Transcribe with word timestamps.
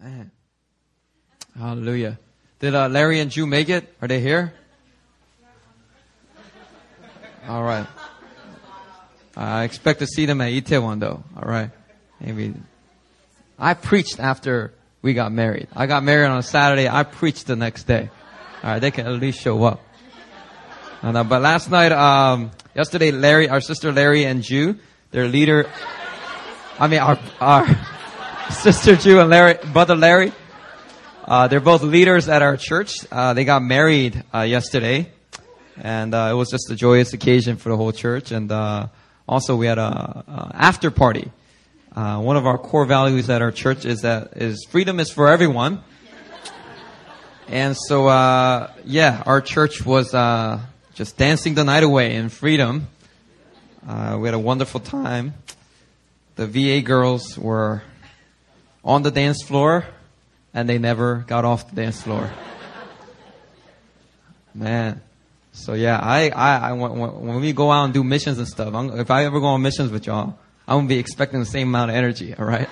Man. 0.00 0.30
Hallelujah. 1.58 2.20
Did 2.60 2.76
uh, 2.76 2.88
Larry 2.88 3.18
and 3.18 3.32
Jew 3.32 3.48
make 3.48 3.68
it? 3.68 3.92
Are 4.00 4.06
they 4.06 4.20
here? 4.20 4.54
All 7.48 7.64
right. 7.64 7.86
I 9.36 9.64
expect 9.64 9.98
to 9.98 10.06
see 10.06 10.26
them 10.26 10.40
at 10.40 10.52
Itaewon 10.52 11.00
though. 11.00 11.24
All 11.36 11.48
right. 11.48 11.70
Maybe. 12.20 12.54
I 13.58 13.74
preached 13.74 14.20
after 14.20 14.72
we 15.02 15.14
got 15.14 15.32
married. 15.32 15.66
I 15.74 15.86
got 15.86 16.04
married 16.04 16.26
on 16.26 16.38
a 16.38 16.42
Saturday. 16.44 16.88
I 16.88 17.02
preached 17.02 17.48
the 17.48 17.56
next 17.56 17.88
day. 17.88 18.08
All 18.62 18.70
right. 18.70 18.78
They 18.78 18.92
can 18.92 19.06
at 19.06 19.14
least 19.14 19.40
show 19.40 19.64
up. 19.64 19.80
And, 21.02 21.16
uh, 21.16 21.24
but 21.24 21.42
last 21.42 21.70
night, 21.72 21.90
um, 21.90 22.52
yesterday, 22.76 23.10
Larry, 23.10 23.48
our 23.48 23.60
sister 23.60 23.90
Larry 23.92 24.26
and 24.26 24.44
Jew, 24.44 24.76
their 25.10 25.26
leader, 25.26 25.66
I 26.78 26.86
mean, 26.86 27.00
our, 27.00 27.18
our 27.40 27.66
sister 28.50 28.96
Jew 28.96 29.20
and 29.20 29.30
Larry, 29.30 29.58
brother 29.72 29.94
Larry, 29.94 30.32
uh, 31.24 31.48
they're 31.48 31.60
both 31.60 31.82
leaders 31.82 32.28
at 32.28 32.42
our 32.42 32.56
church. 32.56 33.06
Uh, 33.12 33.34
they 33.34 33.44
got 33.44 33.62
married 33.62 34.24
uh, 34.34 34.40
yesterday, 34.40 35.10
and 35.76 36.14
uh, 36.14 36.28
it 36.30 36.34
was 36.34 36.50
just 36.50 36.70
a 36.70 36.74
joyous 36.74 37.12
occasion 37.12 37.56
for 37.56 37.68
the 37.68 37.76
whole 37.76 37.92
church. 37.92 38.30
And 38.32 38.50
uh, 38.50 38.88
also, 39.28 39.54
we 39.56 39.66
had 39.66 39.78
a, 39.78 40.24
a 40.26 40.50
after 40.54 40.90
party. 40.90 41.30
Uh, 41.94 42.20
one 42.20 42.36
of 42.36 42.46
our 42.46 42.58
core 42.58 42.86
values 42.86 43.28
at 43.28 43.42
our 43.42 43.52
church 43.52 43.84
is 43.84 44.00
that 44.02 44.36
is 44.36 44.64
freedom 44.70 45.00
is 45.00 45.10
for 45.10 45.28
everyone. 45.28 45.82
And 47.48 47.76
so, 47.76 48.06
yeah, 48.84 49.22
our 49.26 49.40
church 49.40 49.84
was 49.84 50.12
just 50.94 51.16
dancing 51.16 51.54
the 51.54 51.64
night 51.64 51.82
away 51.82 52.14
in 52.16 52.28
freedom. 52.28 52.88
We 53.86 54.26
had 54.26 54.34
a 54.34 54.38
wonderful 54.38 54.80
time. 54.80 55.34
The 56.36 56.46
VA 56.46 56.80
girls 56.82 57.38
were 57.38 57.82
on 58.88 59.02
the 59.02 59.10
dance 59.10 59.42
floor 59.42 59.84
and 60.54 60.66
they 60.66 60.78
never 60.78 61.16
got 61.26 61.44
off 61.44 61.68
the 61.68 61.76
dance 61.76 62.00
floor. 62.00 62.30
Man. 64.54 65.02
So 65.52 65.74
yeah, 65.74 65.98
I, 65.98 66.30
I, 66.30 66.70
I 66.70 66.72
when, 66.72 67.40
we 67.40 67.52
go 67.52 67.70
out 67.70 67.84
and 67.84 67.92
do 67.92 68.02
missions 68.02 68.38
and 68.38 68.48
stuff, 68.48 68.72
I'm, 68.72 68.98
if 68.98 69.10
I 69.10 69.26
ever 69.26 69.40
go 69.40 69.46
on 69.46 69.60
missions 69.60 69.92
with 69.92 70.06
y'all, 70.06 70.38
I'm 70.66 70.78
gonna 70.78 70.88
be 70.88 70.98
expecting 70.98 71.38
the 71.38 71.46
same 71.46 71.68
amount 71.68 71.90
of 71.90 71.96
energy, 71.96 72.34
alright? 72.34 72.68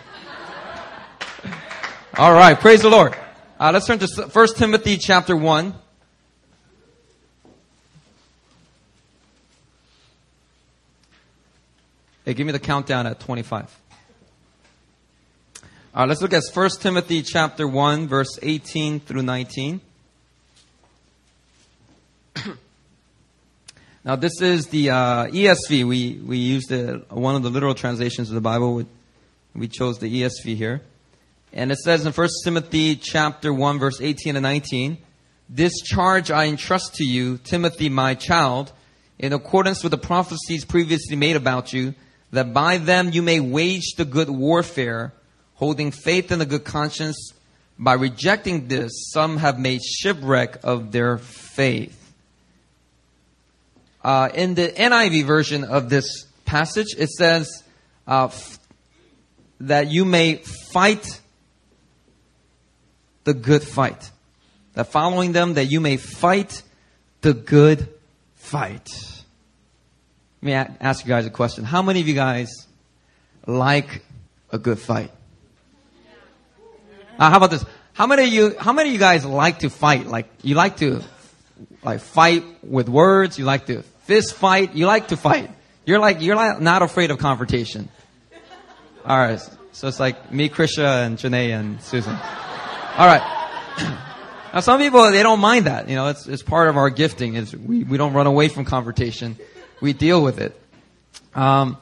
alright, 2.18 2.58
praise 2.60 2.80
the 2.80 2.88
Lord. 2.88 3.14
Uh, 3.60 3.72
let's 3.72 3.86
turn 3.86 3.98
to 3.98 4.06
1 4.06 4.48
Timothy 4.56 4.96
chapter 4.96 5.36
1. 5.36 5.74
Hey, 12.24 12.34
give 12.34 12.46
me 12.46 12.52
the 12.52 12.58
countdown 12.58 13.06
at 13.06 13.20
25. 13.20 13.85
Right, 15.96 16.06
let's 16.06 16.20
look 16.20 16.34
at 16.34 16.42
1 16.52 16.70
Timothy 16.78 17.22
chapter 17.22 17.66
1, 17.66 18.06
verse 18.06 18.38
18 18.42 19.00
through 19.00 19.22
19. 19.22 19.80
now, 24.04 24.16
this 24.16 24.42
is 24.42 24.66
the 24.66 24.90
uh, 24.90 25.28
ESV. 25.28 25.88
We, 25.88 26.20
we 26.22 26.36
used 26.36 26.68
the, 26.68 27.02
one 27.08 27.34
of 27.34 27.42
the 27.42 27.48
literal 27.48 27.74
translations 27.74 28.28
of 28.28 28.34
the 28.34 28.42
Bible. 28.42 28.84
We 29.54 29.68
chose 29.68 29.98
the 29.98 30.20
ESV 30.20 30.54
here. 30.54 30.82
And 31.54 31.72
it 31.72 31.78
says 31.78 32.04
in 32.04 32.12
1 32.12 32.28
Timothy 32.44 32.96
chapter 32.96 33.50
1, 33.50 33.78
verse 33.78 33.98
18 33.98 34.36
and 34.36 34.42
19, 34.42 34.98
This 35.48 35.80
charge 35.80 36.30
I 36.30 36.44
entrust 36.44 36.96
to 36.96 37.04
you, 37.04 37.38
Timothy, 37.38 37.88
my 37.88 38.12
child, 38.12 38.70
in 39.18 39.32
accordance 39.32 39.82
with 39.82 39.92
the 39.92 39.98
prophecies 39.98 40.66
previously 40.66 41.16
made 41.16 41.36
about 41.36 41.72
you, 41.72 41.94
that 42.32 42.52
by 42.52 42.76
them 42.76 43.12
you 43.14 43.22
may 43.22 43.40
wage 43.40 43.94
the 43.96 44.04
good 44.04 44.28
warfare, 44.28 45.14
holding 45.56 45.90
faith 45.90 46.30
in 46.30 46.40
a 46.40 46.46
good 46.46 46.64
conscience. 46.64 47.32
By 47.78 47.94
rejecting 47.94 48.68
this, 48.68 49.10
some 49.12 49.36
have 49.38 49.58
made 49.58 49.82
shipwreck 49.82 50.64
of 50.64 50.92
their 50.92 51.18
faith. 51.18 52.02
Uh, 54.02 54.28
in 54.34 54.54
the 54.54 54.68
NIV 54.68 55.24
version 55.24 55.64
of 55.64 55.90
this 55.90 56.26
passage, 56.44 56.94
it 56.96 57.10
says 57.10 57.64
uh, 58.06 58.26
f- 58.26 58.58
that 59.60 59.90
you 59.90 60.04
may 60.04 60.36
fight 60.36 61.20
the 63.24 63.34
good 63.34 63.62
fight. 63.62 64.10
That 64.74 64.86
following 64.86 65.32
them, 65.32 65.54
that 65.54 65.66
you 65.66 65.80
may 65.80 65.96
fight 65.96 66.62
the 67.22 67.34
good 67.34 67.88
fight. 68.36 68.88
Let 70.42 70.46
me 70.46 70.52
ask 70.52 71.04
you 71.04 71.08
guys 71.08 71.26
a 71.26 71.30
question. 71.30 71.64
How 71.64 71.82
many 71.82 72.00
of 72.00 72.06
you 72.06 72.14
guys 72.14 72.68
like 73.46 74.04
a 74.52 74.58
good 74.58 74.78
fight? 74.78 75.10
Uh, 77.18 77.30
how 77.30 77.36
about 77.36 77.50
this? 77.50 77.64
How 77.92 78.06
many 78.06 78.24
of 78.24 78.28
you, 78.28 78.56
how 78.58 78.72
many 78.72 78.90
of 78.90 78.92
you 78.92 78.98
guys 78.98 79.24
like 79.24 79.60
to 79.60 79.70
fight? 79.70 80.06
Like, 80.06 80.28
you 80.42 80.54
like 80.54 80.78
to, 80.78 81.02
like, 81.82 82.00
fight 82.00 82.44
with 82.62 82.88
words? 82.88 83.38
You 83.38 83.44
like 83.44 83.66
to 83.66 83.82
fist 84.04 84.34
fight? 84.34 84.74
You 84.74 84.86
like 84.86 85.08
to 85.08 85.16
fight? 85.16 85.50
You're 85.84 85.98
like, 85.98 86.20
you're 86.20 86.36
like 86.36 86.60
not 86.60 86.82
afraid 86.82 87.10
of 87.10 87.18
confrontation. 87.18 87.88
Alright. 89.04 89.40
So 89.72 89.88
it's 89.88 90.00
like 90.00 90.32
me, 90.32 90.48
Krisha, 90.48 91.06
and 91.06 91.16
Janae, 91.16 91.58
and 91.58 91.80
Susan. 91.80 92.12
Alright. 92.12 93.22
Now 94.54 94.60
some 94.60 94.80
people, 94.80 95.10
they 95.10 95.22
don't 95.22 95.40
mind 95.40 95.66
that. 95.66 95.86
You 95.86 95.96
know, 95.96 96.08
it's, 96.08 96.26
it's 96.26 96.42
part 96.42 96.70
of 96.70 96.78
our 96.78 96.88
gifting 96.88 97.34
is 97.34 97.54
we, 97.54 97.84
we 97.84 97.98
don't 97.98 98.14
run 98.14 98.26
away 98.26 98.48
from 98.48 98.64
confrontation 98.64 99.36
we 99.80 99.92
deal 99.92 100.22
with 100.22 100.38
it. 100.38 100.58
Um, 101.34 101.78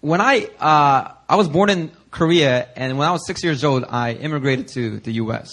when 0.00 0.20
I 0.20 0.48
uh, 0.58 1.14
I 1.28 1.36
was 1.36 1.48
born 1.48 1.70
in 1.70 1.90
Korea, 2.12 2.68
and 2.76 2.98
when 2.98 3.08
I 3.08 3.12
was 3.12 3.26
six 3.26 3.42
years 3.42 3.64
old, 3.64 3.84
I 3.88 4.12
immigrated 4.12 4.68
to 4.68 5.00
the 5.00 5.12
U.S. 5.12 5.50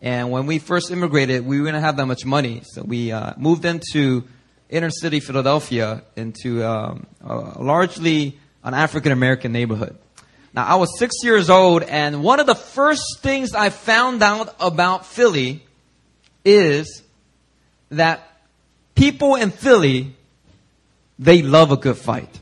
And 0.00 0.30
when 0.30 0.46
we 0.46 0.60
first 0.60 0.92
immigrated, 0.92 1.44
we 1.44 1.58
didn't 1.58 1.82
have 1.82 1.96
that 1.96 2.06
much 2.06 2.24
money, 2.24 2.62
so 2.64 2.82
we 2.82 3.10
uh, 3.10 3.32
moved 3.36 3.64
into 3.64 4.22
inner 4.70 4.90
city 4.90 5.18
Philadelphia, 5.18 6.04
into 6.14 6.64
um, 6.64 7.06
a 7.24 7.60
largely 7.60 8.38
an 8.62 8.72
African 8.72 9.10
American 9.10 9.50
neighborhood. 9.50 9.98
Now, 10.54 10.64
I 10.66 10.76
was 10.76 10.96
six 10.96 11.16
years 11.24 11.50
old, 11.50 11.82
and 11.82 12.22
one 12.22 12.38
of 12.38 12.46
the 12.46 12.54
first 12.54 13.18
things 13.20 13.52
I 13.52 13.70
found 13.70 14.22
out 14.22 14.54
about 14.60 15.06
Philly 15.06 15.64
is 16.44 17.02
that 17.90 18.22
people 18.94 19.34
in 19.34 19.50
Philly, 19.50 20.14
they 21.18 21.42
love 21.42 21.72
a 21.72 21.76
good 21.76 21.98
fight. 21.98 22.40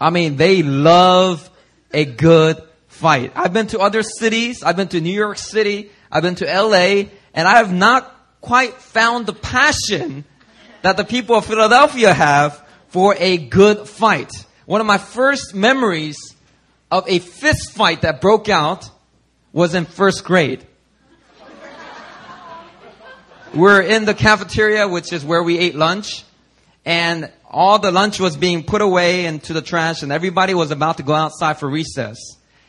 I 0.00 0.08
mean, 0.08 0.36
they 0.36 0.62
love 0.62 1.50
a 1.92 2.04
good 2.04 2.62
fight. 2.88 3.32
I've 3.34 3.52
been 3.52 3.66
to 3.68 3.80
other 3.80 4.02
cities. 4.02 4.62
I've 4.62 4.76
been 4.76 4.88
to 4.88 5.00
New 5.00 5.12
York 5.12 5.38
City. 5.38 5.90
I've 6.10 6.22
been 6.22 6.34
to 6.36 6.44
LA 6.44 7.08
and 7.34 7.48
I 7.48 7.56
have 7.56 7.72
not 7.72 8.14
quite 8.40 8.74
found 8.74 9.26
the 9.26 9.32
passion 9.32 10.24
that 10.82 10.96
the 10.96 11.04
people 11.04 11.36
of 11.36 11.46
Philadelphia 11.46 12.12
have 12.12 12.66
for 12.88 13.14
a 13.18 13.38
good 13.38 13.88
fight. 13.88 14.30
One 14.66 14.80
of 14.80 14.86
my 14.86 14.98
first 14.98 15.54
memories 15.54 16.16
of 16.90 17.08
a 17.08 17.18
fist 17.20 17.72
fight 17.72 18.02
that 18.02 18.20
broke 18.20 18.48
out 18.48 18.90
was 19.52 19.74
in 19.74 19.86
first 19.86 20.24
grade. 20.24 20.66
We're 23.54 23.82
in 23.82 24.06
the 24.06 24.14
cafeteria, 24.14 24.88
which 24.88 25.12
is 25.12 25.24
where 25.24 25.42
we 25.42 25.58
ate 25.58 25.74
lunch, 25.74 26.24
and 26.86 27.30
all 27.52 27.78
the 27.78 27.92
lunch 27.92 28.18
was 28.18 28.36
being 28.36 28.64
put 28.64 28.80
away 28.80 29.26
into 29.26 29.52
the 29.52 29.62
trash, 29.62 30.02
and 30.02 30.10
everybody 30.10 30.54
was 30.54 30.70
about 30.70 30.96
to 30.96 31.02
go 31.02 31.12
outside 31.12 31.58
for 31.58 31.68
recess. 31.68 32.18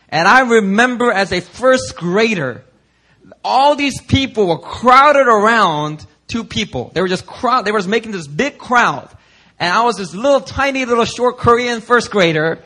And 0.09 0.27
I 0.27 0.41
remember 0.41 1.11
as 1.11 1.31
a 1.31 1.39
first 1.41 1.95
grader, 1.95 2.63
all 3.44 3.75
these 3.75 4.01
people 4.01 4.47
were 4.47 4.59
crowded 4.59 5.27
around 5.27 6.05
two 6.27 6.44
people. 6.44 6.91
They 6.94 7.01
were 7.01 7.07
just 7.07 7.25
crowd, 7.25 7.66
they 7.66 7.71
were 7.71 7.79
just 7.79 7.89
making 7.89 8.11
this 8.11 8.27
big 8.27 8.57
crowd. 8.57 9.09
And 9.59 9.71
I 9.71 9.83
was 9.83 9.97
this 9.97 10.13
little 10.13 10.41
tiny 10.41 10.85
little 10.85 11.05
short 11.05 11.38
Korean 11.38 11.79
first 11.79 12.11
grader. 12.11 12.59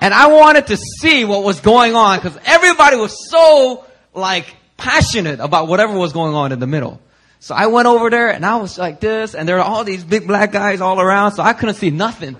And 0.00 0.14
I 0.14 0.28
wanted 0.28 0.68
to 0.68 0.76
see 0.76 1.24
what 1.24 1.44
was 1.44 1.60
going 1.60 1.94
on 1.94 2.18
because 2.18 2.38
everybody 2.44 2.96
was 2.96 3.30
so 3.30 3.84
like 4.14 4.56
passionate 4.76 5.40
about 5.40 5.68
whatever 5.68 5.96
was 5.96 6.12
going 6.12 6.34
on 6.34 6.52
in 6.52 6.60
the 6.60 6.66
middle. 6.66 7.00
So 7.40 7.54
I 7.54 7.68
went 7.68 7.86
over 7.86 8.10
there 8.10 8.30
and 8.30 8.44
I 8.44 8.56
was 8.56 8.78
like 8.78 9.00
this, 9.00 9.34
and 9.34 9.48
there 9.48 9.58
are 9.58 9.64
all 9.64 9.84
these 9.84 10.02
big 10.02 10.26
black 10.26 10.52
guys 10.52 10.80
all 10.80 11.00
around, 11.00 11.32
so 11.32 11.42
I 11.42 11.52
couldn't 11.52 11.76
see 11.76 11.90
nothing. 11.90 12.36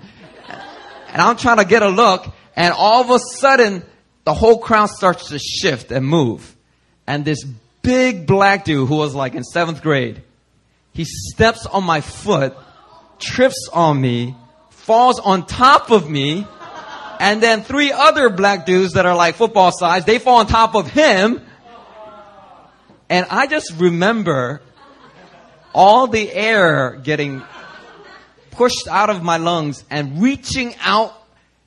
And 1.11 1.21
I'm 1.21 1.37
trying 1.37 1.57
to 1.57 1.65
get 1.65 1.81
a 1.81 1.89
look, 1.89 2.27
and 2.55 2.73
all 2.73 3.01
of 3.01 3.09
a 3.09 3.19
sudden, 3.19 3.83
the 4.25 4.33
whole 4.33 4.59
crowd 4.59 4.89
starts 4.89 5.29
to 5.29 5.39
shift 5.39 5.91
and 5.91 6.05
move. 6.05 6.55
And 7.07 7.25
this 7.25 7.43
big 7.81 8.27
black 8.27 8.65
dude 8.65 8.87
who 8.87 8.97
was 8.97 9.15
like 9.15 9.33
in 9.33 9.43
seventh 9.43 9.81
grade, 9.81 10.21
he 10.93 11.05
steps 11.05 11.65
on 11.65 11.83
my 11.83 12.01
foot, 12.01 12.55
trips 13.17 13.69
on 13.71 13.99
me, 13.99 14.35
falls 14.69 15.19
on 15.19 15.45
top 15.45 15.91
of 15.91 16.09
me, 16.09 16.45
and 17.19 17.41
then 17.41 17.63
three 17.63 17.91
other 17.91 18.29
black 18.29 18.65
dudes 18.65 18.93
that 18.93 19.05
are 19.05 19.15
like 19.15 19.35
football 19.35 19.71
size, 19.71 20.05
they 20.05 20.19
fall 20.19 20.37
on 20.39 20.47
top 20.47 20.75
of 20.75 20.89
him. 20.89 21.41
And 23.09 23.25
I 23.29 23.47
just 23.47 23.73
remember 23.77 24.61
all 25.72 26.06
the 26.06 26.32
air 26.32 27.00
getting 27.02 27.42
pushed 28.52 28.86
out 28.88 29.10
of 29.10 29.22
my 29.22 29.36
lungs 29.36 29.84
and 29.90 30.22
reaching 30.22 30.74
out 30.80 31.12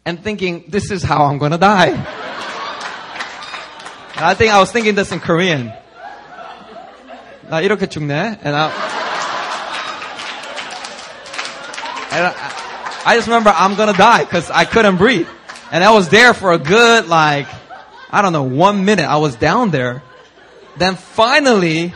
and 0.06 0.24
thinking, 0.24 0.66
this 0.70 0.92
is 0.92 1.04
how 1.04 1.26
I'm 1.26 1.38
going 1.38 1.52
to 1.52 1.58
die. 1.58 1.90
And 4.16 4.26
I 4.26 4.34
think 4.34 4.52
I 4.52 4.60
was 4.60 4.72
thinking 4.72 4.96
this 4.96 5.12
in 5.12 5.20
Korean. 5.20 5.72
나 7.50 7.62
이렇게 7.62 7.88
죽네. 7.88 8.40
And 8.44 8.56
I, 8.56 8.72
and 12.12 12.26
I, 12.26 12.58
I 13.06 13.16
just 13.16 13.28
remember 13.28 13.54
I'm 13.56 13.76
gonna 13.76 13.94
die 13.94 14.24
because 14.24 14.52
I 14.52 14.66
couldn't 14.66 14.98
breathe. 14.98 15.28
And 15.72 15.84
I 15.84 15.92
was 15.92 16.10
there 16.10 16.34
for 16.34 16.52
a 16.52 16.58
good, 16.58 17.08
like, 17.08 17.48
I 18.10 18.22
don't 18.22 18.34
know, 18.34 18.44
one 18.44 18.86
minute. 18.86 19.06
I 19.06 19.18
was 19.18 19.36
down 19.36 19.72
there. 19.72 20.02
Then 20.78 20.96
finally, 20.96 21.94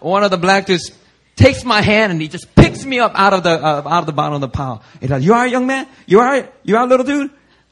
one 0.00 0.24
of 0.24 0.30
the 0.30 0.36
black 0.36 0.66
dudes 0.66 0.92
takes 1.39 1.63
my 1.63 1.81
hand 1.81 2.11
and 2.11 2.21
he 2.21 2.27
just 2.27 2.53
picks 2.53 2.83
me 2.85 2.99
up 2.99 3.13
out 3.15 3.33
of 3.33 3.43
the, 3.43 3.51
uh, 3.51 3.83
out 3.87 4.01
of 4.01 4.05
the 4.05 4.11
bottom 4.11 4.33
of 4.33 4.41
the 4.41 4.49
pile. 4.49 4.83
He's 4.99 5.09
like, 5.09 5.23
you 5.23 5.31
alright, 5.31 5.49
young 5.49 5.65
man? 5.65 5.87
You 6.05 6.19
alright? 6.19 6.53
You 6.63 6.75
alright, 6.75 6.89
little 6.89 7.05
dude? 7.05 7.31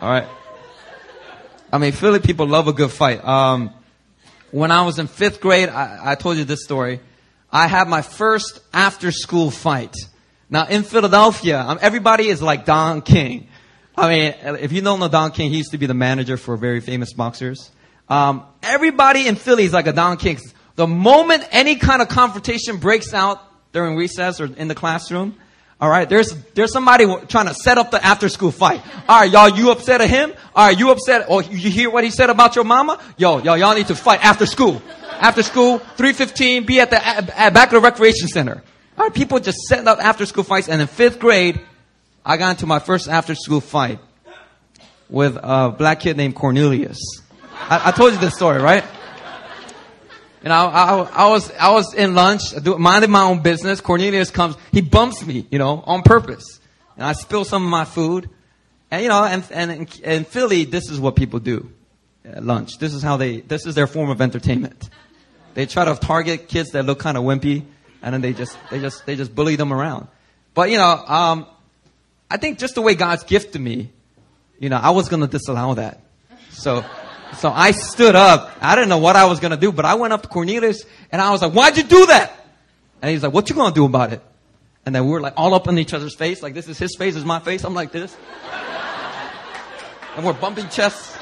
Alright. 0.00 0.28
I 1.72 1.78
mean, 1.78 1.92
Philly 1.92 2.20
people 2.20 2.46
love 2.46 2.68
a 2.68 2.72
good 2.72 2.90
fight. 2.90 3.22
Um, 3.22 3.70
when 4.50 4.70
I 4.70 4.82
was 4.86 4.98
in 4.98 5.06
fifth 5.06 5.40
grade, 5.40 5.68
I, 5.68 6.12
I 6.12 6.14
told 6.14 6.38
you 6.38 6.44
this 6.44 6.64
story. 6.64 7.00
I 7.52 7.66
had 7.66 7.88
my 7.88 8.00
first 8.00 8.60
after 8.72 9.12
school 9.12 9.50
fight. 9.50 9.94
Now 10.48 10.66
in 10.66 10.82
Philadelphia, 10.84 11.60
um, 11.60 11.78
everybody 11.82 12.28
is 12.28 12.40
like 12.40 12.64
Don 12.64 13.02
King. 13.02 13.48
I 14.00 14.08
mean, 14.08 14.56
if 14.60 14.72
you 14.72 14.80
don't 14.80 14.98
know 14.98 15.08
Don 15.08 15.30
King, 15.30 15.50
he 15.50 15.58
used 15.58 15.72
to 15.72 15.78
be 15.78 15.84
the 15.84 15.92
manager 15.92 16.38
for 16.38 16.56
very 16.56 16.80
famous 16.80 17.12
boxers. 17.12 17.70
Um, 18.08 18.44
everybody 18.62 19.26
in 19.28 19.36
Philly 19.36 19.64
is 19.64 19.74
like 19.74 19.86
a 19.86 19.92
Don 19.92 20.16
King. 20.16 20.38
The 20.76 20.86
moment 20.86 21.44
any 21.50 21.76
kind 21.76 22.00
of 22.00 22.08
confrontation 22.08 22.78
breaks 22.78 23.12
out 23.12 23.42
during 23.72 23.96
recess 23.96 24.40
or 24.40 24.46
in 24.46 24.68
the 24.68 24.74
classroom, 24.74 25.36
all 25.82 25.90
right, 25.90 26.08
there's 26.08 26.34
there's 26.54 26.72
somebody 26.72 27.04
trying 27.28 27.48
to 27.48 27.54
set 27.54 27.76
up 27.76 27.90
the 27.90 28.02
after 28.02 28.30
school 28.30 28.50
fight. 28.50 28.80
All 29.06 29.20
right, 29.20 29.30
y'all, 29.30 29.50
you 29.50 29.70
upset 29.70 30.00
at 30.00 30.08
him? 30.08 30.32
All 30.54 30.66
right, 30.68 30.78
you 30.78 30.90
upset? 30.90 31.26
Or 31.28 31.42
you 31.42 31.70
hear 31.70 31.90
what 31.90 32.02
he 32.02 32.10
said 32.10 32.30
about 32.30 32.56
your 32.56 32.64
mama? 32.64 32.98
Yo, 33.18 33.38
yo, 33.38 33.54
y'all 33.54 33.74
need 33.74 33.88
to 33.88 33.94
fight 33.94 34.24
after 34.24 34.46
school. 34.46 34.80
After 35.20 35.42
school, 35.42 35.78
three 35.96 36.14
fifteen, 36.14 36.64
be 36.64 36.80
at 36.80 36.88
the 36.90 37.06
at, 37.06 37.28
at 37.30 37.54
back 37.54 37.68
of 37.68 37.74
the 37.74 37.80
recreation 37.80 38.28
center. 38.28 38.62
All 38.96 39.04
right, 39.04 39.14
people 39.14 39.40
just 39.40 39.58
setting 39.68 39.88
up 39.88 39.98
after 39.98 40.24
school 40.24 40.44
fights, 40.44 40.68
and 40.70 40.80
in 40.80 40.86
fifth 40.86 41.18
grade, 41.18 41.60
I 42.30 42.36
got 42.36 42.50
into 42.50 42.66
my 42.66 42.78
first 42.78 43.08
after 43.08 43.34
school 43.34 43.60
fight 43.60 43.98
with 45.08 45.36
a 45.42 45.74
black 45.76 45.98
kid 45.98 46.16
named 46.16 46.36
Cornelius. 46.36 47.00
I, 47.52 47.88
I 47.88 47.90
told 47.90 48.12
you 48.12 48.20
this 48.20 48.36
story, 48.36 48.62
right? 48.62 48.84
You 50.40 50.50
know, 50.50 50.54
I, 50.54 51.08
I, 51.12 51.28
was, 51.28 51.50
I 51.58 51.72
was 51.72 51.92
in 51.92 52.14
lunch, 52.14 52.54
minding 52.64 53.10
my 53.10 53.24
own 53.24 53.42
business. 53.42 53.80
Cornelius 53.80 54.30
comes, 54.30 54.54
he 54.70 54.80
bumps 54.80 55.26
me, 55.26 55.44
you 55.50 55.58
know, 55.58 55.82
on 55.84 56.02
purpose. 56.02 56.60
And 56.94 57.04
I 57.04 57.14
spill 57.14 57.44
some 57.44 57.64
of 57.64 57.68
my 57.68 57.84
food. 57.84 58.30
And, 58.92 59.02
you 59.02 59.08
know, 59.08 59.24
and, 59.24 59.44
and 59.50 59.98
in 59.98 60.22
Philly, 60.22 60.66
this 60.66 60.88
is 60.88 61.00
what 61.00 61.16
people 61.16 61.40
do 61.40 61.72
at 62.24 62.44
lunch. 62.44 62.78
This 62.78 62.94
is 62.94 63.02
how 63.02 63.16
they, 63.16 63.40
this 63.40 63.66
is 63.66 63.74
their 63.74 63.88
form 63.88 64.08
of 64.08 64.20
entertainment. 64.20 64.88
They 65.54 65.66
try 65.66 65.84
to 65.84 65.96
target 65.96 66.46
kids 66.46 66.70
that 66.70 66.84
look 66.84 67.00
kind 67.00 67.16
of 67.16 67.24
wimpy, 67.24 67.64
and 68.02 68.14
then 68.14 68.20
they 68.20 68.34
just, 68.34 68.56
they 68.70 68.78
just, 68.78 69.04
they 69.04 69.16
just 69.16 69.34
bully 69.34 69.56
them 69.56 69.72
around. 69.72 70.06
But, 70.54 70.70
you 70.70 70.76
know, 70.76 71.04
um, 71.08 71.46
I 72.30 72.36
think 72.36 72.58
just 72.58 72.76
the 72.76 72.82
way 72.82 72.94
God's 72.94 73.24
gifted 73.24 73.60
me, 73.60 73.90
you 74.58 74.68
know, 74.68 74.76
I 74.76 74.90
was 74.90 75.08
gonna 75.08 75.26
disallow 75.26 75.74
that. 75.74 76.00
So, 76.50 76.84
so 77.38 77.50
I 77.50 77.70
stood 77.70 78.14
up. 78.14 78.50
I 78.60 78.74
didn't 78.74 78.88
know 78.88 78.98
what 78.98 79.16
I 79.16 79.24
was 79.24 79.40
going 79.40 79.52
to 79.52 79.56
do, 79.56 79.72
but 79.72 79.84
I 79.84 79.94
went 79.94 80.12
up 80.12 80.22
to 80.22 80.28
Cornelius 80.28 80.84
and 81.10 81.22
I 81.22 81.30
was 81.30 81.42
like, 81.42 81.52
why'd 81.52 81.76
you 81.76 81.84
do 81.84 82.06
that? 82.06 82.32
And 83.00 83.10
he's 83.10 83.22
like, 83.22 83.32
what 83.32 83.48
you 83.48 83.54
going 83.54 83.72
to 83.72 83.74
do 83.74 83.86
about 83.86 84.12
it? 84.12 84.20
And 84.84 84.94
then 84.94 85.04
we 85.04 85.10
were 85.10 85.20
like 85.20 85.34
all 85.36 85.54
up 85.54 85.68
in 85.68 85.78
each 85.78 85.94
other's 85.94 86.14
face. 86.14 86.42
Like 86.42 86.54
this 86.54 86.68
is 86.68 86.78
his 86.78 86.96
face, 86.96 87.14
this 87.14 87.22
is 87.22 87.26
my 87.26 87.40
face. 87.40 87.64
I'm 87.64 87.74
like 87.74 87.92
this. 87.92 88.16
And 90.16 90.26
we're 90.26 90.32
bumping 90.32 90.68
chests. 90.68 91.16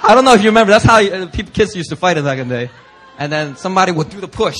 I 0.00 0.12
don't 0.14 0.24
know 0.24 0.32
if 0.34 0.42
you 0.42 0.48
remember. 0.48 0.70
That's 0.70 0.84
how 0.84 1.02
uh, 1.02 1.26
people, 1.26 1.52
kids 1.52 1.74
used 1.74 1.90
to 1.90 1.96
fight 1.96 2.22
back 2.22 2.38
in 2.38 2.48
the 2.48 2.66
day. 2.66 2.70
And 3.18 3.32
then 3.32 3.56
somebody 3.56 3.92
would 3.92 4.08
do 4.08 4.20
the 4.20 4.28
push 4.28 4.56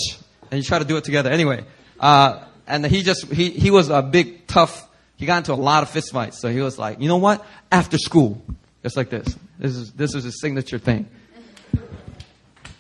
and 0.51 0.59
you 0.59 0.65
try 0.65 0.79
to 0.79 0.85
do 0.85 0.97
it 0.97 1.05
together. 1.05 1.31
Anyway, 1.31 1.65
uh, 2.01 2.45
and 2.69 2.87
he 2.87 3.03
just, 3.03 3.33
he, 3.33 3.51
he 3.51 3.71
was 3.71 3.89
a 3.89 4.03
big, 4.03 4.47
tough, 4.47 4.87
he 5.17 5.27
got 5.27 5.39
into 5.39 5.53
a 5.53 5.55
lot 5.55 5.83
of 5.83 5.89
fist 5.91 6.13
fights. 6.13 6.39
So 6.39 6.51
he 6.51 6.61
was 6.61 6.79
like, 6.79 7.01
you 7.01 7.09
know 7.09 7.17
what? 7.17 7.45
After 7.73 7.97
school, 7.99 8.43
just 8.83 8.97
like 8.97 9.09
this. 9.09 9.37
This 9.59 9.75
is, 9.75 9.93
this 9.93 10.15
is 10.15 10.25
his 10.25 10.41
signature 10.41 10.79
thing. 10.79 11.09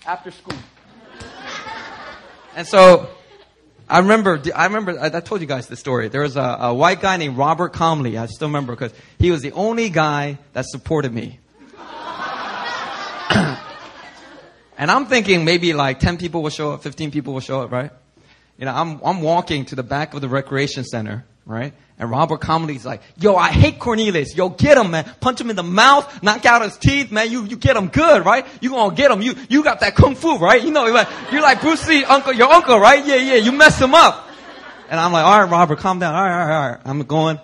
After 0.07 0.31
school. 0.31 0.57
And 2.55 2.67
so, 2.67 3.09
I 3.89 4.01
remember, 4.01 4.43
I 4.55 4.67
remember, 4.67 4.99
I, 5.01 5.09
told 5.21 5.41
you 5.41 5.47
guys 5.47 5.69
this 5.69 5.81
story. 5.81 6.09
There 6.09 6.23
was 6.23 6.37
a, 6.37 6.59
a 6.61 6.75
white 6.75 7.01
guy 7.01 7.17
named 7.17 7.39
Robert 7.39 7.73
Comley. 7.73 8.21
I 8.21 8.27
still 8.27 8.49
remember 8.49 8.75
because 8.75 8.93
he 9.19 9.31
was 9.31 9.41
the 9.41 9.53
only 9.53 9.89
guy 9.89 10.39
that 10.53 10.67
supported 10.67 11.13
me. 11.15 11.39
and 14.77 14.91
I'm 14.91 15.07
thinking 15.07 15.47
maybe 15.47 15.73
like 15.73 15.99
10 15.99 16.19
people 16.19 16.43
will 16.43 16.51
show 16.51 16.73
up, 16.73 16.83
15 16.83 17.11
people 17.11 17.33
will 17.33 17.41
show 17.41 17.63
up, 17.63 17.71
right? 17.73 17.91
You 18.59 18.65
know, 18.65 18.75
I'm, 18.75 19.01
I'm 19.05 19.23
walking 19.23 19.67
to 19.67 19.77
the 19.77 19.85
back 19.85 20.15
of 20.15 20.21
the 20.21 20.29
recreation 20.29 20.85
center, 20.85 21.25
right? 21.47 21.73
And 21.97 22.11
Robert 22.11 22.41
Comley's 22.41 22.85
like, 22.85 23.03
yo, 23.17 23.37
I 23.37 23.49
hate 23.49 23.79
Cornelius. 23.79 24.37
Yo, 24.37 24.49
get 24.49 24.77
him, 24.77 24.91
man. 24.91 25.05
Punch 25.21 25.41
him 25.41 25.49
in 25.49 25.57
the 25.57 25.63
mouth, 25.63 26.23
knock 26.23 26.45
out 26.45 26.63
his 26.63 26.77
teeth, 26.77 27.13
man. 27.13 27.31
You, 27.31 27.45
you 27.45 27.57
get 27.57 27.77
him 27.77 27.89
good, 27.89 28.25
right? 28.25 28.45
You 28.61 28.71
gonna 28.71 28.95
get 28.95 29.13
him. 29.13 29.23
You, 29.23 29.35
you 29.49 29.63
got 29.63 29.81
that 29.81 29.95
kung 29.95 30.17
fu, 30.17 30.39
right? 30.39 30.63
You 30.63 30.73
know, 30.73 30.87
you're 30.87 30.95
like, 30.95 31.09
you're 31.31 31.43
like 31.43 31.61
Bruce 31.61 31.87
Lee, 31.89 32.05
uncle, 32.05 32.33
your 32.33 32.51
uncle, 32.51 32.79
right? 32.79 33.05
Yeah, 33.07 33.17
yeah, 33.17 33.37
you 33.37 33.53
mess 33.53 33.81
him 33.81 33.95
up. 33.95 34.29
And 34.91 34.99
I'm 34.99 35.13
like, 35.13 35.25
all 35.25 35.41
right, 35.41 35.51
Robert, 35.51 35.79
calm 35.79 36.01
down. 36.01 36.15
All 36.15 36.23
right, 36.23 36.33
all 36.33 36.47
right, 36.49 36.57
all 36.57 36.71
right. 36.71 36.81
I'm 36.85 37.03
going. 37.03 37.39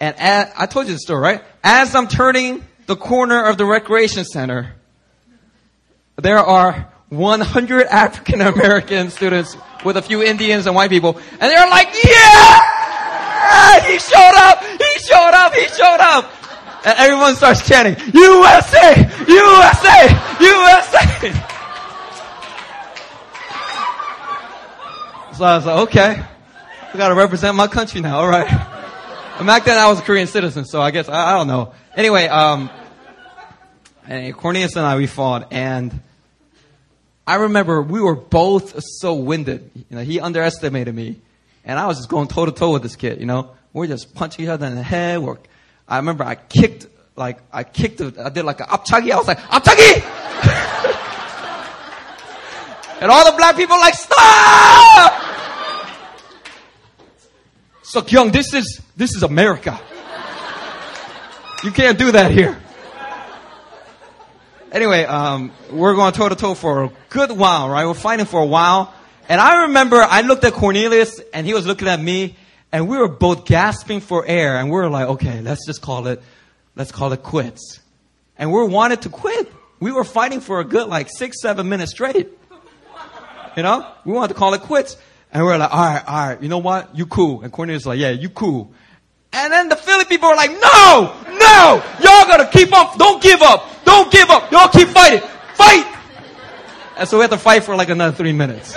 And 0.00 0.16
as, 0.18 0.52
I 0.56 0.66
told 0.66 0.86
you 0.86 0.94
the 0.94 0.98
story, 0.98 1.20
right? 1.20 1.44
As 1.62 1.94
I'm 1.94 2.08
turning 2.08 2.66
the 2.86 2.96
corner 2.96 3.44
of 3.44 3.56
the 3.56 3.64
recreation 3.64 4.24
center, 4.24 4.74
there 6.16 6.38
are 6.38 6.92
100 7.08 7.86
African 7.86 8.40
American 8.40 9.10
students 9.10 9.56
with 9.84 9.96
a 9.96 10.02
few 10.02 10.22
Indians 10.22 10.66
and 10.66 10.74
white 10.74 10.90
people. 10.90 11.18
And 11.32 11.40
they're 11.40 11.68
like, 11.68 11.88
yeah! 12.04 12.76
He 13.86 13.98
showed 13.98 14.34
up! 14.36 14.62
He 14.64 14.98
showed 15.00 15.32
up! 15.34 15.54
He 15.54 15.66
showed 15.68 16.00
up! 16.00 16.32
And 16.84 16.98
everyone 16.98 17.34
starts 17.34 17.66
chanting, 17.66 17.96
USA! 18.14 18.94
USA! 19.26 20.08
USA! 20.40 21.56
So 25.34 25.44
I 25.44 25.56
was 25.56 25.66
like, 25.66 25.78
okay. 25.88 26.22
I 26.94 26.96
gotta 26.96 27.14
represent 27.14 27.56
my 27.56 27.66
country 27.66 28.00
now, 28.00 28.20
alright. 28.20 28.50
And 29.38 29.46
back 29.46 29.64
then 29.64 29.76
I 29.76 29.88
was 29.88 29.98
a 29.98 30.02
Korean 30.02 30.26
citizen, 30.26 30.64
so 30.64 30.80
I 30.80 30.90
guess, 30.90 31.10
I, 31.10 31.34
I 31.34 31.36
don't 31.36 31.46
know. 31.46 31.74
Anyway, 31.94 32.26
um, 32.26 32.70
and 34.06 34.34
Cornelius 34.34 34.76
and 34.76 34.86
I, 34.86 34.96
we 34.96 35.06
fought, 35.06 35.52
and 35.52 36.00
I 37.26 37.36
remember 37.36 37.82
we 37.82 38.00
were 38.00 38.14
both 38.14 38.80
so 39.00 39.14
winded. 39.14 39.70
You 39.74 39.96
know, 39.96 40.02
he 40.02 40.20
underestimated 40.20 40.94
me. 40.94 41.20
And 41.64 41.78
I 41.78 41.86
was 41.86 41.96
just 41.96 42.08
going 42.08 42.28
toe 42.28 42.46
to 42.46 42.52
toe 42.52 42.72
with 42.72 42.82
this 42.82 42.94
kid, 42.94 43.18
you 43.18 43.26
know. 43.26 43.50
We're 43.72 43.88
just 43.88 44.14
punching 44.14 44.44
each 44.44 44.48
other 44.48 44.66
in 44.66 44.76
the 44.76 44.82
head. 44.82 45.20
We're, 45.20 45.36
I 45.88 45.96
remember 45.96 46.22
I 46.22 46.36
kicked, 46.36 46.86
like, 47.16 47.38
I 47.52 47.64
kicked, 47.64 48.00
I 48.00 48.28
did 48.28 48.44
like 48.44 48.60
a 48.60 48.64
apchagi. 48.64 49.10
I 49.10 49.16
was 49.16 49.26
like, 49.26 49.38
apchagi! 49.38 50.02
and 53.02 53.10
all 53.10 53.30
the 53.30 53.36
black 53.36 53.56
people 53.56 53.76
like, 53.76 53.94
stop! 53.94 55.22
So 57.82 58.04
young, 58.06 58.30
this 58.30 58.54
is, 58.54 58.80
this 58.96 59.16
is 59.16 59.24
America. 59.24 59.80
You 61.64 61.72
can't 61.72 61.98
do 61.98 62.12
that 62.12 62.30
here. 62.30 62.56
Anyway, 64.76 65.04
um, 65.04 65.52
we're 65.70 65.94
going 65.94 66.12
toe 66.12 66.28
to 66.28 66.34
toe 66.34 66.52
for 66.52 66.84
a 66.84 66.90
good 67.08 67.32
while, 67.32 67.70
right? 67.70 67.86
We're 67.86 67.94
fighting 67.94 68.26
for 68.26 68.40
a 68.40 68.44
while. 68.44 68.92
And 69.26 69.40
I 69.40 69.62
remember 69.62 69.96
I 69.96 70.20
looked 70.20 70.44
at 70.44 70.52
Cornelius 70.52 71.18
and 71.32 71.46
he 71.46 71.54
was 71.54 71.66
looking 71.66 71.88
at 71.88 71.98
me 71.98 72.36
and 72.70 72.86
we 72.86 72.98
were 72.98 73.08
both 73.08 73.46
gasping 73.46 74.00
for 74.00 74.26
air 74.26 74.58
and 74.58 74.68
we 74.68 74.72
were 74.72 74.90
like, 74.90 75.08
okay, 75.08 75.40
let's 75.40 75.64
just 75.64 75.80
call 75.80 76.08
it, 76.08 76.22
let's 76.74 76.92
call 76.92 77.10
it 77.14 77.22
quits. 77.22 77.80
And 78.36 78.52
we 78.52 78.64
wanted 78.64 79.00
to 79.00 79.08
quit. 79.08 79.50
We 79.80 79.92
were 79.92 80.04
fighting 80.04 80.42
for 80.42 80.60
a 80.60 80.64
good 80.64 80.88
like 80.88 81.08
six, 81.08 81.40
seven 81.40 81.70
minutes 81.70 81.92
straight. 81.92 82.28
You 83.56 83.62
know, 83.62 83.90
we 84.04 84.12
wanted 84.12 84.34
to 84.34 84.38
call 84.38 84.52
it 84.52 84.60
quits. 84.60 84.98
And 85.32 85.42
we 85.42 85.52
were 85.52 85.56
like, 85.56 85.72
all 85.72 85.80
right, 85.80 86.04
all 86.06 86.28
right, 86.28 86.42
you 86.42 86.50
know 86.50 86.58
what? 86.58 86.94
You 86.94 87.06
cool. 87.06 87.40
And 87.40 87.50
Cornelius 87.50 87.86
was 87.86 87.86
like, 87.86 87.98
yeah, 87.98 88.10
you 88.10 88.28
cool. 88.28 88.74
And 89.36 89.52
then 89.52 89.68
the 89.68 89.76
Philly 89.76 90.06
people 90.06 90.30
were 90.30 90.34
like, 90.34 90.50
no, 90.50 91.14
no, 91.28 91.82
y'all 92.00 92.26
gotta 92.26 92.48
keep 92.50 92.72
up. 92.72 92.96
Don't 92.96 93.22
give 93.22 93.42
up. 93.42 93.84
Don't 93.84 94.10
give 94.10 94.30
up. 94.30 94.50
Y'all 94.50 94.68
keep 94.68 94.88
fighting. 94.88 95.20
Fight. 95.52 95.84
And 96.96 97.06
so 97.06 97.18
we 97.18 97.20
had 97.20 97.30
to 97.32 97.36
fight 97.36 97.64
for 97.64 97.76
like 97.76 97.90
another 97.90 98.16
three 98.16 98.32
minutes. 98.32 98.74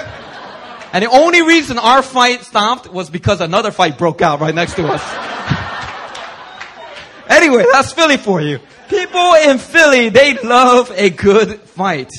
And 0.91 1.05
the 1.05 1.09
only 1.09 1.43
reason 1.43 1.77
our 1.77 2.01
fight 2.01 2.43
stopped 2.43 2.91
was 2.91 3.09
because 3.09 3.39
another 3.39 3.71
fight 3.71 3.97
broke 3.97 4.21
out 4.21 4.41
right 4.41 4.53
next 4.53 4.73
to 4.73 4.85
us. 4.85 5.01
anyway, 7.29 7.63
that's 7.71 7.93
Philly 7.93 8.17
for 8.17 8.41
you. 8.41 8.59
People 8.89 9.35
in 9.35 9.59
Philly, 9.59 10.09
they 10.09 10.39
love 10.39 10.91
a 10.93 11.09
good 11.09 11.61
fight. 11.61 12.11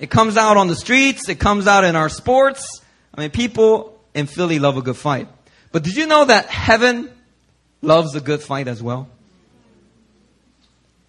It 0.00 0.10
comes 0.10 0.36
out 0.36 0.56
on 0.56 0.66
the 0.66 0.74
streets. 0.74 1.28
It 1.28 1.38
comes 1.38 1.68
out 1.68 1.84
in 1.84 1.94
our 1.94 2.08
sports. 2.08 2.80
I 3.14 3.20
mean, 3.20 3.30
people 3.30 3.96
in 4.12 4.26
Philly 4.26 4.58
love 4.58 4.76
a 4.76 4.82
good 4.82 4.96
fight. 4.96 5.28
But 5.74 5.82
did 5.82 5.96
you 5.96 6.06
know 6.06 6.24
that 6.24 6.46
heaven 6.46 7.10
loves 7.82 8.14
a 8.14 8.20
good 8.20 8.40
fight 8.40 8.68
as 8.68 8.80
well? 8.80 9.08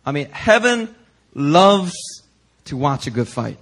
I 0.04 0.12
mean, 0.12 0.28
heaven 0.32 0.96
loves 1.36 1.94
to 2.66 2.76
watch 2.76 3.06
a 3.06 3.12
good 3.12 3.28
fight. 3.28 3.60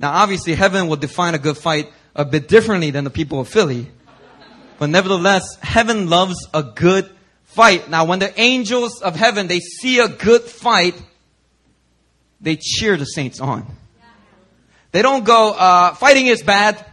Now, 0.00 0.10
obviously, 0.14 0.54
heaven 0.54 0.88
will 0.88 0.96
define 0.96 1.36
a 1.36 1.38
good 1.38 1.56
fight 1.56 1.92
a 2.16 2.24
bit 2.24 2.48
differently 2.48 2.90
than 2.90 3.04
the 3.04 3.10
people 3.10 3.38
of 3.38 3.48
Philly. 3.48 3.92
But 4.80 4.90
nevertheless, 4.90 5.56
heaven 5.62 6.10
loves 6.10 6.48
a 6.52 6.64
good 6.64 7.08
fight. 7.44 7.88
Now, 7.88 8.04
when 8.04 8.18
the 8.18 8.40
angels 8.40 9.02
of 9.02 9.14
heaven, 9.14 9.46
they 9.46 9.60
see 9.60 10.00
a 10.00 10.08
good 10.08 10.42
fight, 10.42 11.00
they 12.40 12.56
cheer 12.56 12.96
the 12.96 13.04
saints 13.04 13.38
on. 13.38 13.64
They 14.90 15.02
don't 15.02 15.24
go, 15.24 15.52
uh, 15.52 15.94
fighting 15.94 16.26
is 16.26 16.42
bad. 16.42 16.84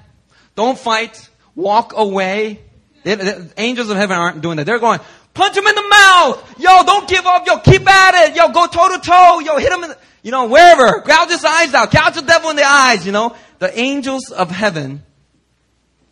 Don't 0.54 0.78
fight. 0.78 1.28
Walk 1.56 1.94
away. 1.98 2.60
They, 3.03 3.15
the 3.15 3.51
angels 3.58 3.89
of 3.89 3.98
heaven 3.98 4.18
aren't 4.18 4.41
doing 4.41 4.58
that. 4.58 4.65
They're 4.65 4.79
going, 4.79 5.00
punch 5.34 5.56
him 5.56 5.65
in 5.65 5.75
the 5.75 5.88
mouth. 5.89 6.60
Yo, 6.60 6.84
don't 6.84 7.08
give 7.08 7.25
up. 7.25 7.46
Yo, 7.48 7.60
keep 7.60 7.88
at 7.88 8.29
it. 8.29 8.36
Yo, 8.36 8.50
go 8.50 8.68
toe 8.68 8.89
to 8.89 9.00
toe. 9.00 9.39
Yo, 9.39 9.58
hit 9.58 9.72
him 9.72 9.84
in 9.84 9.89
the, 9.89 9.98
you 10.22 10.32
know, 10.32 10.48
wherever. 10.48 11.01
Gouge 11.01 11.29
his 11.29 11.46
eyes 11.46 11.74
out. 11.74 11.91
Gouge 11.91 12.15
the 12.15 12.22
devil 12.22 12.50
in 12.50 12.56
the 12.56 12.63
eyes, 12.63 13.06
you 13.06 13.12
know. 13.12 13.36
The 13.60 13.77
angels 13.77 14.32
of 14.32 14.51
heaven, 14.51 15.03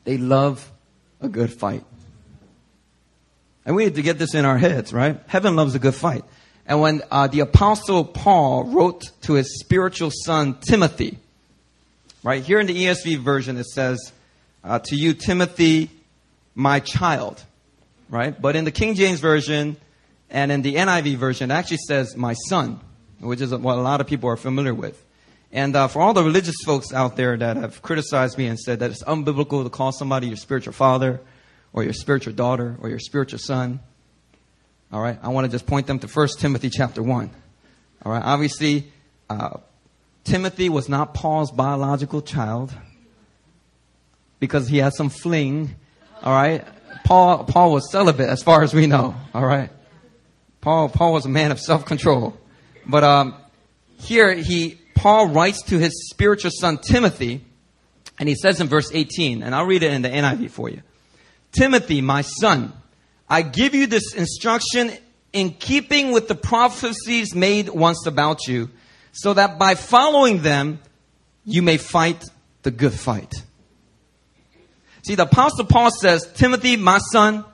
they 0.03 0.17
love 0.17 0.69
a 1.21 1.29
good 1.29 1.51
fight. 1.51 1.83
And 3.65 3.75
we 3.75 3.83
need 3.83 3.95
to 3.95 4.01
get 4.01 4.17
this 4.17 4.33
in 4.33 4.45
our 4.45 4.57
heads, 4.57 4.93
right? 4.93 5.19
Heaven 5.27 5.55
loves 5.55 5.75
a 5.75 5.79
good 5.79 5.95
fight. 5.95 6.23
And 6.65 6.81
when 6.81 7.01
uh, 7.11 7.27
the 7.27 7.41
apostle 7.41 8.03
Paul 8.05 8.65
wrote 8.65 9.11
to 9.23 9.33
his 9.33 9.59
spiritual 9.59 10.11
son 10.11 10.57
Timothy, 10.61 11.17
right 12.23 12.43
here 12.43 12.59
in 12.59 12.67
the 12.67 12.85
ESV 12.85 13.19
version, 13.19 13.57
it 13.57 13.65
says, 13.65 14.11
uh, 14.63 14.79
"To 14.79 14.95
you, 14.95 15.13
Timothy, 15.13 15.89
my 16.57 16.79
child," 16.79 17.43
right? 18.09 18.39
But 18.39 18.55
in 18.55 18.65
the 18.65 18.71
King 18.71 18.95
James 18.95 19.19
version 19.19 19.77
and 20.29 20.51
in 20.51 20.61
the 20.61 20.75
NIV 20.75 21.15
version, 21.15 21.51
it 21.51 21.53
actually 21.53 21.77
says, 21.87 22.17
"My 22.17 22.33
son," 22.33 22.81
which 23.19 23.39
is 23.39 23.53
what 23.53 23.77
a 23.77 23.81
lot 23.81 24.01
of 24.01 24.07
people 24.07 24.29
are 24.29 24.37
familiar 24.37 24.73
with. 24.73 25.01
And 25.51 25.75
uh, 25.75 25.87
for 25.87 26.01
all 26.01 26.13
the 26.13 26.23
religious 26.23 26.55
folks 26.65 26.91
out 26.93 27.15
there 27.15 27.37
that 27.37 27.57
have 27.57 27.81
criticized 27.81 28.37
me 28.37 28.47
and 28.47 28.59
said 28.59 28.79
that 28.79 28.91
it's 28.91 29.03
unbiblical 29.03 29.63
to 29.63 29.69
call 29.69 29.91
somebody 29.91 30.27
your 30.27 30.35
spiritual 30.35 30.73
father 30.73 31.21
or 31.71 31.83
your 31.83 31.93
spiritual 31.93 32.33
daughter 32.33 32.77
or 32.81 32.89
your 32.89 32.99
spiritual 32.99 33.39
son, 33.39 33.79
all 34.91 35.01
right, 35.01 35.17
I 35.21 35.29
want 35.29 35.45
to 35.45 35.51
just 35.51 35.65
point 35.65 35.87
them 35.87 35.99
to 35.99 36.07
1 36.07 36.27
Timothy 36.39 36.69
chapter 36.69 37.03
1. 37.03 37.29
All 38.05 38.11
right, 38.11 38.23
obviously, 38.23 38.91
uh, 39.29 39.57
Timothy 40.23 40.69
was 40.69 40.89
not 40.89 41.13
Paul's 41.13 41.51
biological 41.51 42.21
child 42.21 42.73
because 44.39 44.67
he 44.67 44.77
had 44.77 44.93
some 44.93 45.09
fling. 45.09 45.75
All 46.23 46.33
right, 46.33 46.65
Paul 47.03 47.43
Paul 47.43 47.71
was 47.73 47.91
celibate 47.91 48.29
as 48.29 48.43
far 48.43 48.63
as 48.63 48.73
we 48.73 48.87
know. 48.87 49.15
All 49.33 49.45
right, 49.45 49.69
Paul 50.61 50.89
Paul 50.89 51.13
was 51.13 51.25
a 51.25 51.29
man 51.29 51.51
of 51.51 51.59
self 51.59 51.85
control, 51.85 52.37
but 52.85 53.03
um, 53.03 53.35
here 53.99 54.33
he 54.33 54.79
Paul 54.95 55.27
writes 55.27 55.61
to 55.63 55.77
his 55.77 56.09
spiritual 56.09 56.51
son 56.51 56.79
Timothy, 56.79 57.45
and 58.19 58.27
he 58.27 58.35
says 58.35 58.59
in 58.59 58.67
verse 58.67 58.91
18, 58.91 59.43
and 59.43 59.53
I'll 59.53 59.65
read 59.65 59.83
it 59.83 59.93
in 59.93 60.01
the 60.01 60.09
NIV 60.09 60.49
for 60.49 60.69
you. 60.69 60.81
Timothy, 61.51 62.01
my 62.01 62.21
son, 62.21 62.73
I 63.29 63.43
give 63.43 63.75
you 63.75 63.87
this 63.87 64.13
instruction 64.13 64.91
in 65.33 65.51
keeping 65.51 66.11
with 66.11 66.27
the 66.27 66.35
prophecies 66.35 67.35
made 67.35 67.69
once 67.69 68.07
about 68.07 68.47
you, 68.47 68.69
so 69.11 69.33
that 69.33 69.59
by 69.59 69.75
following 69.75 70.41
them, 70.41 70.79
you 71.45 71.61
may 71.61 71.77
fight 71.77 72.23
the 72.63 72.71
good 72.71 72.93
fight. 72.93 73.33
See, 75.07 75.15
the 75.15 75.23
apostle 75.23 75.63
Paul 75.63 75.89
says, 75.89 76.29
Timothy, 76.33 76.75
my 76.75 76.97
son, 76.97 77.45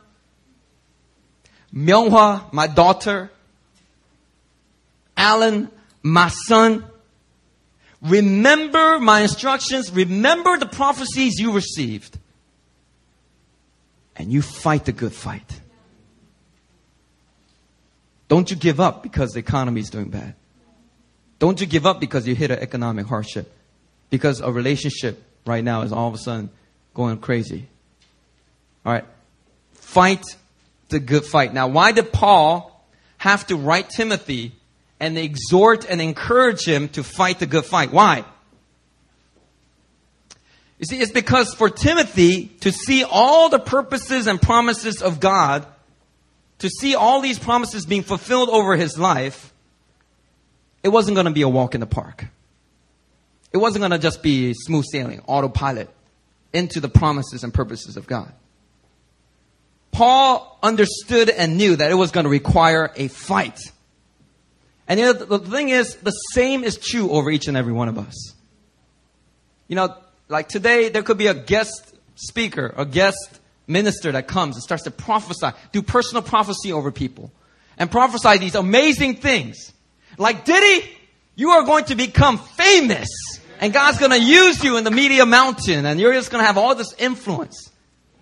Myunghwa, 1.72 2.52
my 2.52 2.66
daughter, 2.66 3.30
Alan, 5.16 5.70
my 6.02 6.30
son, 6.30 6.84
remember 8.02 9.00
my 9.00 9.22
instructions, 9.22 9.92
remember 9.92 10.58
the 10.58 10.66
prophecies 10.66 11.38
you 11.38 11.52
received, 11.52 12.18
and 14.16 14.34
you 14.34 14.42
fight 14.42 14.86
the 14.86 14.92
good 14.92 15.14
fight. 15.14 15.62
Don't 18.30 18.50
you 18.50 18.58
give 18.58 18.80
up 18.80 19.04
because 19.04 19.34
the 19.34 19.40
economy 19.40 19.82
is 19.82 19.92
doing 19.92 20.10
bad. 20.10 20.34
Don't 21.38 21.62
you 21.62 21.68
give 21.68 21.86
up 21.86 22.00
because 22.00 22.28
you 22.28 22.34
hit 22.34 22.50
an 22.50 22.58
economic 22.58 23.06
hardship. 23.06 23.54
Because 24.10 24.42
a 24.42 24.52
relationship 24.52 25.22
right 25.46 25.64
now 25.64 25.84
is 25.84 25.94
all 25.94 26.08
of 26.08 26.16
a 26.16 26.18
sudden 26.18 26.50
going 26.94 27.18
crazy. 27.18 27.68
All 28.86 28.94
right. 28.94 29.06
Fight 29.74 30.24
the 30.90 31.00
good 31.00 31.26
fight. 31.26 31.54
Now, 31.54 31.68
why 31.68 31.92
did 31.92 32.12
Paul 32.12 32.86
have 33.18 33.48
to 33.48 33.56
write 33.56 33.90
Timothy 33.90 34.54
and 35.00 35.18
exhort 35.18 35.86
and 35.90 36.02
encourage 36.02 36.66
him 36.66 36.90
to 36.90 37.04
fight 37.04 37.40
the 37.40 37.46
good 37.46 37.66
fight? 37.66 37.92
Why? 37.92 38.26
You 40.80 40.86
see, 40.86 41.00
it's 41.00 41.12
because 41.12 41.54
for 41.54 41.70
Timothy 41.70 42.48
to 42.62 42.72
see 42.72 43.04
all 43.04 43.50
the 43.50 43.60
purposes 43.60 44.28
and 44.28 44.42
promises 44.42 45.02
of 45.02 45.20
God, 45.20 45.66
to 46.60 46.70
see 46.70 46.96
all 46.96 47.22
these 47.22 47.40
promises 47.40 47.86
being 47.86 48.04
fulfilled 48.04 48.50
over 48.50 48.76
his 48.76 48.98
life, 48.98 49.54
it 50.84 50.90
wasn't 50.90 51.16
going 51.16 51.26
to 51.26 51.32
be 51.32 51.42
a 51.42 51.50
walk 51.50 51.74
in 51.74 51.80
the 51.80 51.88
park. 51.88 52.26
It 53.54 53.58
wasn't 53.58 53.82
going 53.82 53.92
to 53.92 54.00
just 54.00 54.22
be 54.22 54.54
smooth 54.54 54.86
sailing, 54.92 55.22
autopilot 55.28 55.90
into 56.54 56.80
the 56.80 56.90
promises 56.90 57.44
and 57.44 57.54
purposes 57.54 57.98
of 57.98 58.08
God. 58.08 58.32
Paul 59.92 60.58
understood 60.64 61.30
and 61.30 61.58
knew 61.58 61.76
that 61.76 61.92
it 61.92 61.96
was 61.96 62.12
going 62.12 62.24
to 62.24 62.30
require 62.30 62.92
a 62.96 63.08
fight. 63.08 63.60
And 64.88 65.00
you 65.00 65.06
know, 65.06 65.14
the 65.14 65.40
thing 65.40 65.70
is, 65.70 65.96
the 65.98 66.12
same 66.12 66.64
is 66.64 66.78
true 66.78 67.12
over 67.12 67.30
each 67.30 67.48
and 67.48 67.56
every 67.56 67.74
one 67.74 67.88
of 67.88 67.98
us. 67.98 68.34
You 69.68 69.76
know, 69.76 69.96
like 70.30 70.50
today, 70.50 70.90
there 70.90 71.04
could 71.04 71.18
be 71.18 71.28
a 71.28 71.34
guest 71.34 71.96
speaker, 72.16 72.74
a 72.76 72.86
guest 72.86 73.40
minister 73.68 74.12
that 74.12 74.28
comes 74.28 74.56
and 74.56 74.64
starts 74.64 74.84
to 74.84 74.92
prophesy, 74.92 75.48
do 75.72 75.82
personal 75.82 76.22
prophecy 76.22 76.74
over 76.74 76.92
people, 76.92 77.32
and 77.78 77.90
prophesy 77.90 78.38
these 78.38 78.56
amazing 78.56 79.16
things. 79.16 79.74
Like 80.18 80.46
Diddy, 80.46 80.90
you 81.36 81.52
are 81.52 81.64
going 81.64 81.86
to 81.86 81.96
become 81.96 82.38
famous, 82.38 83.10
and 83.60 83.74
God's 83.74 84.00
going 84.00 84.12
to 84.12 84.22
use 84.22 84.64
you 84.64 84.78
in 84.78 84.84
the 84.84 84.92
media 84.92 85.26
mountain, 85.26 85.86
and 85.86 86.00
you're 86.00 86.14
just 86.14 86.32
going 86.32 86.42
to 86.42 86.46
have 86.46 86.58
all 86.58 86.76
this 86.76 86.94
influence. 86.94 87.72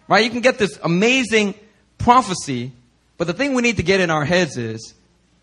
Right? 0.07 0.23
You 0.23 0.29
can 0.29 0.41
get 0.41 0.57
this 0.57 0.77
amazing 0.83 1.55
prophecy, 1.97 2.71
but 3.17 3.27
the 3.27 3.33
thing 3.33 3.53
we 3.53 3.61
need 3.61 3.77
to 3.77 3.83
get 3.83 3.99
in 3.99 4.09
our 4.09 4.25
heads 4.25 4.57
is 4.57 4.93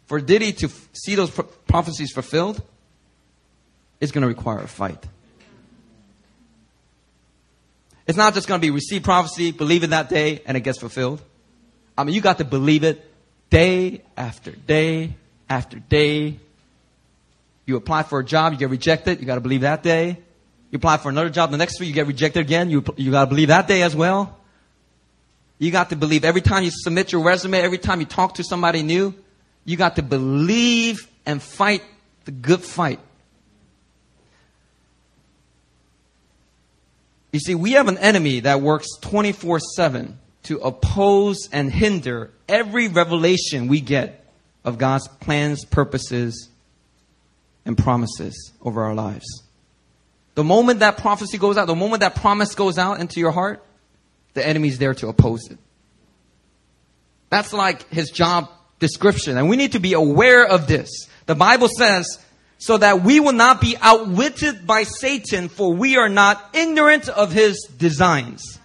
for 0.07 0.21
Diddy 0.21 0.53
to 0.53 0.67
f- 0.67 0.89
see 0.93 1.15
those 1.15 1.31
pro- 1.31 1.45
prophecies 1.45 2.13
fulfilled, 2.13 2.63
it's 4.01 4.13
going 4.13 4.23
to 4.23 4.29
require 4.29 4.61
a 4.61 4.69
fight. 4.69 5.05
It's 8.07 8.17
not 8.17 8.33
just 8.33 8.49
going 8.49 8.61
to 8.61 8.67
be 8.67 8.71
receive 8.71 9.03
prophecy, 9.03 9.53
believe 9.53 9.85
it 9.85 9.91
that 9.91 10.09
day, 10.09 10.41
and 10.47 10.57
it 10.57 10.61
gets 10.61 10.79
fulfilled. 10.79 11.21
I 11.97 12.05
mean, 12.05 12.15
you 12.15 12.21
got 12.21 12.39
to 12.39 12.45
believe 12.45 12.85
it 12.85 13.05
day 13.51 14.03
after 14.17 14.53
day 14.53 15.15
after 15.49 15.79
day. 15.79 16.39
You 17.69 17.77
apply 17.77 18.05
for 18.05 18.19
a 18.19 18.25
job, 18.25 18.55
you 18.55 18.59
get 18.59 18.71
rejected, 18.71 19.21
you 19.21 19.27
got 19.27 19.35
to 19.35 19.43
believe 19.43 19.61
that 19.61 19.83
day. 19.83 20.17
You 20.71 20.77
apply 20.77 20.97
for 20.97 21.11
another 21.11 21.29
job 21.29 21.51
the 21.51 21.59
next 21.59 21.79
week, 21.79 21.89
you 21.89 21.95
get 21.95 22.07
rejected 22.07 22.41
again, 22.41 22.71
you, 22.71 22.83
you 22.97 23.11
got 23.11 23.25
to 23.25 23.27
believe 23.27 23.49
that 23.49 23.69
day 23.69 23.83
as 23.83 23.95
well. 23.95 24.39
You 25.59 25.71
got 25.71 25.91
to 25.91 25.97
believe 25.97 26.25
every 26.25 26.41
time 26.41 26.65
you 26.65 26.71
submit 26.73 27.13
your 27.13 27.23
resume, 27.23 27.59
every 27.59 27.77
time 27.77 28.01
you 28.01 28.07
talk 28.07 28.37
to 28.37 28.43
somebody 28.43 28.83
new, 28.83 29.15
you 29.67 29.77
got 29.77 29.97
to 29.97 30.03
believe 30.03 31.07
and 31.27 31.43
fight 31.43 31.83
the 32.25 32.31
good 32.31 32.63
fight. 32.63 33.01
You 37.33 37.41
see, 37.41 37.55
we 37.55 37.73
have 37.73 37.89
an 37.89 37.99
enemy 37.99 38.41
that 38.41 38.63
works 38.63 38.89
24 39.03 39.61
7 39.61 40.19
to 40.45 40.57
oppose 40.61 41.51
and 41.53 41.71
hinder 41.71 42.31
every 42.49 42.89
revelation 42.89 43.69
we 43.69 43.83
get 43.83 44.25
of 44.65 44.79
God's 44.79 45.07
plans, 45.07 45.67
purposes, 45.67 46.49
and 47.69 47.79
promises 47.79 48.53
over 48.63 48.83
our 48.83 48.95
lives. 48.95 49.45
The 50.35 50.43
moment 50.43 50.81
that 50.81 50.97
prophecy 50.97 51.37
goes 51.39 51.57
out, 51.57 51.67
the 51.67 51.77
moment 51.77 52.01
that 52.01 52.17
promise 52.17 52.55
goes 52.55 52.79
out 52.79 52.99
into 52.99 53.21
your 53.21 53.31
heart, 53.31 53.63
the 54.35 54.45
enemy's 54.45 54.79
there 54.79 54.95
to 54.95 55.09
oppose 55.09 55.49
it. 55.51 55.59
That's 57.29 57.53
like 57.53 57.89
his 57.91 58.11
job 58.11 58.49
description. 58.79 59.37
And 59.37 59.49
we 59.49 59.57
need 59.57 59.73
to 59.73 59.81
be 59.81 59.93
aware 59.93 60.47
of 60.47 60.67
this. 60.67 60.89
The 61.27 61.35
Bible 61.35 61.69
says, 61.69 62.19
so 62.57 62.79
that 62.79 63.03
we 63.03 63.21
will 63.21 63.33
not 63.33 63.61
be 63.61 63.77
outwitted 63.81 64.67
by 64.67 64.85
Satan, 64.85 65.49
for 65.49 65.75
we 65.75 65.99
are 65.99 66.09
not 66.09 66.55
ignorant 66.55 67.09
of 67.09 67.33
his 67.33 67.69
designs. 67.77 68.59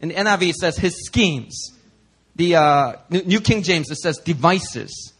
In 0.00 0.08
the 0.08 0.14
NIV, 0.14 0.54
says 0.54 0.78
his 0.78 1.04
schemes. 1.04 1.72
The 2.36 2.56
uh, 2.56 2.92
New 3.10 3.40
King 3.40 3.62
James, 3.62 3.90
it 3.90 3.96
says 3.96 4.18
devices. 4.18 5.12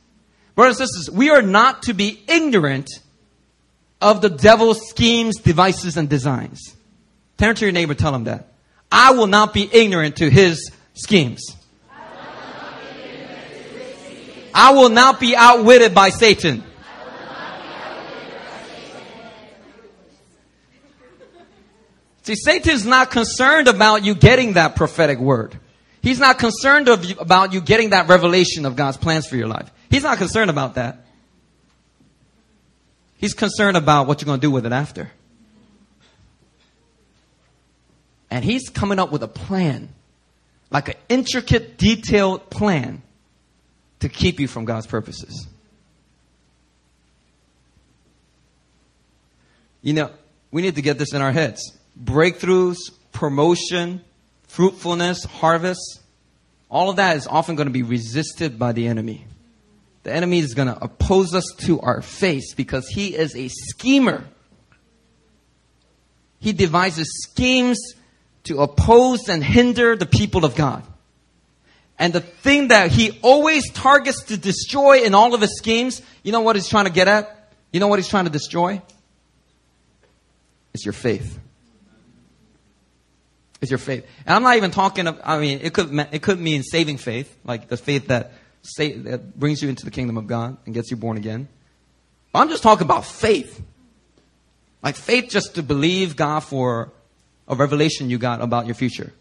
Brothers 0.55 0.81
and 0.81 0.89
sisters, 0.89 1.15
we 1.15 1.31
are 1.31 1.43
not 1.43 1.83
to 1.83 1.93
be 1.93 2.23
ignorant 2.27 2.89
of 4.01 4.21
the 4.21 4.31
devil's 4.31 4.89
schemes, 4.89 5.39
devices, 5.39 5.97
and 5.97 6.09
designs. 6.09 6.77
Turn 7.37 7.55
to 7.57 7.65
your 7.65 7.73
neighbor, 7.73 7.95
tell 7.95 8.15
him 8.15 8.25
that. 8.25 8.53
I 8.91 9.13
will 9.13 9.27
not 9.27 9.53
be 9.53 9.69
ignorant 9.73 10.17
to 10.17 10.31
his 10.31 10.71
schemes. 10.95 11.55
I 14.55 14.73
will 14.73 14.89
not 14.89 15.21
be 15.21 15.37
outwitted 15.37 15.95
by 15.95 16.11
Satan. 16.11 16.65
See, 22.23 22.35
Satan's 22.35 22.85
not 22.85 23.11
concerned 23.11 23.69
about 23.69 24.05
you 24.05 24.15
getting 24.15 24.55
that 24.55 24.77
prophetic 24.77 25.19
word. 25.19 25.59
He's 26.03 26.19
not 26.19 26.39
concerned 26.39 26.87
you, 26.87 27.17
about 27.19 27.53
you 27.53 27.61
getting 27.61 27.91
that 27.91 28.09
revelation 28.09 28.67
of 28.67 28.77
God's 28.77 28.97
plans 28.99 29.27
for 29.27 29.37
your 29.37 29.49
life. 29.49 29.71
He's 29.91 30.03
not 30.03 30.19
concerned 30.19 30.51
about 30.51 30.75
that. 30.75 31.07
He's 33.19 33.35
concerned 33.35 33.77
about 33.77 34.07
what 34.07 34.23
you're 34.23 34.27
going 34.27 34.41
to 34.41 34.47
do 34.47 34.51
with 34.51 34.65
it 34.65 34.73
after. 34.73 35.11
And 38.31 38.45
he's 38.45 38.69
coming 38.69 38.99
up 38.99 39.11
with 39.13 39.23
a 39.23 39.29
plan, 39.29 39.91
like 40.71 40.89
an 40.89 40.95
intricate, 41.09 41.77
detailed 41.77 42.49
plan 42.49 43.03
to 44.01 44.09
keep 44.09 44.39
you 44.39 44.49
from 44.49 44.65
God's 44.65 44.87
purposes. 44.87 45.47
You 49.83 49.95
know, 49.95 50.11
we 50.51 50.63
need 50.63 50.77
to 50.77 50.83
get 50.83 50.99
this 50.99 51.13
in 51.13 51.21
our 51.21 51.33
heads 51.33 51.77
breakthroughs, 52.03 52.79
promotion, 53.13 54.03
fruitfulness, 54.47 55.25
harvest, 55.25 56.01
all 56.71 56.91
of 56.91 56.97
that 56.97 57.17
is 57.17 57.27
often 57.27 57.57
going 57.57 57.67
to 57.67 57.73
be 57.73 57.83
resisted 57.83 58.59
by 58.59 58.73
the 58.73 58.87
enemy. 58.87 59.27
The 60.09 60.15
enemy 60.15 60.39
is 60.39 60.55
going 60.55 60.69
to 60.69 60.83
oppose 60.83 61.35
us 61.35 61.45
to 61.67 61.83
our 61.83 62.01
face 62.01 62.55
because 62.55 62.89
he 62.89 63.15
is 63.15 63.37
a 63.37 63.49
schemer. 63.49 64.25
He 66.41 66.55
devises 66.55 67.13
schemes 67.25 67.79
to 68.45 68.63
oppose 68.63 69.29
and 69.29 69.45
hinder 69.45 69.97
the 69.97 70.07
people 70.07 70.47
of 70.47 70.55
God. 70.55 70.83
And 71.99 72.15
the 72.15 72.23
thing 72.23 72.69
that 72.69 72.91
he 72.91 73.19
always 73.21 73.71
targets 73.71 74.23
to 74.25 74.39
destroy 74.39 75.03
in 75.03 75.15
all 75.15 75.35
of 75.35 75.43
his 75.43 75.59
schemes, 75.59 76.01
you 76.23 76.33
know 76.33 76.41
what 76.41 76.57
he's 76.57 76.69
trying 76.69 76.87
to 76.87 76.91
get 76.91 77.07
at? 77.07 77.53
You 77.71 77.79
know 77.79 77.89
what 77.89 77.99
he's 77.99 78.09
trying 78.09 78.25
to 78.25 78.31
destroy? 78.31 78.81
It's 80.73 80.87
your 80.87 80.95
faith. 80.95 81.39
It's 83.61 83.71
your 83.71 83.77
faith. 83.77 84.07
And 84.25 84.35
I'm 84.35 84.43
not 84.43 84.57
even 84.57 84.71
talking 84.71 85.07
of, 85.07 85.21
I 85.23 85.39
mean, 85.39 85.61
it 85.61 85.75
could, 85.75 85.93
it 86.13 86.23
could 86.23 86.41
mean 86.41 86.63
saving 86.63 86.97
faith, 86.97 87.37
like 87.45 87.69
the 87.69 87.77
faith 87.77 88.07
that, 88.07 88.33
that 88.77 89.39
brings 89.39 89.63
you 89.63 89.69
into 89.69 89.85
the 89.85 89.91
kingdom 89.91 90.17
of 90.17 90.27
God 90.27 90.57
and 90.67 90.75
gets 90.75 90.91
you 90.91 90.97
born 90.97 91.17
again. 91.17 91.49
I'm 92.35 92.49
just 92.49 92.63
talking 92.63 92.85
about 92.85 93.05
faith. 93.05 93.63
Like 94.83 94.97
faith 94.97 95.31
just 95.31 95.57
to 95.57 95.63
believe 95.63 96.17
God 96.17 96.41
for 96.41 96.93
a 97.49 97.55
revelation 97.55 98.11
you 98.11 98.19
got 98.19 98.41
about 98.41 98.67
your 98.67 98.75
future. 98.75 99.13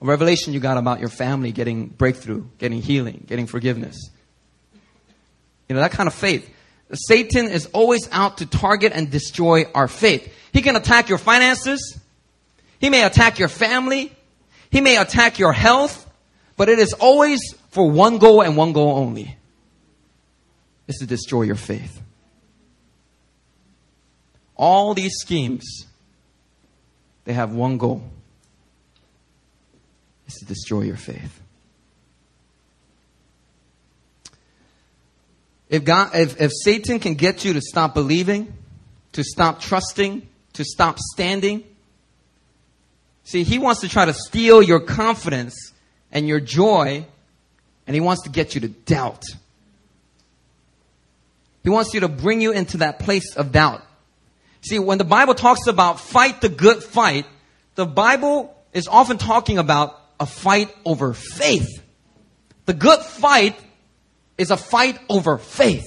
A 0.00 0.06
revelation 0.06 0.52
you 0.52 0.60
got 0.60 0.76
about 0.76 1.00
your 1.00 1.08
family 1.08 1.52
getting 1.52 1.86
breakthrough, 1.88 2.44
getting 2.58 2.80
healing, 2.80 3.24
getting 3.26 3.46
forgiveness. 3.46 4.10
You 5.68 5.74
know, 5.74 5.80
that 5.80 5.92
kind 5.92 6.06
of 6.06 6.14
faith. 6.14 6.48
Satan 6.92 7.46
is 7.48 7.66
always 7.72 8.08
out 8.12 8.38
to 8.38 8.46
target 8.46 8.92
and 8.94 9.10
destroy 9.10 9.64
our 9.74 9.88
faith. 9.88 10.32
He 10.52 10.62
can 10.62 10.76
attack 10.76 11.08
your 11.08 11.18
finances. 11.18 11.98
He 12.78 12.90
may 12.90 13.04
attack 13.04 13.38
your 13.38 13.48
family. 13.48 14.12
He 14.70 14.80
may 14.80 14.98
attack 14.98 15.38
your 15.38 15.52
health, 15.52 16.10
but 16.56 16.68
it 16.68 16.78
is 16.78 16.92
always 16.94 17.40
for 17.74 17.90
one 17.90 18.18
goal 18.18 18.40
and 18.40 18.56
one 18.56 18.72
goal 18.72 18.96
only. 18.96 19.36
Is 20.86 20.96
to 20.96 21.06
destroy 21.06 21.42
your 21.42 21.56
faith. 21.56 22.00
All 24.56 24.94
these 24.94 25.14
schemes, 25.16 25.86
they 27.24 27.32
have 27.32 27.52
one 27.52 27.78
goal. 27.78 28.02
Is 30.26 30.34
to 30.34 30.44
destroy 30.44 30.82
your 30.82 30.96
faith. 30.96 31.40
If 35.68 35.84
God, 35.84 36.10
if, 36.14 36.40
if 36.40 36.52
Satan 36.52 37.00
can 37.00 37.14
get 37.14 37.44
you 37.44 37.54
to 37.54 37.60
stop 37.60 37.94
believing, 37.94 38.52
to 39.12 39.24
stop 39.24 39.60
trusting, 39.60 40.28
to 40.52 40.64
stop 40.64 40.98
standing, 40.98 41.64
See, 43.24 43.42
he 43.42 43.58
wants 43.58 43.80
to 43.80 43.88
try 43.88 44.04
to 44.04 44.12
steal 44.12 44.62
your 44.62 44.80
confidence 44.80 45.72
and 46.12 46.28
your 46.28 46.40
joy, 46.40 47.06
and 47.86 47.94
he 47.94 48.00
wants 48.00 48.22
to 48.22 48.30
get 48.30 48.54
you 48.54 48.60
to 48.62 48.68
doubt. 48.68 49.24
He 51.62 51.70
wants 51.70 51.94
you 51.94 52.00
to 52.00 52.08
bring 52.08 52.40
you 52.40 52.52
into 52.52 52.78
that 52.78 52.98
place 52.98 53.36
of 53.36 53.52
doubt. 53.52 53.82
See, 54.60 54.78
when 54.78 54.98
the 54.98 55.04
Bible 55.04 55.34
talks 55.34 55.66
about 55.66 56.00
fight 56.00 56.40
the 56.40 56.48
good 56.48 56.82
fight, 56.82 57.26
the 57.74 57.86
Bible 57.86 58.54
is 58.72 58.88
often 58.88 59.18
talking 59.18 59.58
about 59.58 59.98
a 60.20 60.26
fight 60.26 60.74
over 60.84 61.12
faith. 61.12 61.82
The 62.66 62.74
good 62.74 63.00
fight 63.00 63.58
is 64.38 64.50
a 64.50 64.56
fight 64.56 64.98
over 65.08 65.38
faith. 65.38 65.86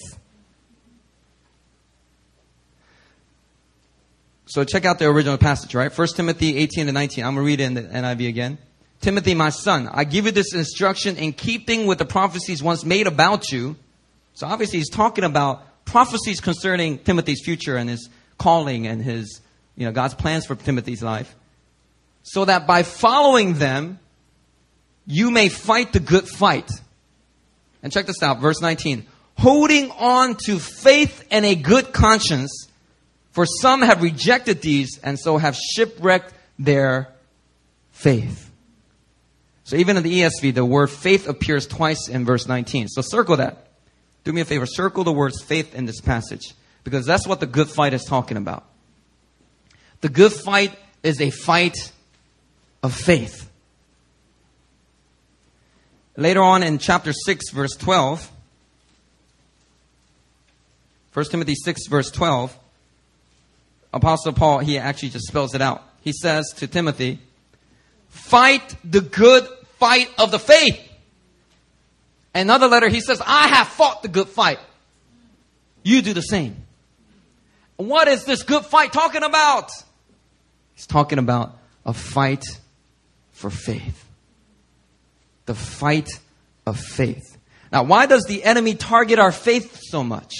So 4.45 4.63
check 4.63 4.85
out 4.85 4.97
the 4.97 5.05
original 5.05 5.37
passage, 5.37 5.75
right? 5.75 5.95
1 5.95 6.07
Timothy 6.15 6.57
18 6.57 6.85
to 6.85 6.91
19. 6.91 7.23
I'm 7.23 7.35
going 7.35 7.43
to 7.43 7.47
read 7.47 7.59
it 7.59 7.65
in 7.65 7.73
the 7.73 7.81
NIV 7.81 8.29
again. 8.29 8.57
Timothy, 9.01 9.35
my 9.35 9.49
son, 9.49 9.89
I 9.91 10.03
give 10.03 10.25
you 10.25 10.31
this 10.31 10.53
instruction 10.53 11.17
in 11.17 11.33
keeping 11.33 11.85
with 11.85 11.99
the 11.99 12.05
prophecies 12.05 12.63
once 12.63 12.83
made 12.83 13.07
about 13.07 13.51
you. 13.51 13.75
So 14.33 14.47
obviously 14.47 14.79
he's 14.79 14.89
talking 14.89 15.23
about 15.23 15.85
prophecies 15.85 16.41
concerning 16.41 16.99
Timothy's 16.99 17.41
future 17.43 17.77
and 17.77 17.89
his 17.89 18.09
calling 18.37 18.87
and 18.87 19.01
his, 19.01 19.41
you 19.75 19.85
know, 19.85 19.91
God's 19.91 20.13
plans 20.13 20.45
for 20.45 20.55
Timothy's 20.55 21.03
life. 21.03 21.35
So 22.23 22.45
that 22.45 22.67
by 22.67 22.83
following 22.83 23.53
them, 23.53 23.99
you 25.05 25.31
may 25.31 25.49
fight 25.49 25.93
the 25.93 25.99
good 25.99 26.27
fight. 26.27 26.69
And 27.81 27.93
check 27.93 28.05
this 28.05 28.21
out, 28.21 28.39
verse 28.39 28.61
19. 28.61 29.05
Holding 29.37 29.91
on 29.91 30.35
to 30.45 30.59
faith 30.59 31.25
and 31.31 31.45
a 31.45 31.55
good 31.55 31.93
conscience, 31.93 32.67
for 33.31 33.45
some 33.45 33.81
have 33.81 34.01
rejected 34.01 34.61
these 34.61 34.99
and 35.03 35.17
so 35.17 35.37
have 35.37 35.55
shipwrecked 35.55 36.33
their 36.59 37.13
faith. 37.91 38.51
So 39.67 39.75
even 39.75 39.97
in 39.97 40.03
the 40.03 40.21
ESV, 40.21 40.55
the 40.55 40.63
word 40.63 40.89
faith 40.89 41.27
appears 41.27 41.67
twice 41.67 42.07
in 42.07 42.23
verse 42.23 42.47
19. 42.47 42.87
So 42.87 43.01
circle 43.01 43.35
that. 43.35 43.67
Do 44.23 44.31
me 44.31 44.39
a 44.39 44.45
favor, 44.45 44.65
circle 44.65 45.03
the 45.03 45.11
words 45.11 45.43
faith 45.43 45.75
in 45.75 45.85
this 45.85 45.99
passage 45.99 46.53
because 46.85 47.05
that's 47.05 47.27
what 47.27 47.41
the 47.41 47.47
good 47.47 47.69
fight 47.69 47.93
is 47.93 48.05
talking 48.05 48.37
about. 48.37 48.63
The 49.99 50.07
good 50.07 50.31
fight 50.31 50.73
is 51.03 51.19
a 51.19 51.31
fight 51.31 51.91
of 52.81 52.93
faith. 52.93 53.51
Later 56.15 56.41
on 56.41 56.63
in 56.63 56.77
chapter 56.77 57.11
6, 57.11 57.49
verse 57.51 57.75
12, 57.75 58.31
1 61.11 61.25
Timothy 61.25 61.55
6, 61.55 61.87
verse 61.87 62.09
12, 62.09 62.57
Apostle 63.93 64.31
Paul, 64.31 64.59
he 64.59 64.77
actually 64.77 65.09
just 65.09 65.27
spells 65.27 65.53
it 65.53 65.61
out. 65.61 65.83
He 65.99 66.13
says 66.13 66.53
to 66.55 66.67
Timothy, 66.67 67.19
fight 68.07 68.73
the 68.85 69.01
good 69.01 69.45
fight 69.79 70.09
of 70.17 70.31
the 70.31 70.39
faith. 70.39 70.79
Another 72.33 72.67
letter, 72.67 72.89
he 72.89 73.01
says, 73.01 73.21
I 73.25 73.47
have 73.47 73.67
fought 73.67 74.03
the 74.03 74.07
good 74.07 74.29
fight. 74.29 74.59
You 75.83 76.01
do 76.01 76.13
the 76.13 76.21
same. 76.21 76.55
What 77.77 78.07
is 78.07 78.25
this 78.25 78.43
good 78.43 78.65
fight 78.65 78.91
talking 78.91 79.23
about? 79.23 79.71
He's 80.75 80.87
talking 80.87 81.19
about 81.19 81.57
a 81.85 81.93
fight 81.93 82.43
for 83.31 83.49
faith. 83.49 84.05
The 85.45 85.55
fight 85.55 86.09
of 86.65 86.79
faith. 86.79 87.37
Now, 87.71 87.83
why 87.83 88.05
does 88.05 88.25
the 88.25 88.43
enemy 88.43 88.75
target 88.75 89.19
our 89.19 89.31
faith 89.31 89.79
so 89.81 90.03
much? 90.03 90.33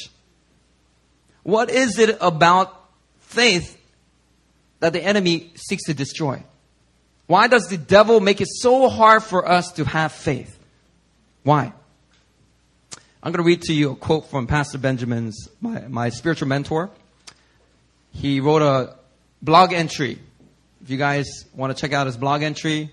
What 1.44 1.70
is 1.70 1.98
it 1.98 2.18
about 2.20 2.74
faith 3.20 3.80
that 4.80 4.94
the 4.94 5.02
enemy 5.02 5.52
seeks 5.56 5.86
to 5.86 5.94
destroy? 5.94 6.44
Why 7.28 7.48
does 7.48 7.68
the 7.68 7.78
devil 7.78 8.22
make 8.22 8.40
it 8.40 8.48
so 8.50 8.88
hard 8.90 9.22
for 9.22 9.48
us 9.48 9.74
to 9.74 9.84
have 9.84 10.14
faith? 10.14 10.58
Why? 11.44 11.74
I'm 13.22 13.32
going 13.34 13.44
to 13.44 13.48
read 13.48 13.64
to 13.64 13.74
you 13.74 13.92
a 13.92 13.96
quote 13.96 14.30
from 14.30 14.48
Pastor 14.48 14.78
Benjamin's, 14.78 15.50
my, 15.60 15.82
my 15.88 16.10
spiritual 16.10 16.48
mentor. 16.48 16.90
He 18.12 18.40
wrote 18.40 18.62
a 18.62 18.96
blog 19.42 19.74
entry. 19.74 20.20
If 20.82 20.90
you 20.90 20.98
guys 20.98 21.46
want 21.54 21.76
to 21.76 21.82
check 21.82 21.92
out 21.92 22.08
his 22.08 22.16
blog 22.16 22.44
entry, 22.44 22.92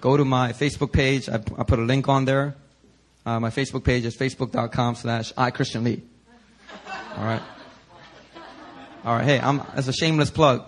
go 0.00 0.16
to 0.16 0.24
my 0.24 0.52
Facebook 0.52 0.92
page. 0.92 1.28
I, 1.28 1.34
I 1.34 1.64
put 1.64 1.80
a 1.80 1.82
link 1.82 2.08
on 2.08 2.24
there. 2.24 2.54
Uh, 3.26 3.40
my 3.40 3.50
Facebook 3.50 3.82
page 3.82 4.04
is 4.04 4.16
facebook.com 4.16 4.94
slash 4.94 5.32
iChristianLee. 5.32 6.02
All 7.16 7.24
right. 7.24 7.42
All 9.04 9.16
right. 9.16 9.24
Hey, 9.24 9.40
I'm, 9.40 9.58
that's 9.74 9.88
a 9.88 9.92
shameless 9.92 10.30
plug. 10.30 10.64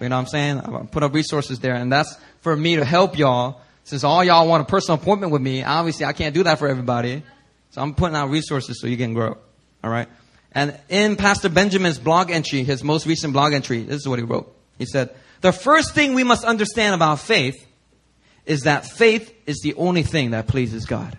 You 0.00 0.08
know 0.08 0.16
what 0.16 0.22
I'm 0.22 0.26
saying? 0.28 0.60
I 0.60 0.86
put 0.86 1.02
up 1.02 1.14
resources 1.14 1.58
there 1.60 1.74
and 1.74 1.92
that's 1.92 2.16
for 2.40 2.56
me 2.56 2.76
to 2.76 2.84
help 2.84 3.18
y'all. 3.18 3.60
Since 3.84 4.04
all 4.04 4.22
y'all 4.24 4.46
want 4.46 4.62
a 4.62 4.66
personal 4.66 5.00
appointment 5.00 5.32
with 5.32 5.42
me, 5.42 5.62
obviously 5.62 6.06
I 6.06 6.12
can't 6.12 6.34
do 6.34 6.42
that 6.44 6.58
for 6.58 6.68
everybody. 6.68 7.22
So 7.70 7.82
I'm 7.82 7.94
putting 7.94 8.16
out 8.16 8.30
resources 8.30 8.80
so 8.80 8.86
you 8.86 8.96
can 8.96 9.14
grow. 9.14 9.36
All 9.82 9.90
right. 9.90 10.08
And 10.52 10.78
in 10.88 11.16
Pastor 11.16 11.48
Benjamin's 11.48 11.98
blog 11.98 12.30
entry, 12.30 12.64
his 12.64 12.82
most 12.82 13.06
recent 13.06 13.32
blog 13.32 13.52
entry, 13.52 13.82
this 13.82 13.96
is 13.96 14.08
what 14.08 14.18
he 14.18 14.24
wrote. 14.24 14.54
He 14.78 14.86
said, 14.86 15.14
the 15.40 15.52
first 15.52 15.94
thing 15.94 16.14
we 16.14 16.24
must 16.24 16.44
understand 16.44 16.94
about 16.94 17.20
faith 17.20 17.66
is 18.46 18.62
that 18.62 18.86
faith 18.86 19.32
is 19.46 19.60
the 19.62 19.74
only 19.74 20.02
thing 20.02 20.32
that 20.32 20.48
pleases 20.48 20.86
God. 20.86 21.18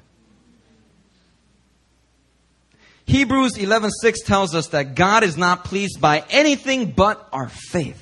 Hebrews 3.05 3.53
11:6 3.53 4.23
tells 4.25 4.55
us 4.55 4.67
that 4.67 4.95
God 4.95 5.23
is 5.23 5.37
not 5.37 5.65
pleased 5.65 5.99
by 5.99 6.23
anything 6.29 6.91
but 6.91 7.27
our 7.33 7.49
faith. 7.49 8.00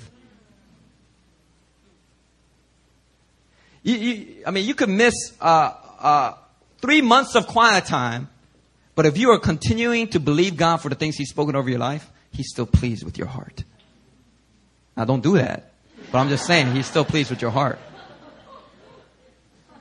You, 3.89 3.97
you, 3.97 4.43
I 4.45 4.51
mean, 4.51 4.67
you 4.67 4.75
could 4.75 4.89
miss 4.89 5.15
uh, 5.41 5.73
uh, 5.99 6.33
three 6.77 7.01
months 7.01 7.33
of 7.33 7.47
quiet 7.47 7.85
time, 7.85 8.29
but 8.93 9.07
if 9.07 9.17
you 9.17 9.31
are 9.31 9.39
continuing 9.39 10.09
to 10.09 10.19
believe 10.19 10.57
God 10.57 10.77
for 10.77 10.89
the 10.89 10.95
things 10.95 11.15
He's 11.15 11.31
spoken 11.31 11.55
over 11.55 11.67
your 11.67 11.79
life, 11.79 12.07
He's 12.31 12.49
still 12.49 12.67
pleased 12.67 13.03
with 13.03 13.17
your 13.17 13.25
heart. 13.25 13.63
Now, 14.95 15.05
don't 15.05 15.23
do 15.23 15.37
that, 15.37 15.71
but 16.11 16.19
I'm 16.19 16.29
just 16.29 16.45
saying 16.45 16.71
He's 16.75 16.85
still 16.85 17.03
pleased 17.03 17.31
with 17.31 17.41
your 17.41 17.49
heart. 17.49 17.79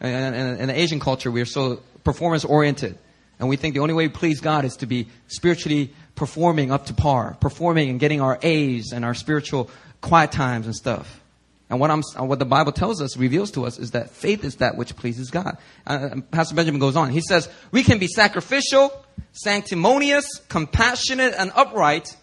And 0.00 0.58
in 0.58 0.68
the 0.68 0.78
Asian 0.78 1.00
culture, 1.00 1.30
we 1.30 1.42
are 1.42 1.46
so 1.46 1.82
performance 2.02 2.46
oriented. 2.46 2.96
And 3.38 3.46
we 3.46 3.56
think 3.56 3.74
the 3.74 3.80
only 3.80 3.92
way 3.92 4.06
we 4.06 4.12
please 4.12 4.40
God 4.40 4.64
is 4.64 4.76
to 4.76 4.86
be 4.86 5.08
spiritually 5.26 5.92
performing 6.14 6.72
up 6.72 6.86
to 6.86 6.94
par, 6.94 7.36
performing 7.40 7.90
and 7.90 8.00
getting 8.00 8.22
our 8.22 8.38
A's 8.42 8.92
and 8.92 9.04
our 9.04 9.14
spiritual 9.14 9.68
quiet 10.00 10.32
times 10.32 10.64
and 10.64 10.74
stuff. 10.74 11.20
And 11.70 11.78
what, 11.80 11.90
I'm, 11.90 12.02
what 12.16 12.38
the 12.38 12.46
Bible 12.46 12.72
tells 12.72 13.02
us, 13.02 13.16
reveals 13.16 13.50
to 13.52 13.66
us, 13.66 13.78
is 13.78 13.90
that 13.90 14.10
faith 14.10 14.42
is 14.42 14.56
that 14.56 14.76
which 14.76 14.96
pleases 14.96 15.30
God. 15.30 15.58
Uh, 15.86 16.20
Pastor 16.30 16.54
Benjamin 16.54 16.80
goes 16.80 16.96
on. 16.96 17.10
He 17.10 17.20
says, 17.20 17.48
we 17.70 17.82
can 17.82 17.98
be 17.98 18.06
sacrificial, 18.06 18.90
sanctimonious, 19.32 20.26
compassionate, 20.48 21.34
and 21.36 21.52
upright, 21.54 22.16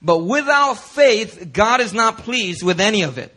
but 0.00 0.18
without 0.18 0.74
faith, 0.74 1.50
God 1.52 1.80
is 1.80 1.92
not 1.92 2.18
pleased 2.18 2.62
with 2.62 2.80
any 2.80 3.02
of 3.02 3.18
it. 3.18 3.34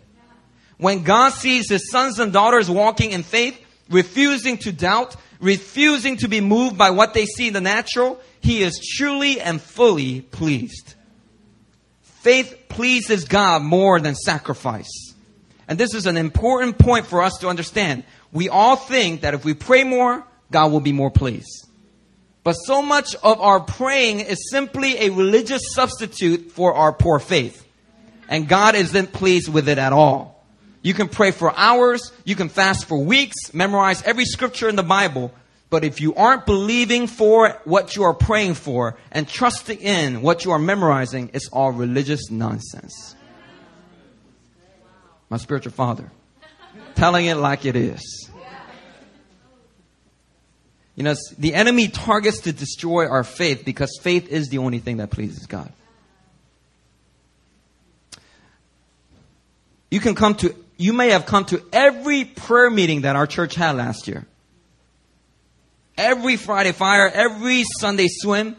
When 0.78 1.02
God 1.02 1.34
sees 1.34 1.70
his 1.70 1.90
sons 1.90 2.20
and 2.20 2.32
daughters 2.32 2.70
walking 2.70 3.12
in 3.12 3.24
faith, 3.24 3.60
refusing 3.90 4.58
to 4.60 4.72
doubt, 4.72 5.16
refusing 5.40 6.18
to 6.18 6.28
be 6.28 6.42
moved 6.42 6.78
by 6.78 6.92
what 6.92 7.16
they 7.16 7.26
see 7.26 7.48
in 7.48 7.54
the 7.54 7.62
natural, 7.62 8.20
he 8.42 8.62
is 8.62 8.80
truly 8.98 9.42
and 9.42 9.60
fully 9.60 10.22
pleased. 10.22 10.94
Faith 12.04 12.66
pleases 12.70 13.24
God 13.24 13.64
more 13.64 14.00
than 14.00 14.14
sacrifice. 14.14 15.07
And 15.68 15.78
this 15.78 15.94
is 15.94 16.06
an 16.06 16.18
important 16.18 16.78
point 16.78 17.06
for 17.06 17.22
us 17.22 17.38
to 17.40 17.48
understand. 17.48 18.04
We 18.32 18.50
all 18.50 18.76
think 18.76 19.22
that 19.22 19.34
if 19.34 19.44
we 19.44 19.54
pray 19.54 19.84
more, 19.84 20.26
God 20.52 20.72
will 20.72 20.80
be 20.80 20.94
more 20.94 21.12
pleased. 21.12 21.68
But 22.44 22.54
so 22.54 22.82
much 22.82 23.14
of 23.16 23.42
our 23.42 23.60
praying 23.60 24.22
is 24.22 24.50
simply 24.50 24.98
a 25.00 25.10
religious 25.10 25.62
substitute 25.74 26.52
for 26.52 26.74
our 26.74 26.94
poor 26.94 27.20
faith. 27.20 27.66
And 28.30 28.48
God 28.48 28.76
isn't 28.76 29.12
pleased 29.12 29.50
with 29.50 29.68
it 29.68 29.78
at 29.78 29.92
all. 29.92 30.46
You 30.82 30.94
can 30.94 31.10
pray 31.10 31.32
for 31.32 31.54
hours, 31.58 32.14
you 32.24 32.36
can 32.36 32.48
fast 32.48 32.86
for 32.86 32.98
weeks, 32.98 33.54
memorize 33.54 34.02
every 34.04 34.24
scripture 34.24 34.70
in 34.70 34.78
the 34.78 34.84
Bible, 34.84 35.34
but 35.70 35.84
if 35.84 36.00
you 36.00 36.16
aren't 36.16 36.46
believing 36.46 37.08
for 37.08 37.50
what 37.66 37.98
you 37.98 38.04
are 38.04 38.14
praying 38.14 38.54
for 38.54 38.96
and 39.12 39.28
trusting 39.28 39.80
in 39.80 40.22
what 40.22 40.46
you 40.46 40.52
are 40.52 40.60
memorizing, 40.60 41.30
it's 41.34 41.50
all 41.50 41.72
religious 41.72 42.32
nonsense. 42.32 43.17
My 45.30 45.38
spiritual 45.38 45.74
father, 45.74 46.10
telling 46.96 47.26
it 47.26 47.36
like 47.36 47.66
it 47.66 47.76
is. 47.76 48.30
You 50.96 51.04
know, 51.04 51.16
the 51.38 51.54
enemy 51.54 51.90
targets 51.90 52.42
to 52.42 52.52
destroy 52.52 53.08
our 53.08 53.24
faith 53.24 53.64
because 53.64 54.00
faith 54.02 54.30
is 54.30 54.50
the 54.50 54.58
only 54.58 54.80
thing 54.80 54.98
that 54.98 55.12
pleases 55.12 55.46
God. 55.46 55.72
You 59.92 60.00
can 60.00 60.16
come 60.16 60.36
to 60.36 60.56
you 60.78 60.94
may 60.94 61.10
have 61.10 61.26
come 61.26 61.46
to 61.46 61.62
every 61.72 62.26
prayer 62.26 62.70
meeting 62.70 63.02
that 63.02 63.16
our 63.16 63.28
church 63.28 63.56
had 63.56 63.76
last 63.76 64.08
year. 64.08 64.26
Every 65.98 66.36
Friday 66.36 66.72
fire, 66.72 67.08
every 67.08 67.64
Sunday 67.80 68.08
swim. 68.10 68.56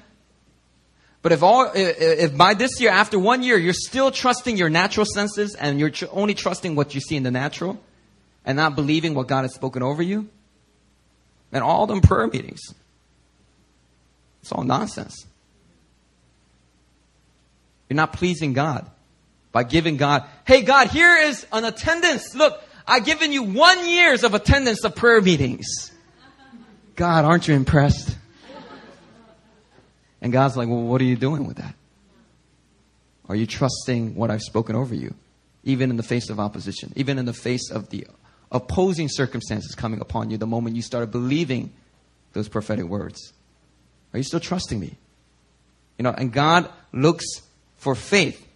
But 1.20 1.32
if 1.32 1.42
all, 1.42 1.70
if 1.74 2.36
by 2.36 2.54
this 2.54 2.80
year, 2.80 2.90
after 2.90 3.18
one 3.18 3.42
year, 3.42 3.58
you're 3.58 3.72
still 3.72 4.10
trusting 4.10 4.56
your 4.56 4.68
natural 4.68 5.04
senses 5.04 5.54
and 5.54 5.80
you're 5.80 5.92
only 6.12 6.34
trusting 6.34 6.76
what 6.76 6.94
you 6.94 7.00
see 7.00 7.16
in 7.16 7.22
the 7.22 7.30
natural 7.30 7.80
and 8.44 8.56
not 8.56 8.76
believing 8.76 9.14
what 9.14 9.26
God 9.26 9.42
has 9.42 9.54
spoken 9.54 9.82
over 9.82 10.02
you, 10.02 10.28
then 11.50 11.62
all 11.62 11.86
them 11.86 12.00
prayer 12.00 12.26
meetings, 12.26 12.60
it's 14.42 14.52
all 14.52 14.64
nonsense. 14.64 15.26
You're 17.88 17.96
not 17.96 18.12
pleasing 18.12 18.52
God 18.52 18.88
by 19.50 19.64
giving 19.64 19.96
God, 19.96 20.24
hey 20.46 20.62
God, 20.62 20.88
here 20.88 21.16
is 21.16 21.46
an 21.52 21.64
attendance. 21.64 22.34
Look, 22.34 22.62
I've 22.86 23.04
given 23.04 23.32
you 23.32 23.42
one 23.42 23.88
years 23.88 24.24
of 24.24 24.34
attendance 24.34 24.84
of 24.84 24.94
prayer 24.94 25.20
meetings. 25.20 25.90
God, 26.96 27.24
aren't 27.24 27.48
you 27.48 27.54
impressed? 27.54 28.17
And 30.28 30.32
God's 30.34 30.58
like, 30.58 30.68
well, 30.68 30.82
what 30.82 31.00
are 31.00 31.06
you 31.06 31.16
doing 31.16 31.46
with 31.46 31.56
that? 31.56 31.74
Are 33.30 33.34
you 33.34 33.46
trusting 33.46 34.14
what 34.14 34.30
I've 34.30 34.42
spoken 34.42 34.76
over 34.76 34.94
you? 34.94 35.14
Even 35.64 35.88
in 35.88 35.96
the 35.96 36.02
face 36.02 36.28
of 36.28 36.38
opposition, 36.38 36.92
even 36.96 37.18
in 37.18 37.24
the 37.24 37.32
face 37.32 37.70
of 37.70 37.88
the 37.88 38.06
opposing 38.52 39.08
circumstances 39.08 39.74
coming 39.74 40.02
upon 40.02 40.28
you, 40.28 40.36
the 40.36 40.46
moment 40.46 40.76
you 40.76 40.82
started 40.82 41.10
believing 41.12 41.72
those 42.34 42.46
prophetic 42.46 42.84
words. 42.84 43.32
Are 44.12 44.18
you 44.18 44.22
still 44.22 44.38
trusting 44.38 44.78
me? 44.78 44.98
You 45.96 46.02
know, 46.02 46.10
and 46.10 46.30
God 46.30 46.68
looks 46.92 47.24
for 47.78 47.94
faith. 47.94 48.46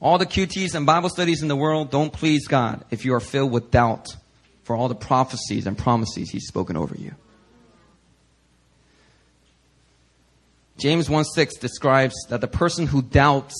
All 0.00 0.16
the 0.16 0.24
QTs 0.24 0.74
and 0.74 0.86
Bible 0.86 1.10
studies 1.10 1.42
in 1.42 1.48
the 1.48 1.56
world 1.56 1.90
don't 1.90 2.10
please 2.10 2.46
God 2.46 2.86
if 2.90 3.04
you 3.04 3.12
are 3.12 3.20
filled 3.20 3.52
with 3.52 3.70
doubt 3.70 4.08
for 4.64 4.74
all 4.76 4.88
the 4.88 4.94
prophecies 4.94 5.66
and 5.66 5.76
promises 5.76 6.30
He's 6.30 6.46
spoken 6.46 6.78
over 6.78 6.94
you. 6.96 7.14
James 10.78 11.08
1 11.08 11.24
6 11.24 11.56
describes 11.56 12.14
that 12.28 12.40
the 12.40 12.48
person 12.48 12.86
who 12.86 13.02
doubts, 13.02 13.54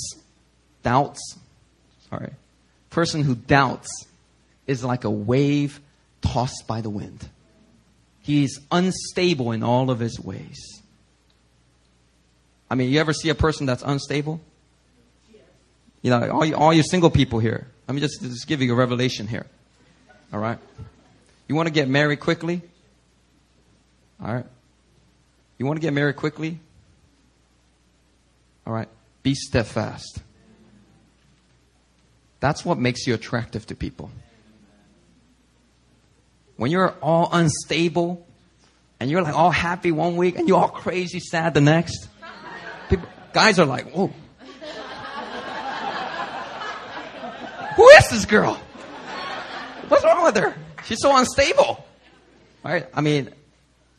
doubts, 0.83 1.21
sorry, 2.09 2.33
person 2.91 3.23
who 3.23 3.35
doubts 3.35 4.07
is 4.67 4.85
like 4.85 5.05
a 5.05 5.11
wave 5.11 5.81
tossed 6.21 6.65
by 6.67 6.81
the 6.81 6.91
wind. 6.91 7.29
He's 8.21 8.61
unstable 8.71 9.53
in 9.53 9.63
all 9.63 9.91
of 9.91 9.99
his 9.99 10.21
ways. 10.21 10.83
I 12.71 12.75
mean, 12.75 12.91
you 12.91 13.01
ever 13.01 13.13
see 13.13 13.29
a 13.29 13.35
person 13.35 13.67
that's 13.67 13.83
unstable? 13.83 14.41
You 16.01 16.11
know, 16.11 16.31
all 16.31 16.45
you, 16.45 16.57
all 16.57 16.73
you 16.73 16.83
single 16.83 17.11
people 17.11 17.39
here, 17.39 17.69
let 17.87 17.95
me 17.95 18.01
just, 18.01 18.21
just 18.23 18.47
give 18.47 18.63
you 18.63 18.73
a 18.73 18.77
revelation 18.77 19.27
here. 19.27 19.47
All 20.33 20.41
right? 20.41 20.59
You 21.49 21.55
want 21.55 21.67
to 21.69 21.73
get 21.73 21.89
married 21.89 22.21
quickly? 22.21 22.63
All 24.23 24.35
right? 24.35 24.47
You 25.59 25.67
want 25.67 25.77
to 25.77 25.81
get 25.81 25.93
married 25.93 26.17
quickly? 26.17 26.59
All 28.67 28.73
right? 28.73 28.89
Be 29.23 29.35
steadfast. 29.35 30.23
That's 32.41 32.65
what 32.65 32.79
makes 32.79 33.07
you 33.07 33.15
attractive 33.15 33.67
to 33.67 33.75
people. 33.75 34.11
When 36.57 36.71
you're 36.71 36.91
all 37.01 37.29
unstable 37.33 38.27
and 38.99 39.11
you're 39.11 39.23
like 39.23 39.35
all 39.35 39.51
happy 39.51 39.93
one 39.93 40.17
week 40.17 40.37
and 40.39 40.49
you're 40.49 40.59
all 40.59 40.69
crazy 40.69 41.21
sad 41.21 41.55
the 41.55 41.61
next, 41.61 42.09
people, 42.89 43.09
guys 43.33 43.59
are 43.59 43.67
like, 43.67 43.91
whoa, 43.93 44.09
Who 47.77 47.89
is 47.89 48.11
this 48.11 48.25
girl? 48.27 48.61
What's 49.89 50.05
wrong 50.05 50.25
with 50.25 50.37
her? 50.37 50.55
She's 50.85 51.01
so 51.01 51.17
unstable. 51.17 51.85
Right? 52.63 52.87
I 52.95 53.01
mean, 53.01 53.31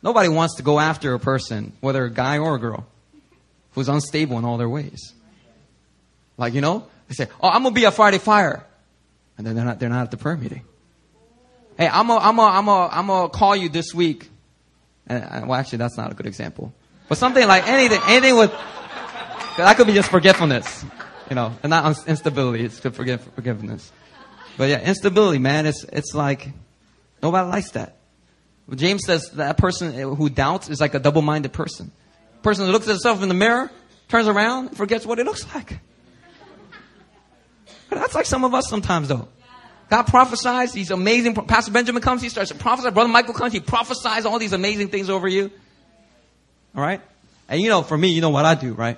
nobody 0.01 0.29
wants 0.29 0.55
to 0.55 0.63
go 0.63 0.79
after 0.79 1.13
a 1.13 1.19
person, 1.19 1.73
whether 1.81 2.05
a 2.05 2.09
guy 2.09 2.37
or 2.37 2.55
a 2.55 2.59
girl, 2.59 2.85
who's 3.73 3.89
unstable 3.89 4.37
in 4.37 4.45
all 4.45 4.57
their 4.57 4.69
ways. 4.69 5.13
Like, 6.37 6.53
you 6.53 6.61
know, 6.61 6.87
they 7.07 7.15
say, 7.15 7.27
Oh, 7.41 7.49
I'm 7.49 7.63
gonna 7.63 7.75
be 7.75 7.83
a 7.85 7.91
Friday 7.91 8.17
fire. 8.17 8.65
And 9.37 9.45
then 9.45 9.55
they're 9.55 9.65
not, 9.65 9.79
they're 9.79 9.89
not 9.89 10.03
at 10.03 10.11
the 10.11 10.17
prayer 10.17 10.37
meeting. 10.37 10.61
Hey, 11.77 11.87
I'm 11.87 12.07
gonna, 12.07 12.23
I'm 12.23 12.35
gonna, 12.35 12.57
I'm 12.57 12.65
gonna, 12.65 12.93
I'm 12.93 13.07
gonna 13.07 13.29
call 13.29 13.55
you 13.55 13.69
this 13.69 13.93
week. 13.93 14.29
And, 15.07 15.47
well, 15.47 15.59
actually, 15.59 15.79
that's 15.79 15.97
not 15.97 16.11
a 16.11 16.15
good 16.15 16.27
example. 16.27 16.73
But 17.09 17.17
something 17.17 17.45
like 17.47 17.67
anything, 17.67 17.99
anything 18.07 18.37
with, 18.37 18.51
that 19.57 19.75
could 19.75 19.87
be 19.87 19.93
just 19.93 20.09
forgetfulness 20.09 20.85
you 21.29 21.35
know, 21.35 21.53
and 21.63 21.69
not 21.69 22.07
instability. 22.07 22.65
It's 22.65 22.79
to 22.81 22.91
forgive, 22.91 23.21
forgiveness. 23.33 23.91
But 24.57 24.69
yeah, 24.69 24.81
instability, 24.81 25.39
man. 25.39 25.65
It's 25.65 25.83
it's 25.85 26.13
like 26.13 26.49
nobody 27.21 27.49
likes 27.49 27.71
that. 27.71 27.97
James 28.75 29.03
says 29.05 29.31
that 29.31 29.57
person 29.57 29.93
who 29.93 30.29
doubts 30.29 30.69
is 30.69 30.79
like 30.79 30.93
a 30.93 30.99
double-minded 30.99 31.51
person. 31.51 31.91
Person 32.43 32.71
looks 32.71 32.85
at 32.87 32.91
himself 32.91 33.23
in 33.23 33.29
the 33.29 33.33
mirror, 33.33 33.71
turns 34.09 34.27
around, 34.27 34.67
and 34.67 34.77
forgets 34.77 35.05
what 35.05 35.17
it 35.17 35.25
looks 35.25 35.45
like. 35.55 35.79
But 37.89 37.99
that's 37.99 38.15
like 38.15 38.25
some 38.25 38.43
of 38.43 38.53
us 38.53 38.69
sometimes, 38.69 39.07
though. 39.07 39.27
God 39.89 40.03
prophesies 40.03 40.71
these 40.71 40.91
amazing. 40.91 41.35
Pastor 41.35 41.71
Benjamin 41.71 42.01
comes, 42.01 42.21
he 42.21 42.29
starts 42.29 42.51
to 42.51 42.57
prophesy. 42.57 42.91
Brother 42.91 43.09
Michael 43.09 43.33
comes, 43.33 43.53
he 43.53 43.59
prophesies 43.59 44.25
all 44.25 44.39
these 44.39 44.53
amazing 44.53 44.89
things 44.89 45.09
over 45.09 45.27
you. 45.27 45.51
All 46.75 46.81
right, 46.81 47.01
and 47.47 47.61
you 47.61 47.69
know, 47.69 47.81
for 47.83 47.97
me, 47.97 48.09
you 48.09 48.21
know 48.21 48.31
what 48.31 48.45
I 48.45 48.55
do, 48.55 48.73
right? 48.73 48.97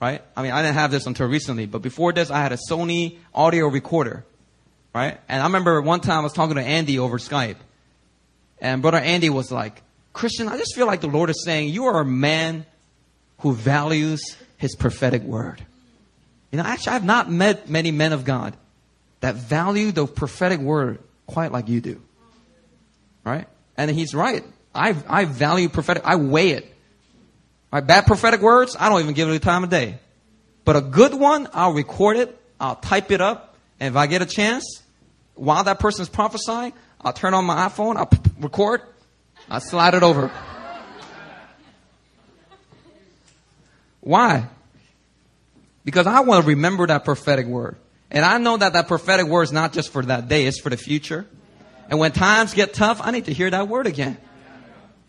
right? 0.00 0.22
I 0.36 0.42
mean, 0.42 0.52
I 0.52 0.62
didn't 0.62 0.74
have 0.74 0.90
this 0.90 1.06
until 1.06 1.26
recently, 1.26 1.66
but 1.66 1.82
before 1.82 2.12
this, 2.12 2.30
I 2.30 2.40
had 2.40 2.52
a 2.52 2.58
Sony 2.70 3.18
audio 3.34 3.66
recorder, 3.66 4.24
right? 4.94 5.18
And 5.28 5.42
I 5.42 5.46
remember 5.46 5.80
one 5.82 6.00
time 6.00 6.20
I 6.20 6.22
was 6.22 6.32
talking 6.32 6.56
to 6.56 6.62
Andy 6.62 6.98
over 6.98 7.18
Skype, 7.18 7.56
and 8.60 8.82
brother 8.82 8.98
Andy 8.98 9.30
was 9.30 9.50
like, 9.50 9.82
Christian, 10.16 10.48
I 10.48 10.56
just 10.56 10.74
feel 10.74 10.86
like 10.86 11.02
the 11.02 11.08
Lord 11.08 11.28
is 11.28 11.44
saying, 11.44 11.68
you 11.68 11.84
are 11.84 12.00
a 12.00 12.04
man 12.04 12.64
who 13.40 13.52
values 13.52 14.22
his 14.56 14.74
prophetic 14.74 15.22
word. 15.22 15.62
You 16.50 16.56
know, 16.56 16.64
actually, 16.64 16.94
I've 16.94 17.04
not 17.04 17.30
met 17.30 17.68
many 17.68 17.90
men 17.90 18.14
of 18.14 18.24
God 18.24 18.56
that 19.20 19.34
value 19.34 19.92
the 19.92 20.06
prophetic 20.06 20.58
word 20.58 21.00
quite 21.26 21.52
like 21.52 21.68
you 21.68 21.82
do. 21.82 22.00
Right? 23.24 23.46
And 23.76 23.90
he's 23.90 24.14
right. 24.14 24.42
I, 24.74 24.96
I 25.06 25.26
value 25.26 25.68
prophetic, 25.68 26.02
I 26.06 26.16
weigh 26.16 26.52
it. 26.52 26.74
Right? 27.70 27.86
Bad 27.86 28.06
prophetic 28.06 28.40
words, 28.40 28.74
I 28.78 28.88
don't 28.88 29.02
even 29.02 29.12
give 29.12 29.28
it 29.28 29.32
the 29.32 29.38
time 29.38 29.64
of 29.64 29.70
day. 29.70 29.98
But 30.64 30.76
a 30.76 30.80
good 30.80 31.12
one, 31.12 31.46
I'll 31.52 31.74
record 31.74 32.16
it, 32.16 32.34
I'll 32.58 32.76
type 32.76 33.10
it 33.10 33.20
up, 33.20 33.54
and 33.78 33.92
if 33.92 33.96
I 33.96 34.06
get 34.06 34.22
a 34.22 34.26
chance, 34.26 34.82
while 35.34 35.64
that 35.64 35.78
person 35.78 36.00
is 36.00 36.08
prophesying, 36.08 36.72
I'll 37.02 37.12
turn 37.12 37.34
on 37.34 37.44
my 37.44 37.68
iPhone, 37.68 37.96
I'll 37.96 38.08
record, 38.40 38.80
I'll 39.48 39.60
slide 39.60 39.94
it 39.94 40.02
over. 40.02 40.30
Why? 44.00 44.48
Because 45.84 46.06
I 46.06 46.20
want 46.20 46.42
to 46.44 46.48
remember 46.48 46.86
that 46.86 47.04
prophetic 47.04 47.46
word. 47.46 47.76
And 48.10 48.24
I 48.24 48.38
know 48.38 48.56
that 48.56 48.72
that 48.74 48.88
prophetic 48.88 49.26
word 49.26 49.44
is 49.44 49.52
not 49.52 49.72
just 49.72 49.90
for 49.90 50.02
that 50.02 50.28
day, 50.28 50.46
it's 50.46 50.60
for 50.60 50.70
the 50.70 50.76
future. 50.76 51.26
And 51.88 51.98
when 51.98 52.12
times 52.12 52.54
get 52.54 52.74
tough, 52.74 53.00
I 53.02 53.10
need 53.10 53.26
to 53.26 53.32
hear 53.32 53.50
that 53.50 53.68
word 53.68 53.86
again. 53.86 54.16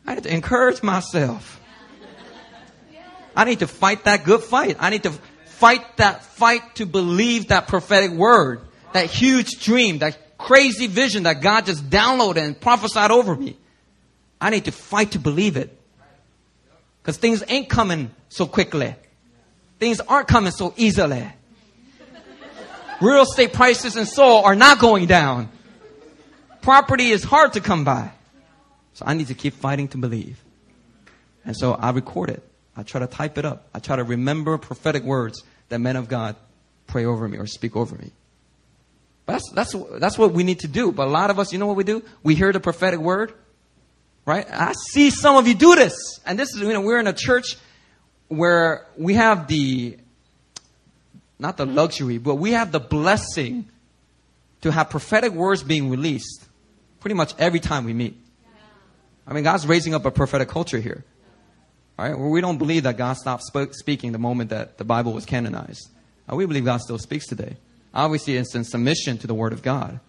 I 0.06 0.15
need 0.15 0.23
to 0.23 0.34
encourage 0.34 0.82
myself. 0.84 1.60
I 3.36 3.43
need 3.43 3.60
to 3.60 3.67
fight 3.67 4.06
that 4.06 4.23
good 4.23 4.41
fight. 4.41 4.78
I 4.80 4.89
need 4.89 5.04
to 5.04 5.12
fight 5.45 5.97
that 5.97 6.23
fight 6.23 6.76
to 6.76 6.86
believe 6.86 7.50
that 7.50 7.67
prophetic 7.67 8.12
word, 8.12 8.62
that 8.93 9.08
huge 9.08 9.63
dream, 9.63 10.00
that 10.00 10.38
crazy 10.38 10.88
vision 10.88 11.23
that 11.23 11.41
God 11.41 11.65
just 11.65 11.88
downloaded 11.89 12.38
and 12.38 12.60
prophesied 12.60 13.12
over 13.12 13.36
me. 13.36 13.58
I 14.39 14.50
need 14.50 14.65
to 14.65 14.71
fight 14.71 15.12
to 15.12 15.19
believe 15.19 15.58
it. 15.58 15.76
Because 17.02 17.17
things 17.17 17.43
ain't 17.47 17.69
coming 17.69 18.12
so 18.30 18.45
quickly. 18.45 18.95
Things 19.80 20.00
aren't 20.02 20.28
coming 20.28 20.52
so 20.52 20.73
easily. 20.76 21.28
Real 23.00 23.21
estate 23.21 23.54
prices 23.54 23.95
in 23.95 24.06
Seoul 24.06 24.43
are 24.43 24.56
not 24.56 24.80
going 24.80 25.06
down. 25.06 25.50
Property 26.62 27.10
is 27.10 27.23
hard 27.23 27.54
to 27.54 27.62
come 27.62 27.84
by. 27.84 28.12
So 28.93 29.06
I 29.08 29.13
need 29.13 29.28
to 29.28 29.36
keep 29.36 29.54
fighting 29.54 29.88
to 29.89 29.97
believe. 29.97 30.43
And 31.45 31.56
so 31.56 31.73
I 31.73 31.91
record 31.91 32.30
it. 32.30 32.43
I 32.76 32.84
try 32.84 33.00
to 33.00 33.08
type 33.08 33.38
it 33.38 33.45
up. 33.45 33.67
I 33.73 33.80
try 33.80 33.95
to 33.95 34.04
remember 34.04 34.58
prophetic 34.58 35.04
words 35.04 35.43
that 35.69 35.80
men 35.80 35.95
of 35.95 36.08
God 36.08 36.36
pray 36.88 37.06
over 37.06 37.28
me 37.28 37.38
or 37.38 37.45
speak 37.45 37.76
over 37.76 37.95
me. 37.95 38.12
But 39.26 39.34
that's, 39.34 39.52
that's, 39.52 40.00
that's 40.00 40.17
what 40.17 40.34
we 40.34 40.43
need 40.43 40.60
to 40.62 40.67
do. 40.67 40.91
But 40.91 41.08
a 41.08 41.12
lot 41.12 41.30
of 41.30 41.39
us, 41.39 41.54
you 41.54 41.60
know 41.60 41.67
what 41.67 41.76
we 41.76 41.84
do? 41.84 42.04
We 42.23 42.36
hear 42.36 42.52
the 42.52 42.60
prophetic 42.60 43.00
word, 43.00 43.34
right? 44.27 44.45
I 44.51 44.73
see 44.91 45.09
some 45.09 45.37
of 45.37 45.47
you 45.47 45.55
do 45.55 45.73
this. 45.73 46.19
And 46.25 46.37
this 46.37 46.53
is, 46.53 46.59
you 46.59 46.73
know, 46.73 46.81
we're 46.81 46.99
in 46.99 47.07
a 47.07 47.13
church 47.13 47.55
where 48.27 48.85
we 48.97 49.13
have 49.13 49.47
the, 49.47 49.97
not 51.39 51.55
the 51.55 51.65
luxury, 51.65 52.17
but 52.19 52.35
we 52.35 52.51
have 52.51 52.71
the 52.73 52.81
blessing 52.81 53.69
to 54.61 54.71
have 54.71 54.89
prophetic 54.89 55.31
words 55.31 55.63
being 55.63 55.89
released 55.89 56.45
pretty 56.99 57.15
much 57.15 57.33
every 57.39 57.61
time 57.61 57.85
we 57.85 57.93
meet. 57.93 58.17
I 59.25 59.33
mean, 59.33 59.45
God's 59.45 59.65
raising 59.65 59.95
up 59.95 60.05
a 60.05 60.11
prophetic 60.11 60.49
culture 60.49 60.79
here. 60.79 61.05
Right? 61.97 62.17
Where 62.17 62.29
we 62.29 62.41
don't 62.41 62.57
believe 62.57 62.83
that 62.83 62.97
God 62.97 63.13
stopped 63.13 63.43
sp- 63.47 63.71
speaking 63.71 64.11
the 64.11 64.19
moment 64.19 64.49
that 64.49 64.77
the 64.77 64.83
Bible 64.83 65.13
was 65.13 65.25
canonized. 65.25 65.89
Uh, 66.31 66.35
we 66.35 66.45
believe 66.45 66.65
God 66.65 66.81
still 66.81 66.99
speaks 66.99 67.25
today. 67.27 67.55
Obviously, 67.93 68.35
it's 68.35 68.53
in 68.53 68.65
submission 68.65 69.17
to 69.19 69.27
the 69.27 69.33
Word 69.33 69.53
of 69.53 69.63
God. 69.63 69.99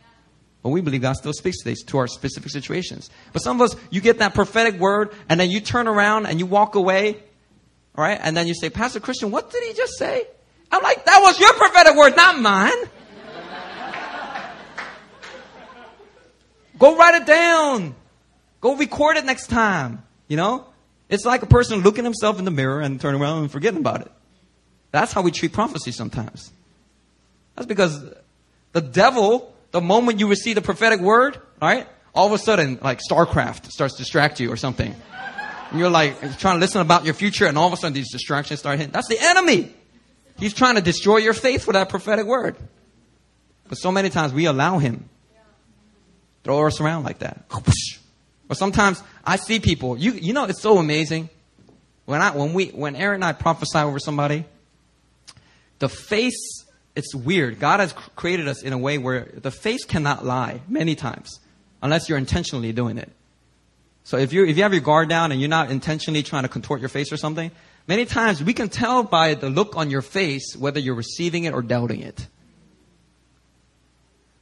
But 0.63 0.71
we 0.71 0.81
believe 0.81 1.03
God 1.03 1.15
still 1.15 1.33
speaks 1.33 1.59
today 1.63 1.77
to 1.87 1.99
our 1.99 2.07
specific 2.07 2.51
situations. 2.51 3.11
But 3.33 3.43
some 3.43 3.61
of 3.61 3.71
us, 3.71 3.77
you 3.91 4.01
get 4.01 4.19
that 4.19 4.35
prophetic 4.35 4.79
word, 4.81 5.15
and 5.29 5.39
then 5.39 5.51
you 5.51 5.61
turn 5.61 5.87
around 5.87 6.27
and 6.27 6.39
you 6.39 6.47
walk 6.47 6.75
away, 6.75 7.23
right? 7.97 8.19
And 8.21 8.37
then 8.37 8.47
you 8.47 8.55
say, 8.55 8.69
Pastor 8.69 9.01
Christian, 9.01 9.31
what 9.31 9.51
did 9.51 9.63
he 9.63 9.73
just 9.73 9.97
say? 9.97 10.27
I'm 10.71 10.83
like, 10.83 11.05
that 11.05 11.21
was 11.23 11.39
your 11.41 11.53
prophetic 11.55 11.97
word, 11.97 12.17
not 12.17 12.41
mine. 12.41 12.91
Go 16.79 16.97
write 16.97 17.23
it 17.23 17.27
down. 17.27 17.95
Go 18.61 18.77
record 18.77 19.17
it 19.17 19.25
next 19.25 19.49
time. 19.49 20.03
You 20.29 20.37
know? 20.37 20.67
It's 21.09 21.25
like 21.25 21.43
a 21.43 21.47
person 21.47 21.81
looking 21.81 22.05
himself 22.05 22.39
in 22.39 22.45
the 22.45 22.51
mirror 22.51 22.81
and 22.81 23.01
turning 23.01 23.21
around 23.21 23.39
and 23.39 23.51
forgetting 23.51 23.81
about 23.81 24.03
it. 24.03 24.13
That's 24.91 25.13
how 25.13 25.23
we 25.23 25.31
treat 25.31 25.53
prophecy 25.53 25.91
sometimes. 25.91 26.53
That's 27.55 27.67
because 27.67 28.05
the 28.73 28.81
devil, 28.81 29.55
the 29.79 29.87
moment 29.87 30.19
you 30.19 30.27
receive 30.27 30.57
the 30.57 30.63
prophetic 30.63 31.01
word, 31.01 31.41
right? 31.63 31.87
All 32.13 32.27
of 32.27 32.33
a 32.33 32.39
sudden, 32.39 32.79
like 32.83 33.01
StarCraft 33.09 33.71
starts 33.71 33.95
to 33.95 34.03
distract 34.03 34.41
you 34.41 34.51
or 34.51 34.57
something. 34.57 34.95
And 35.71 35.79
you're 35.79 35.91
like 35.91 36.21
you're 36.21 36.33
trying 36.33 36.57
to 36.57 36.61
listen 36.61 36.81
about 36.81 37.05
your 37.05 37.15
future 37.15 37.47
and 37.47 37.57
all 37.57 37.69
of 37.69 37.73
a 37.73 37.77
sudden 37.77 37.93
these 37.93 38.11
distractions 38.11 38.59
start 38.61 38.79
hitting. 38.79 38.93
That's 38.93 39.09
the 39.09 39.19
enemy. 39.21 39.73
He's 40.39 40.53
trying 40.53 40.75
to 40.75 40.81
destroy 40.81 41.19
your 41.19 41.35
faith 41.35 41.67
with 41.67 41.75
that 41.75 41.91
prophetic 41.91 42.27
word. 42.27 42.57
But 43.69 43.79
so 43.79 43.93
many 43.93 44.09
times 44.11 44.33
we 44.33 44.47
allow 44.47 44.79
him 44.79 45.09
throw 46.43 46.67
us 46.67 46.81
around 46.81 47.05
like 47.05 47.19
that. 47.19 47.45
Or 48.49 48.55
sometimes 48.55 49.03
I 49.25 49.37
see 49.37 49.61
people. 49.61 49.97
You 49.97 50.13
you 50.13 50.33
know 50.33 50.45
it's 50.45 50.63
so 50.63 50.79
amazing 50.79 51.29
when 52.07 52.21
I 52.21 52.31
when 52.31 52.53
we 52.53 52.69
when 52.69 52.97
Aaron 52.97 53.17
and 53.17 53.25
I 53.25 53.33
prophesy 53.33 53.79
over 53.79 53.99
somebody. 53.99 54.45
The 55.79 55.89
face 55.89 56.65
it's 56.99 57.15
weird. 57.15 57.61
God 57.61 57.79
has 57.81 57.93
created 58.17 58.49
us 58.49 58.63
in 58.63 58.73
a 58.73 58.79
way 58.79 58.99
where 58.99 59.29
the 59.33 59.53
face 59.53 59.85
cannot 59.85 60.25
lie 60.25 60.61
many 60.69 60.97
times 60.97 61.39
unless 61.81 62.09
you're 62.09 62.19
intentionally 62.19 62.73
doing 62.73 62.99
it. 62.99 63.11
So 64.03 64.17
if 64.17 64.33
you 64.33 64.45
if 64.45 64.57
you 64.57 64.65
have 64.65 64.73
your 64.73 64.83
guard 64.83 65.09
down 65.09 65.31
and 65.31 65.41
you're 65.41 65.49
not 65.49 65.71
intentionally 65.71 66.23
trying 66.25 66.43
to 66.43 66.49
contort 66.49 66.81
your 66.81 66.89
face 66.89 67.13
or 67.13 67.17
something, 67.17 67.53
many 67.87 68.05
times 68.05 68.43
we 68.43 68.53
can 68.53 68.69
tell 68.69 69.05
by 69.05 69.35
the 69.35 69.49
look 69.49 69.77
on 69.77 69.91
your 69.91 70.03
face 70.03 70.57
whether 70.57 70.81
you're 70.81 70.97
receiving 70.97 71.45
it 71.45 71.55
or 71.55 71.63
doubting 71.63 72.01
it. 72.01 72.27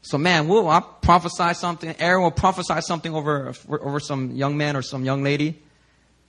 So 0.01 0.17
man, 0.17 0.51
I'll 0.51 0.81
prophesy 0.81 1.53
something. 1.55 1.95
Aaron 1.99 2.23
will 2.23 2.31
prophesy 2.31 2.81
something 2.81 3.13
over 3.15 3.53
over 3.69 4.01
some 4.01 4.31
young 4.31 4.57
man 4.57 4.77
or 4.77 4.83
some 4.83 5.05
young 5.05 5.23
lady, 5.23 5.61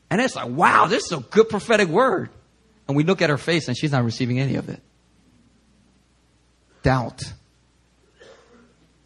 and 0.10 0.20
it's 0.20 0.36
like, 0.36 0.50
wow, 0.50 0.88
this 0.88 1.06
is 1.06 1.12
a 1.14 1.22
good 1.22 1.48
prophetic 1.48 1.88
word. 1.88 2.30
And 2.88 2.98
we 2.98 3.04
look 3.04 3.22
at 3.22 3.30
her 3.30 3.38
face, 3.38 3.68
and 3.68 3.78
she's 3.78 3.92
not 3.92 4.04
receiving 4.04 4.40
any 4.40 4.56
of 4.56 4.68
it. 4.68 4.82
Doubt 6.84 7.22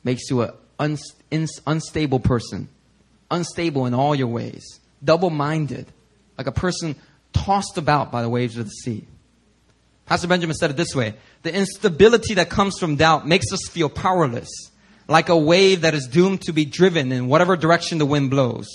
makes 0.04 0.30
you 0.30 0.42
an 0.42 0.98
unstable 1.66 2.20
person, 2.20 2.70
unstable 3.30 3.86
in 3.86 3.94
all 3.94 4.16
your 4.16 4.28
ways, 4.28 4.80
double-minded, 5.04 5.88
like 6.38 6.48
a 6.48 6.52
person 6.52 6.96
tossed 7.34 7.78
about 7.78 8.12
by 8.12 8.22
the 8.22 8.30
waves 8.30 8.58
of 8.58 8.66
the 8.66 8.72
sea. 8.72 9.06
Pastor 10.06 10.28
Benjamin 10.28 10.56
said 10.56 10.72
it 10.72 10.78
this 10.78 10.96
way 10.96 11.14
The 11.44 11.56
instability 11.56 12.34
that 12.34 12.50
comes 12.50 12.78
from 12.78 12.98
doubt 12.98 13.28
makes 13.28 13.52
us 13.54 13.70
feel 13.70 13.90
powerless, 13.90 14.50
like 15.08 15.30
a 15.30 15.38
wave 15.38 15.82
that 15.82 15.94
is 15.94 16.08
doomed 16.08 16.42
to 16.42 16.54
be 16.54 16.66
driven 16.66 17.12
in 17.12 17.28
whatever 17.28 17.56
direction 17.56 17.98
the 17.98 18.06
wind 18.06 18.30
blows. 18.30 18.68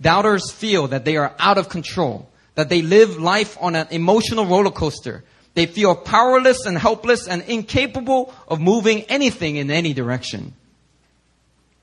Doubters 0.00 0.50
feel 0.50 0.88
that 0.88 1.04
they 1.04 1.16
are 1.16 1.34
out 1.38 1.58
of 1.58 1.68
control, 1.68 2.28
that 2.56 2.68
they 2.68 2.82
live 2.82 3.18
life 3.18 3.56
on 3.60 3.76
an 3.76 3.86
emotional 3.90 4.46
roller 4.46 4.70
coaster. 4.70 5.24
They 5.54 5.66
feel 5.66 5.94
powerless 5.94 6.66
and 6.66 6.76
helpless 6.76 7.28
and 7.28 7.42
incapable 7.42 8.34
of 8.48 8.60
moving 8.60 9.02
anything 9.02 9.56
in 9.56 9.70
any 9.70 9.94
direction. 9.94 10.54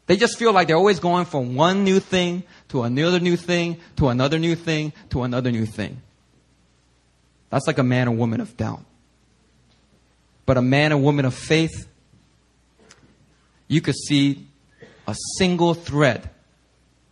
They 0.07 0.17
just 0.17 0.37
feel 0.37 0.51
like 0.51 0.67
they're 0.67 0.75
always 0.75 0.99
going 0.99 1.25
from 1.25 1.55
one 1.55 1.85
new 1.85 2.01
thing 2.01 2.43
to 2.69 2.83
another 2.83 3.19
new 3.19 3.37
thing 3.37 3.79
to 3.95 4.09
another 4.09 4.39
new 4.39 4.55
thing 4.55 4.91
to 5.11 5.23
another 5.23 5.51
new 5.51 5.65
thing. 5.65 6.01
That's 7.49 7.65
like 7.65 7.77
a 7.77 7.83
man 7.83 8.09
or 8.09 8.11
woman 8.11 8.41
of 8.41 8.57
doubt. 8.57 8.83
But 10.45 10.57
a 10.57 10.61
man 10.61 10.91
or 10.91 10.97
woman 10.97 11.23
of 11.23 11.33
faith, 11.33 11.87
you 13.69 13.79
could 13.79 13.95
see 13.95 14.47
a 15.07 15.15
single 15.37 15.73
thread 15.73 16.29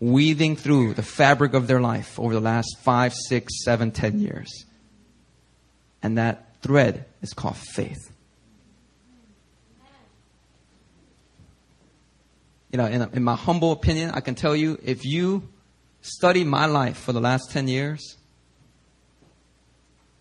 weaving 0.01 0.57
through 0.57 0.93
the 0.93 1.03
fabric 1.03 1.53
of 1.53 1.67
their 1.67 1.79
life 1.79 2.19
over 2.19 2.33
the 2.33 2.41
last 2.41 2.77
five, 2.81 3.13
six, 3.13 3.63
seven, 3.63 3.91
ten 3.91 4.19
years. 4.19 4.65
And 6.01 6.17
that 6.17 6.48
thread 6.61 7.05
is 7.21 7.33
called 7.33 7.57
faith. 7.57 8.11
You 12.71 12.77
know, 12.77 12.85
in, 12.85 13.01
in 13.13 13.23
my 13.23 13.35
humble 13.35 13.71
opinion, 13.71 14.11
I 14.11 14.19
can 14.19 14.35
tell 14.35 14.55
you 14.55 14.77
if 14.83 15.03
you 15.03 15.49
study 16.01 16.43
my 16.43 16.67
life 16.67 16.97
for 16.97 17.13
the 17.13 17.19
last 17.19 17.51
10 17.51 17.67
years, 17.67 18.17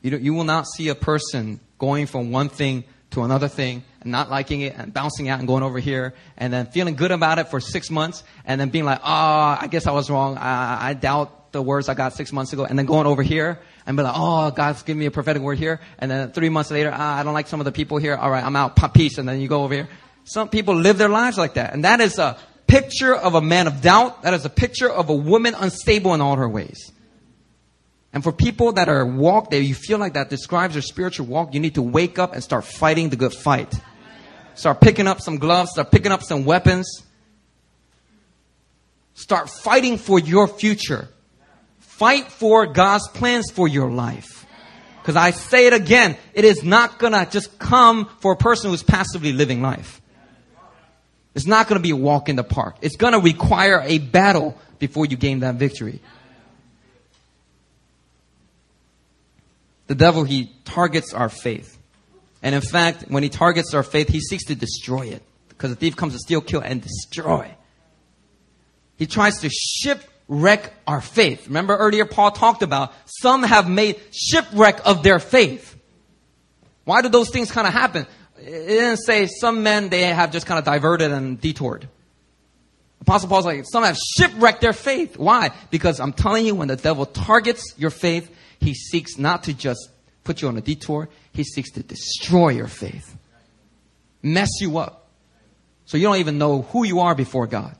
you, 0.01 0.16
you 0.16 0.33
will 0.33 0.44
not 0.44 0.66
see 0.66 0.88
a 0.88 0.94
person 0.94 1.61
going 1.79 2.07
from 2.07 2.31
one 2.31 2.48
thing 2.48 2.85
to 3.11 3.22
another 3.22 3.48
thing 3.48 3.85
and 4.01 4.12
not 4.12 4.31
liking 4.31 4.61
it 4.62 4.74
and 4.77 4.92
bouncing 4.92 5.29
out 5.29 5.38
and 5.38 5.48
going 5.48 5.62
over 5.62 5.79
here 5.79 6.14
and 6.37 6.53
then 6.53 6.66
feeling 6.66 6.94
good 6.94 7.11
about 7.11 7.38
it 7.38 7.48
for 7.48 7.61
six 7.61 7.90
months 7.90 8.22
and 8.44 8.61
then 8.61 8.70
being 8.70 8.85
like, 8.85 9.01
oh, 9.03 9.57
I 9.61 9.68
guess 9.70 9.87
I 9.87 9.92
was 9.92 10.11
wrong. 10.11 10.37
I, 10.38 10.90
I 10.90 10.94
doubt 10.94 11.38
the 11.53 11.63
words 11.63 11.89
I 11.89 11.95
got 11.95 12.15
six 12.15 12.33
months 12.33 12.53
ago 12.53 12.65
and 12.65 12.79
then 12.79 12.87
going 12.87 13.07
over 13.07 13.23
here 13.23 13.59
and 13.87 13.97
be 13.97 14.03
like, 14.03 14.15
oh, 14.17 14.51
God's 14.51 14.83
giving 14.83 15.01
me 15.01 15.07
a 15.07 15.11
prophetic 15.11 15.43
word 15.43 15.59
here. 15.59 15.81
And 15.99 16.11
then 16.11 16.33
three 16.33 16.49
months 16.49 16.71
later, 16.71 16.91
ah, 16.93 17.19
I 17.19 17.23
don't 17.23 17.35
like 17.35 17.49
some 17.49 17.61
of 17.61 17.65
the 17.65 17.73
people 17.73 17.99
here. 17.99 18.15
All 18.15 18.31
right, 18.31 18.45
I'm 18.45 18.57
out. 18.57 18.77
Peace. 18.95 19.19
And 19.19 19.29
then 19.29 19.41
you 19.41 19.49
go 19.49 19.63
over 19.63 19.75
here. 19.75 19.89
Some 20.25 20.49
people 20.49 20.75
live 20.75 20.99
their 20.99 21.09
lives 21.09 21.39
like 21.39 21.55
that. 21.55 21.73
And 21.73 21.85
that 21.85 22.01
is 22.01 22.19
a 22.19 22.39
picture 22.67 23.15
of 23.15 23.35
a 23.35 23.41
man 23.41 23.67
of 23.67 23.81
doubt. 23.81 24.23
That 24.23 24.35
is 24.35 24.45
a 24.45 24.51
picture 24.51 24.91
of 24.91 25.09
a 25.09 25.15
woman 25.15 25.55
unstable 25.57 26.15
in 26.15 26.21
all 26.21 26.37
her 26.37 26.49
ways. 26.49 26.93
And 28.13 28.23
for 28.23 28.33
people 28.33 28.73
that 28.73 28.89
are 28.89 29.05
walk, 29.05 29.51
that 29.51 29.63
you 29.63 29.75
feel 29.75 29.99
like 29.99 30.15
that 30.15 30.31
describes 30.31 30.75
your 30.75 30.83
spiritual 30.83 31.27
walk, 31.27 31.55
you 31.55 31.61
need 31.61 31.75
to 31.75 31.83
wake 31.83 32.19
up 32.19 32.35
and 32.35 32.43
start 32.43 32.65
fighting 32.65 33.11
the 33.11 33.17
good 33.17 33.33
fight. 33.35 33.75
Start 34.55 34.81
picking 34.81 35.07
up 35.07 35.21
some 35.21 35.39
gloves, 35.39 35.71
start 35.73 35.91
picking 35.91 36.11
up 36.11 36.23
some 36.23 36.45
weapons. 36.45 37.05
Start 39.15 39.51
fighting 39.51 39.99
for 39.99 40.19
your 40.19 40.47
future. 40.47 41.09
Fight 41.99 42.31
for 42.31 42.65
God's 42.69 43.09
plans 43.09 43.51
for 43.51 43.67
your 43.67 43.91
life. 43.91 44.47
Because 45.03 45.17
I 45.17 45.33
say 45.33 45.67
it 45.67 45.73
again, 45.73 46.17
it 46.33 46.45
is 46.45 46.63
not 46.63 47.01
gonna 47.01 47.27
just 47.29 47.59
come 47.59 48.09
for 48.21 48.31
a 48.31 48.37
person 48.37 48.71
who's 48.71 48.85
passively 48.85 49.33
living 49.33 49.63
life. 49.63 50.01
It's 51.35 51.47
not 51.47 51.67
gonna 51.67 51.81
be 51.81 51.91
a 51.91 51.97
walk 51.97 52.29
in 52.29 52.37
the 52.37 52.45
park. 52.45 52.77
It's 52.83 52.95
gonna 52.95 53.19
require 53.19 53.83
a 53.85 53.99
battle 53.99 54.57
before 54.79 55.07
you 55.07 55.17
gain 55.17 55.41
that 55.41 55.57
victory. 55.57 56.01
The 59.89 59.97
devil, 59.97 60.23
he 60.23 60.53
targets 60.65 61.13
our 61.13 61.29
faith. 61.29 61.77
And 62.45 62.55
in 62.55 62.61
fact, 62.61 63.07
when 63.09 63.25
he 63.25 63.29
targets 63.29 63.75
our 63.75 63.83
faith, 63.83 64.09
he 64.09 64.21
seeks 64.21 64.45
to 64.45 64.55
destroy 64.55 65.09
it. 65.09 65.23
Because 65.49 65.71
the 65.71 65.77
thief 65.77 65.97
comes 65.97 66.13
to 66.13 66.21
steal, 66.21 66.43
kill, 66.43 66.61
and 66.61 66.81
destroy. 66.81 67.51
He 68.99 69.07
tries 69.07 69.41
to 69.41 69.51
shipwreck 70.29 70.73
our 70.87 71.01
faith. 71.01 71.47
Remember 71.47 71.77
earlier 71.77 72.05
Paul 72.05 72.31
talked 72.31 72.62
about 72.62 72.93
some 73.07 73.43
have 73.43 73.69
made 73.69 74.01
shipwreck 74.12 74.87
of 74.87 75.03
their 75.03 75.19
faith. 75.19 75.77
Why 76.85 77.03
do 77.03 77.09
those 77.09 77.31
things 77.31 77.51
kind 77.51 77.67
of 77.67 77.73
happen? 77.73 78.07
It 78.38 78.67
didn't 78.67 78.99
say 78.99 79.27
some 79.27 79.62
men 79.62 79.88
they 79.88 80.03
have 80.03 80.33
just 80.33 80.47
kind 80.47 80.59
of 80.59 80.64
diverted 80.64 81.12
and 81.12 81.41
detoured. 81.41 81.88
Apostle 83.01 83.29
Paul's 83.29 83.47
like, 83.47 83.64
some 83.64 83.85
have 83.85 83.97
shipwrecked 83.97 84.61
their 84.61 84.73
faith. 84.73 85.17
Why? 85.17 85.51
Because 85.71 86.01
I'm 86.01 86.12
telling 86.12 86.47
you, 86.47 86.55
when 86.55 86.69
the 86.69 86.77
devil 86.77 87.07
targets 87.07 87.75
your 87.77 87.91
faith, 87.91 88.35
he 88.61 88.75
seeks 88.75 89.19
not 89.19 89.45
to 89.45 89.55
just 89.55 89.88
put 90.25 90.43
you 90.43 90.49
on 90.49 90.57
a 90.57 90.61
detour, 90.61 91.09
he 91.33 91.43
seeks 91.43 91.71
to 91.73 91.83
destroy 91.83 92.51
your 92.51 92.67
faith, 92.67 93.17
mess 94.23 94.51
you 94.61 94.79
up. 94.79 95.09
So 95.87 95.97
you 95.97 96.05
don't 96.05 96.17
even 96.17 96.37
know 96.37 96.62
who 96.62 96.85
you 96.85 97.01
are 97.01 97.14
before 97.14 97.47
God. 97.47 97.78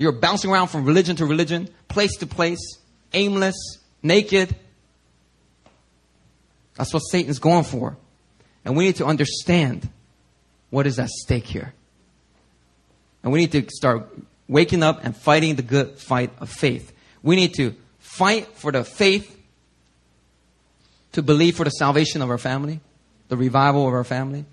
You're 0.00 0.12
bouncing 0.12 0.50
around 0.50 0.68
from 0.68 0.86
religion 0.86 1.16
to 1.16 1.26
religion, 1.26 1.68
place 1.88 2.16
to 2.16 2.26
place, 2.26 2.78
aimless, 3.12 3.54
naked. 4.02 4.56
That's 6.76 6.94
what 6.94 7.00
Satan's 7.00 7.38
going 7.38 7.64
for. 7.64 7.98
And 8.64 8.78
we 8.78 8.86
need 8.86 8.96
to 8.96 9.04
understand 9.04 9.90
what 10.70 10.86
is 10.86 10.98
at 10.98 11.10
stake 11.10 11.44
here. 11.44 11.74
And 13.22 13.30
we 13.30 13.40
need 13.40 13.52
to 13.52 13.68
start 13.68 14.08
waking 14.48 14.82
up 14.82 15.04
and 15.04 15.14
fighting 15.14 15.56
the 15.56 15.62
good 15.62 15.98
fight 15.98 16.30
of 16.40 16.48
faith. 16.48 16.94
We 17.22 17.36
need 17.36 17.52
to 17.56 17.74
fight 17.98 18.46
for 18.54 18.72
the 18.72 18.84
faith 18.84 19.36
to 21.12 21.22
believe 21.22 21.56
for 21.56 21.64
the 21.64 21.70
salvation 21.70 22.22
of 22.22 22.30
our 22.30 22.38
family, 22.38 22.80
the 23.28 23.36
revival 23.36 23.86
of 23.86 23.92
our 23.92 24.04
family. 24.04 24.46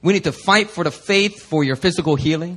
We 0.00 0.14
need 0.14 0.24
to 0.24 0.32
fight 0.32 0.70
for 0.70 0.82
the 0.82 0.90
faith 0.90 1.42
for 1.42 1.62
your 1.62 1.76
physical 1.76 2.16
healing. 2.16 2.56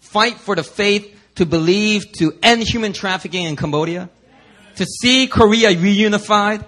Fight 0.00 0.36
for 0.38 0.56
the 0.56 0.62
faith 0.62 1.16
to 1.38 1.46
believe 1.46 2.12
to 2.12 2.36
end 2.42 2.62
human 2.62 2.92
trafficking 2.92 3.44
in 3.44 3.56
Cambodia. 3.56 4.10
To 4.76 4.84
see 4.84 5.26
Korea 5.28 5.70
reunified. 5.70 6.64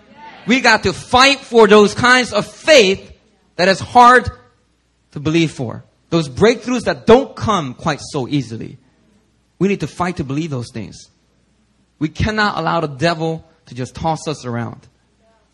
We 0.47 0.61
got 0.61 0.85
to 0.85 0.93
fight 0.93 1.41
for 1.41 1.67
those 1.67 1.95
kinds 1.95 2.33
of 2.33 2.47
faith 2.47 3.13
that 3.57 3.69
is 3.69 3.79
hard 3.79 4.31
to 5.13 5.21
believe 5.21 5.51
for. 5.53 5.85
Those 6.09 6.29
breakthroughs 6.29 6.85
that 6.85 7.07
don't 7.07 7.37
come 7.37 7.75
quite 7.75 8.01
so 8.01 8.27
easily. 8.29 8.79
We 9.59 9.69
need 9.69 9.81
to 9.81 9.87
fight 9.87 10.17
to 10.17 10.25
believe 10.25 10.51
those 10.51 10.71
things. 10.73 11.11
We 11.99 12.09
cannot 12.09 12.57
allow 12.57 12.81
the 12.81 12.89
devil 12.89 13.45
to 13.67 13.75
just 13.75 13.95
toss 13.95 14.27
us 14.27 14.45
around. 14.45 14.87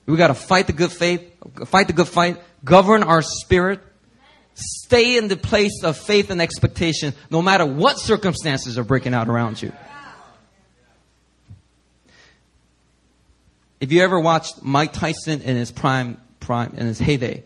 We 0.07 0.17
got 0.17 0.29
to 0.29 0.35
fight 0.35 0.67
the 0.67 0.73
good 0.73 0.93
faith, 0.93 1.23
fight 1.67 1.89
the 1.89 1.93
good 1.93 2.09
fight, 2.09 2.41
govern 2.65 3.03
our 3.03 3.23
spirit, 3.23 3.81
stay 4.57 5.16
in 5.16 5.29
the 5.29 5.37
place 5.37 5.83
of 5.85 5.97
faith 5.97 6.31
and 6.31 6.40
expectation 6.40 7.12
no 7.31 7.42
matter 7.42 7.66
what 7.66 7.99
circumstances 7.99 8.79
are 8.79 8.85
breaking 8.85 9.14
out 9.14 9.29
around 9.29 9.61
you. 9.61 9.73
If 13.79 13.92
you 13.92 14.03
ever 14.03 14.19
watched 14.19 14.62
Mike 14.62 14.95
Tyson 14.95 15.42
in 15.42 15.57
his 15.57 15.71
prime, 15.71 16.19
prime, 16.40 16.75
in 16.77 16.87
his 16.87 16.99
heyday, 16.99 17.45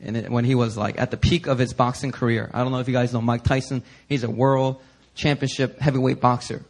and 0.00 0.16
it, 0.16 0.30
when 0.30 0.44
he 0.44 0.56
was 0.56 0.76
like 0.76 0.98
at 1.00 1.12
the 1.12 1.16
peak 1.16 1.46
of 1.46 1.58
his 1.58 1.72
boxing 1.72 2.10
career, 2.10 2.50
I 2.52 2.62
don't 2.62 2.72
know 2.72 2.80
if 2.80 2.88
you 2.88 2.94
guys 2.94 3.12
know 3.12 3.20
Mike 3.20 3.44
Tyson. 3.44 3.84
He's 4.08 4.24
a 4.24 4.30
world 4.30 4.82
championship 5.14 5.78
heavyweight 5.78 6.20
boxer. 6.20 6.64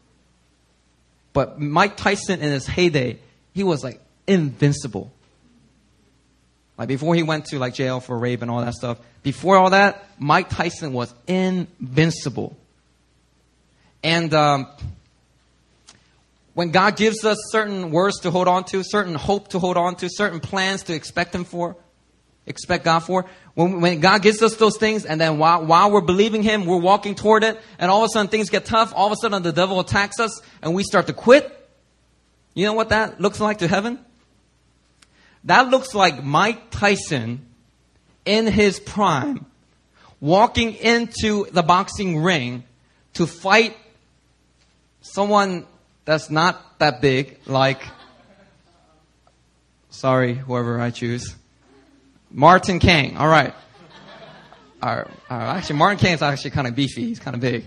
But 1.33 1.59
Mike 1.59 1.97
Tyson 1.97 2.41
in 2.41 2.51
his 2.51 2.67
heyday, 2.67 3.19
he 3.55 3.65
was 3.65 3.83
like 3.83 4.01
invincible. 4.27 5.11
Like 6.77 6.89
before 6.89 7.15
he 7.15 7.23
went 7.23 7.47
to 7.47 7.59
like 7.59 7.73
jail 7.73 8.01
for 8.01 8.19
rape 8.19 8.43
and 8.43 8.51
all 8.51 8.61
that 8.61 8.75
stuff. 8.75 8.99
Before 9.23 9.57
all 9.57 9.71
that, 9.71 10.05
Mike 10.19 10.49
Tyson 10.51 10.93
was 10.93 11.15
invincible. 11.27 12.57
And 14.03 14.35
um, 14.35 14.67
when 16.55 16.71
God 16.71 16.97
gives 16.97 17.25
us 17.25 17.39
certain 17.51 17.91
words 17.91 18.21
to 18.21 18.31
hold 18.31 18.49
on 18.49 18.65
to, 18.65 18.83
certain 18.83 19.15
hope 19.15 19.49
to 19.49 19.59
hold 19.59 19.77
on 19.77 19.95
to, 19.97 20.09
certain 20.11 20.41
plans 20.41 20.85
to 20.85 20.95
expect 20.95 21.35
Him 21.35 21.45
for, 21.45 21.77
expect 22.47 22.85
God 22.85 23.01
for, 23.01 23.27
when, 23.55 23.81
when 23.81 24.01
God 24.01 24.23
gives 24.23 24.43
us 24.43 24.57
those 24.57 24.77
things, 24.77 25.05
and 25.05 25.21
then 25.21 25.39
while, 25.39 25.65
while 25.65 25.93
we're 25.93 26.01
believing 26.01 26.43
Him, 26.43 26.67
we're 26.67 26.79
walking 26.81 27.15
toward 27.15 27.45
it, 27.45 27.61
and 27.79 27.91
all 27.91 28.03
of 28.03 28.07
a 28.07 28.09
sudden 28.09 28.29
things 28.29 28.51
get 28.51 28.65
tough, 28.65 28.93
all 28.97 29.07
of 29.07 29.13
a 29.13 29.17
sudden 29.17 29.43
the 29.43 29.53
devil 29.53 29.79
attacks 29.79 30.19
us, 30.19 30.41
and 30.63 30.75
we 30.75 30.83
start 30.83 31.07
to 31.07 31.13
quit. 31.13 31.59
You 32.55 32.67
know 32.67 32.73
what 32.73 32.89
that 32.89 33.21
looks 33.21 33.41
like 33.41 33.59
to 33.59 33.69
heaven? 33.69 33.99
That 35.45 35.69
looks 35.69 35.95
like 35.95 36.23
Mike 36.23 36.71
Tyson 36.71 37.47
in 38.25 38.47
his 38.47 38.79
prime 38.81 39.47
walking 40.21 40.75
into 40.75 41.47
the 41.51 41.63
boxing 41.63 42.23
ring 42.23 42.65
to 43.15 43.27
fight 43.27 43.77
someone 45.01 45.67
that's 46.05 46.31
not 46.31 46.79
that 46.79 47.01
big, 47.01 47.39
like, 47.47 47.83
sorry, 49.91 50.35
whoever 50.35 50.81
I 50.81 50.91
choose. 50.91 51.35
Martin 52.31 52.79
Kang, 52.79 53.17
all 53.17 53.29
right. 53.29 53.55
All 54.83 54.97
right, 54.97 55.07
all 55.31 55.39
right. 55.39 55.57
Actually, 55.57 55.77
Martin 55.77 55.99
Kang's 55.99 56.23
actually 56.23 56.51
kind 56.53 56.67
of 56.67 56.75
beefy. 56.75 57.07
He's 57.07 57.21
kind 57.21 57.35
of 57.35 57.41
big. 57.41 57.67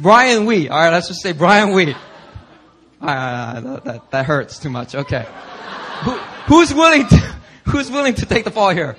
Brian 0.00 0.46
Wee. 0.46 0.68
All 0.68 0.78
right, 0.78 0.90
let's 0.90 1.08
just 1.08 1.22
say 1.22 1.32
Brian 1.32 1.74
Wee. 1.74 1.94
All 3.00 3.06
right, 3.08 3.60
that, 3.60 3.84
that, 3.84 4.10
that 4.10 4.26
hurts 4.26 4.58
too 4.58 4.70
much. 4.70 4.94
Okay. 4.94 5.26
Who, 6.04 6.12
who's 6.46 6.72
willing 6.72 7.06
to, 7.06 7.36
who's 7.68 7.90
willing 7.90 8.14
to 8.14 8.26
take 8.26 8.44
the 8.44 8.50
fall 8.50 8.70
here? 8.70 8.96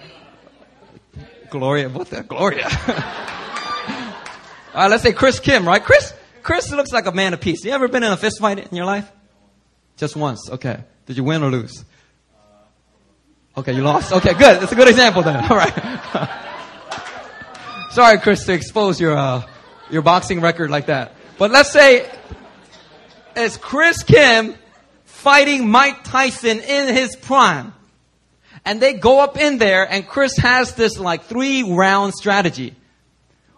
Gloria, 1.49 1.89
what 1.89 2.10
the? 2.10 2.23
Gloria. 2.23 2.67
All 4.73 4.82
right, 4.84 4.91
let's 4.91 5.03
say 5.03 5.13
Chris 5.13 5.39
Kim, 5.39 5.67
right? 5.67 5.84
Chris, 5.84 6.13
Chris 6.43 6.71
looks 6.71 6.91
like 6.91 7.08
a 7.08 7.12
man 7.12 7.34
of 7.34 7.41
peace. 7.41 7.65
You 7.65 7.71
ever 7.71 7.88
been 7.88 8.03
in 8.03 8.12
a 8.12 8.17
fist 8.17 8.39
fight 8.39 8.60
in 8.60 8.75
your 8.75 8.86
life? 8.86 9.12
Just 9.97 10.15
once. 10.15 10.49
Okay. 10.49 10.84
Did 11.08 11.17
you 11.17 11.23
win 11.23 11.43
or 11.43 11.49
lose? 11.49 11.84
Okay, 13.58 13.73
you 13.73 13.82
lost. 13.82 14.13
Okay, 14.13 14.34
good. 14.34 14.62
That's 14.62 14.71
a 14.71 14.75
good 14.75 14.88
example 14.88 15.23
then. 15.23 15.36
All 15.49 15.58
right. 15.58 15.73
Sorry, 17.91 18.19
Chris, 18.19 18.45
to 18.45 18.53
expose 18.53 19.01
your 19.01 19.17
uh, 19.17 19.41
your 19.89 20.03
boxing 20.03 20.39
record 20.39 20.69
like 20.69 20.86
that. 20.86 21.13
But 21.39 21.51
let's 21.51 21.71
say 21.71 22.10
it's 23.36 23.58
Chris 23.58 24.03
Kim 24.03 24.55
fighting 25.05 25.67
Mike 25.67 26.03
Tyson 26.03 26.60
in 26.60 26.93
his 26.93 27.15
prime. 27.15 27.73
And 28.65 28.82
they 28.82 28.93
go 28.93 29.19
up 29.19 29.38
in 29.38 29.58
there 29.58 29.90
and 29.90 30.08
Chris 30.08 30.38
has 30.38 30.75
this 30.75 31.00
like 31.00 31.23
three 31.23 31.63
round 31.63 32.13
strategy. 32.13 32.75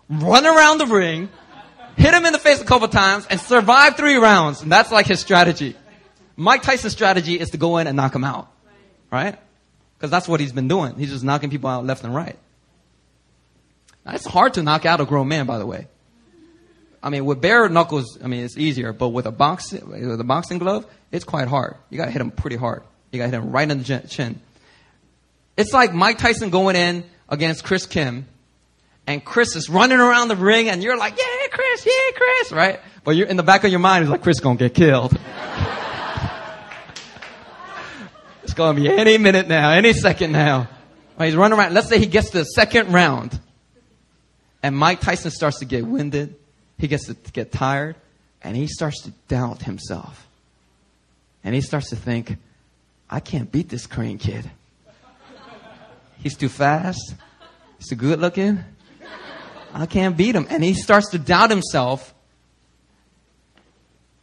Run 0.09 0.45
around 0.45 0.79
the 0.79 0.87
ring, 0.87 1.29
hit 1.97 2.13
him 2.13 2.25
in 2.25 2.33
the 2.33 2.39
face 2.39 2.61
a 2.61 2.65
couple 2.65 2.87
times 2.87 3.25
and 3.29 3.39
survive 3.39 3.95
three 3.95 4.15
rounds. 4.15 4.61
And 4.61 4.71
that's 4.71 4.91
like 4.91 5.07
his 5.07 5.19
strategy. 5.19 5.75
Mike 6.35 6.63
Tyson's 6.63 6.93
strategy 6.93 7.39
is 7.39 7.51
to 7.51 7.57
go 7.57 7.77
in 7.77 7.87
and 7.87 7.95
knock 7.95 8.15
him 8.15 8.23
out. 8.23 8.51
Right? 9.11 9.37
Because 9.97 10.09
that's 10.09 10.27
what 10.27 10.39
he's 10.39 10.51
been 10.51 10.67
doing. 10.67 10.95
He's 10.95 11.11
just 11.11 11.23
knocking 11.23 11.49
people 11.49 11.69
out 11.69 11.85
left 11.85 12.03
and 12.03 12.15
right. 12.15 12.37
Now, 14.05 14.13
it's 14.13 14.25
hard 14.25 14.55
to 14.55 14.63
knock 14.63 14.85
out 14.85 14.99
a 14.99 15.05
grown 15.05 15.27
man, 15.27 15.45
by 15.45 15.59
the 15.59 15.65
way. 15.65 15.87
I 17.03 17.09
mean, 17.09 17.25
with 17.25 17.41
bare 17.41 17.67
knuckles, 17.69 18.17
I 18.23 18.27
mean, 18.27 18.43
it's 18.43 18.57
easier, 18.57 18.93
but 18.93 19.09
with 19.09 19.25
a 19.25 19.31
box, 19.31 19.71
with 19.71 20.19
a 20.19 20.23
boxing 20.23 20.59
glove, 20.59 20.85
it's 21.11 21.25
quite 21.25 21.47
hard. 21.47 21.75
You 21.89 21.97
gotta 21.97 22.11
hit 22.11 22.21
him 22.21 22.31
pretty 22.31 22.55
hard. 22.55 22.83
You 23.11 23.19
gotta 23.19 23.31
hit 23.31 23.39
him 23.39 23.51
right 23.51 23.69
in 23.69 23.81
the 23.81 24.07
chin. 24.07 24.39
It's 25.61 25.73
like 25.73 25.93
Mike 25.93 26.17
Tyson 26.17 26.49
going 26.49 26.75
in 26.75 27.03
against 27.29 27.63
Chris 27.63 27.85
Kim, 27.85 28.25
and 29.05 29.23
Chris 29.23 29.55
is 29.55 29.69
running 29.69 29.99
around 29.99 30.29
the 30.29 30.35
ring, 30.35 30.69
and 30.69 30.81
you're 30.81 30.97
like, 30.97 31.15
yeah, 31.19 31.47
Chris, 31.51 31.85
yeah, 31.85 31.91
Chris, 32.15 32.51
right? 32.51 32.79
But 33.03 33.15
you're 33.15 33.27
in 33.27 33.37
the 33.37 33.43
back 33.43 33.63
of 33.63 33.69
your 33.69 33.79
mind, 33.79 34.03
it's 34.03 34.09
like, 34.09 34.23
Chris 34.23 34.39
gonna 34.39 34.57
get 34.57 34.73
killed. 34.73 35.13
it's 38.43 38.53
gonna 38.53 38.79
be 38.79 38.89
any 38.89 39.19
minute 39.19 39.47
now, 39.47 39.69
any 39.69 39.93
second 39.93 40.31
now. 40.31 40.67
Right, 41.19 41.27
he's 41.27 41.35
running 41.35 41.59
around. 41.59 41.75
Let's 41.75 41.89
say 41.89 41.99
he 41.99 42.07
gets 42.07 42.31
to 42.31 42.39
the 42.39 42.45
second 42.45 42.91
round. 42.91 43.39
And 44.63 44.75
Mike 44.75 45.01
Tyson 45.01 45.29
starts 45.29 45.59
to 45.59 45.65
get 45.65 45.85
winded. 45.85 46.33
He 46.79 46.87
gets 46.87 47.05
to 47.05 47.13
get 47.33 47.51
tired. 47.51 47.95
And 48.41 48.57
he 48.57 48.65
starts 48.65 49.03
to 49.03 49.11
doubt 49.27 49.61
himself. 49.61 50.27
And 51.43 51.53
he 51.53 51.61
starts 51.61 51.89
to 51.91 51.95
think, 51.95 52.37
I 53.09 53.19
can't 53.19 53.51
beat 53.51 53.69
this 53.69 53.85
Korean 53.85 54.17
kid. 54.17 54.49
He's 56.21 56.37
too 56.37 56.49
fast. 56.49 57.15
He's 57.79 57.89
too 57.89 57.95
good 57.95 58.19
looking. 58.19 58.63
I 59.73 59.85
can't 59.87 60.15
beat 60.15 60.35
him. 60.35 60.45
And 60.49 60.63
he 60.63 60.73
starts 60.75 61.09
to 61.09 61.19
doubt 61.19 61.49
himself. 61.49 62.13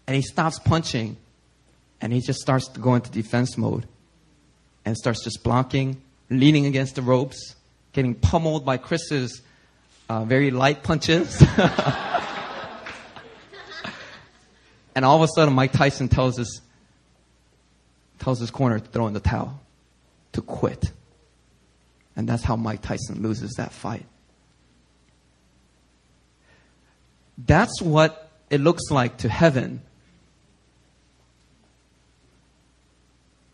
And 0.07 0.15
he 0.15 0.23
stops 0.23 0.59
punching. 0.61 1.17
And 2.01 2.13
he 2.13 2.21
just 2.21 2.41
starts 2.41 2.69
to 2.69 2.81
go 2.81 2.95
into 2.95 3.11
defense 3.11 3.59
mode. 3.59 3.87
And 4.85 4.97
starts 4.97 5.25
just 5.25 5.43
blocking, 5.43 6.01
leaning 6.31 6.67
against 6.67 6.95
the 6.95 7.03
ropes, 7.03 7.57
getting 7.93 8.15
pummeled 8.15 8.65
by 8.65 8.77
Chris's 8.77 9.43
uh, 10.09 10.25
very 10.25 10.53
light 10.53 10.85
punches. 10.85 11.43
and 14.95 15.05
all 15.05 15.17
of 15.17 15.23
a 15.23 15.29
sudden, 15.35 15.53
Mike 15.53 15.73
Tyson 15.73 16.09
tells 16.09 16.39
us, 16.39 16.61
tells 18.21 18.39
his 18.39 18.53
corner 18.53 18.79
to 18.79 18.89
throw 18.89 19.09
in 19.09 19.15
the 19.15 19.21
towel, 19.21 19.61
to 20.33 20.41
quit. 20.41 20.93
And 22.19 22.29
that's 22.29 22.43
how 22.43 22.57
Mike 22.57 22.83
Tyson 22.83 23.23
loses 23.23 23.53
that 23.59 23.73
fight. 23.73 24.05
That's 27.39 27.81
what 27.81 28.29
it 28.51 28.61
looks 28.61 28.91
like 28.91 29.19
to 29.19 29.29
heaven 29.29 29.83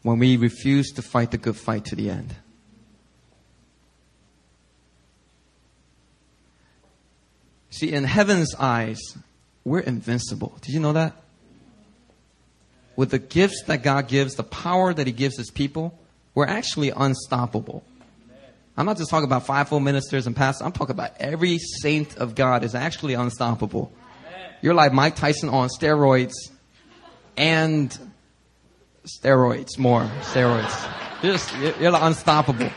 when 0.02 0.18
we 0.18 0.38
refuse 0.38 0.92
to 0.92 1.02
fight 1.02 1.30
the 1.30 1.36
good 1.36 1.58
fight 1.58 1.84
to 1.86 1.94
the 1.94 2.08
end. 2.08 2.34
See, 7.68 7.92
in 7.92 8.04
heaven's 8.04 8.54
eyes, 8.54 8.98
we're 9.62 9.80
invincible. 9.80 10.56
Did 10.62 10.72
you 10.72 10.80
know 10.80 10.94
that? 10.94 11.12
With 12.96 13.10
the 13.10 13.18
gifts 13.18 13.64
that 13.66 13.82
God 13.82 14.08
gives, 14.08 14.36
the 14.36 14.42
power 14.42 14.94
that 14.94 15.06
He 15.06 15.12
gives 15.12 15.36
His 15.36 15.50
people, 15.50 15.98
we're 16.34 16.46
actually 16.46 16.88
unstoppable. 16.88 17.84
I'm 18.76 18.86
not 18.86 18.96
just 18.96 19.10
talking 19.10 19.24
about 19.24 19.46
fivefold 19.46 19.84
ministers 19.84 20.26
and 20.26 20.34
pastors. 20.34 20.66
I'm 20.66 20.72
talking 20.72 20.94
about 20.94 21.12
every 21.20 21.58
saint 21.58 22.16
of 22.16 22.34
God 22.34 22.64
is 22.64 22.74
actually 22.74 23.14
unstoppable. 23.14 23.92
You're 24.62 24.74
like 24.74 24.92
Mike 24.92 25.14
Tyson 25.14 25.48
on 25.48 25.68
steroids 25.68 26.32
and 27.36 27.96
steroids, 29.04 29.78
more 29.78 30.10
steroids. 30.22 30.92
You're, 31.22 31.32
just, 31.32 31.80
you're 31.80 31.90
like 31.90 32.02
unstoppable. 32.02 32.70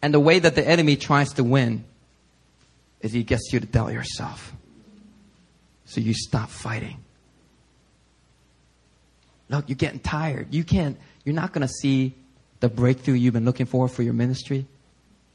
And 0.00 0.14
the 0.14 0.20
way 0.20 0.38
that 0.38 0.54
the 0.54 0.66
enemy 0.66 0.96
tries 0.96 1.32
to 1.34 1.44
win 1.44 1.84
is 3.00 3.12
he 3.12 3.24
gets 3.24 3.52
you 3.52 3.60
to 3.60 3.66
doubt 3.66 3.92
yourself. 3.92 4.52
So 5.84 6.00
you 6.00 6.14
stop 6.14 6.48
fighting. 6.48 7.04
Look, 9.48 9.68
you're 9.68 9.76
getting 9.76 10.00
tired. 10.00 10.52
You 10.52 10.64
can't, 10.64 10.96
you're 11.24 11.34
not 11.34 11.52
going 11.52 11.66
to 11.66 11.72
see 11.72 12.14
the 12.60 12.68
breakthrough 12.68 13.14
you've 13.14 13.34
been 13.34 13.44
looking 13.44 13.66
for 13.66 13.88
for 13.88 14.02
your 14.02 14.14
ministry. 14.14 14.66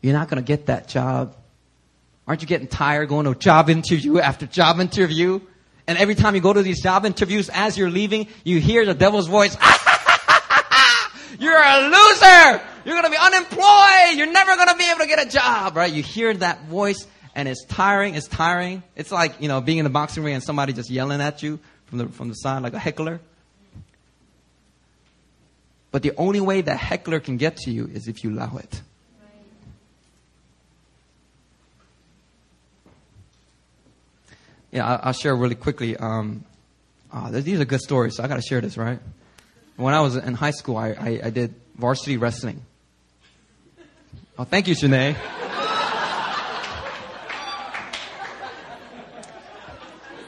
You're 0.02 0.14
not 0.14 0.30
going 0.30 0.42
to 0.42 0.48
get 0.48 0.66
that 0.66 0.88
job. 0.88 1.36
Aren't 2.28 2.42
you 2.42 2.48
getting 2.48 2.68
tired 2.68 3.10
going 3.10 3.26
to 3.26 3.36
job 3.36 3.70
interview 3.70 4.20
after 4.20 4.46
job 4.46 4.80
interview? 4.80 5.40
And 5.88 5.98
every 5.98 6.16
time 6.16 6.36
you 6.36 6.42
go 6.42 6.54
to 6.54 6.62
these 6.62 6.82
job 6.82 7.06
interviews, 7.06 7.50
as 7.50 7.78
you're 7.78 7.90
leaving, 7.90 8.28
you 8.44 8.60
hear 8.60 8.86
the 8.86 8.94
devil's 8.94 9.28
voice. 9.28 9.56
you're 11.40 11.54
a 11.54 11.78
loser. 11.88 12.62
You're 12.86 12.96
going 12.96 13.06
to 13.06 13.12
be 13.12 13.18
unemployed. 13.18 14.18
You're 14.18 14.32
never 14.32 14.56
going 14.56 14.70
to 14.70 14.76
be 14.76 14.90
able 14.90 15.00
to 15.00 15.08
get 15.08 15.26
a 15.26 15.30
job, 15.30 15.76
right? 15.76 15.92
You 15.92 16.04
hear 16.04 16.34
that 16.34 16.66
voice 16.66 17.06
and 17.36 17.48
it's 17.48 17.66
tiring. 17.66 18.16
It's 18.16 18.28
tiring. 18.28 18.84
It's 18.96 19.12
like, 19.12 19.42
you 19.42 19.48
know, 19.48 19.62
being 19.62 19.80
in 19.80 19.84
the 19.84 19.90
boxing 19.90 20.24
ring 20.24 20.36
and 20.36 20.44
somebody 20.44 20.74
just 20.74 20.90
yelling 20.90 21.22
at 21.22 21.44
you 21.44 21.60
from 21.86 21.98
the, 22.00 22.08
from 22.10 22.30
the 22.30 22.36
side 22.36 22.64
like 22.64 22.74
a 22.74 22.80
heckler. 22.80 23.20
But 25.92 26.04
the 26.04 26.14
only 26.18 26.40
way 26.40 26.62
that 26.62 26.78
heckler 26.78 27.20
can 27.20 27.38
get 27.38 27.58
to 27.58 27.72
you 27.72 27.88
is 27.88 28.08
if 28.08 28.24
you 28.24 28.32
allow 28.32 28.58
it. 28.58 28.82
Yeah, 34.72 35.00
I'll 35.04 35.12
share 35.12 35.36
really 35.36 35.56
quickly. 35.56 35.98
Um, 35.98 36.46
uh, 37.12 37.30
these 37.32 37.60
are 37.60 37.66
good 37.66 37.82
stories, 37.82 38.16
so 38.16 38.24
I 38.24 38.28
got 38.28 38.38
to 38.38 38.42
share 38.42 38.62
this, 38.62 38.78
right? 38.78 39.00
When 39.76 39.94
I 39.94 40.00
was 40.00 40.16
in 40.16 40.34
high 40.34 40.52
school, 40.52 40.78
I, 40.78 40.92
I, 40.92 41.20
I 41.26 41.30
did 41.30 41.54
varsity 41.76 42.16
wrestling. 42.16 42.62
Oh, 44.40 44.46
thank 44.46 44.70
you, 44.70 44.76
Shanae. 44.76 45.14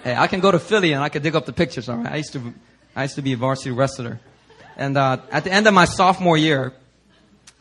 hey, 0.04 0.16
I 0.16 0.28
can 0.28 0.42
go 0.42 0.52
to 0.52 0.60
Philly 0.60 0.92
and 0.92 1.02
I 1.02 1.08
can 1.08 1.22
dig 1.22 1.38
up 1.38 1.46
the 1.46 1.54
pictures. 1.54 1.88
All 1.88 1.96
right, 1.98 2.12
I 2.12 2.18
used 2.18 2.34
to, 2.34 2.54
I 2.98 3.04
used 3.04 3.16
to 3.16 3.22
be 3.22 3.32
a 3.32 3.38
varsity 3.38 3.72
wrestler, 3.72 4.20
and 4.76 4.98
uh, 4.98 5.18
at 5.32 5.44
the 5.44 5.52
end 5.52 5.68
of 5.68 5.74
my 5.74 5.86
sophomore 5.86 6.38
year, 6.38 6.74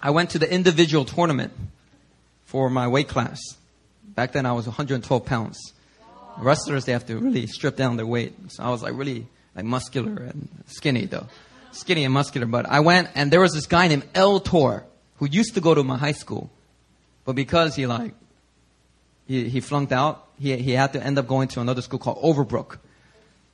I 0.01 0.11
went 0.11 0.31
to 0.31 0.39
the 0.39 0.53
individual 0.53 1.05
tournament 1.05 1.53
for 2.45 2.69
my 2.69 2.89
weight 2.89 3.09
class. 3.09 3.41
Back 4.05 4.33
then, 4.33 4.47
I 4.47 4.53
was 4.53 4.67
112 4.67 5.25
pounds. 5.25 5.59
Wrestlers 6.39 6.87
they 6.87 6.93
have 6.93 7.07
to 7.07 7.19
really 7.19 7.47
strip 7.47 7.77
down 7.77 7.97
their 7.97 8.07
weight, 8.07 8.35
so 8.49 8.63
I 8.63 8.71
was 8.71 8.83
like 8.83 8.95
really 8.95 9.27
like 9.55 9.67
muscular 9.67 10.23
and 10.23 10.49
skinny 10.67 11.05
though, 11.05 11.27
skinny 11.73 12.05
and 12.05 12.15
muscular. 12.15 12.47
But 12.47 12.67
I 12.67 12.81
went 12.81 13.09
and 13.15 13.31
there 13.31 13.41
was 13.41 13.53
this 13.53 13.67
guy 13.67 13.89
named 13.89 14.05
El 14.15 14.41
Tor 14.41 14.85
who 15.17 15.27
used 15.27 15.55
to 15.55 15.61
go 15.61 15.75
to 15.75 15.85
my 15.85 15.99
high 15.99 16.13
school, 16.13 16.51
but 17.27 17.35
because 17.35 17.77
he 17.77 17.87
like 17.87 18.15
he, 19.27 19.49
he 19.49 19.61
flunked 19.61 19.93
out, 19.93 20.27
he, 20.39 20.57
he 20.57 20.73
had 20.73 20.93
to 20.95 21.03
end 21.03 21.19
up 21.19 21.27
going 21.27 21.49
to 21.49 21.61
another 21.61 21.83
school 21.83 21.99
called 21.99 22.23
Overbrook. 22.23 22.79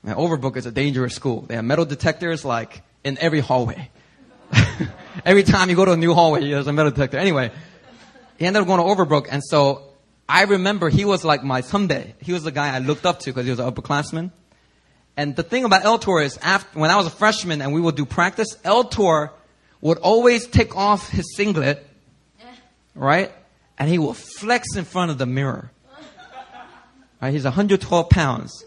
And 0.05 0.15
Overbrook 0.15 0.57
is 0.57 0.67
a 0.67 0.71
dangerous 0.71 1.15
school. 1.15 1.43
They 1.43 1.57
have 1.57 1.65
metal 1.65 1.85
detectors 1.85 2.45
like 2.45 2.83
in 3.05 3.19
every 3.19 3.41
hallway. 3.41 3.91
every 5.25 5.43
time 5.43 5.71
you 5.71 5.77
go 5.77 5.85
to 5.85 5.93
a 5.93 5.97
new 5.97 6.15
hallway, 6.15 6.49
there's 6.49 6.67
a 6.67 6.73
metal 6.73 6.91
detector. 6.91 7.19
Anyway, 7.19 7.51
he 8.39 8.47
ended 8.47 8.63
up 8.63 8.69
going 8.69 8.79
to 8.79 8.85
Overbrook, 8.85 9.29
and 9.31 9.43
so 9.45 9.89
I 10.29 10.43
remember 10.43 10.89
he 10.89 11.05
was 11.05 11.25
like 11.25 11.43
my 11.43 11.63
someday. 11.63 12.15
He 12.21 12.33
was 12.33 12.43
the 12.43 12.53
guy 12.53 12.75
I 12.75 12.79
looked 12.79 13.07
up 13.07 13.21
to 13.21 13.31
because 13.31 13.45
he 13.45 13.51
was 13.51 13.61
an 13.61 13.71
upperclassman. 13.71 14.31
And 15.17 15.35
the 15.35 15.43
thing 15.43 15.65
about 15.65 15.85
El 15.85 15.99
Tor 15.99 16.23
is, 16.23 16.39
after, 16.43 16.79
when 16.79 16.91
I 16.91 16.97
was 16.97 17.07
a 17.07 17.11
freshman 17.11 17.61
and 17.61 17.73
we 17.73 17.81
would 17.81 17.97
do 17.97 18.05
practice, 18.05 18.57
El 18.63 18.85
Tor 18.85 19.33
would 19.81 19.99
always 19.99 20.47
take 20.47 20.77
off 20.77 21.09
his 21.09 21.35
singlet, 21.35 21.85
right? 22.95 23.33
And 23.79 23.89
he 23.89 23.99
would 23.99 24.17
flex 24.17 24.77
in 24.77 24.85
front 24.85 25.11
of 25.11 25.19
the 25.19 25.27
mirror. 25.27 25.73
Right? 27.21 27.33
He's 27.33 27.45
112 27.45 28.11
pounds. 28.11 28.65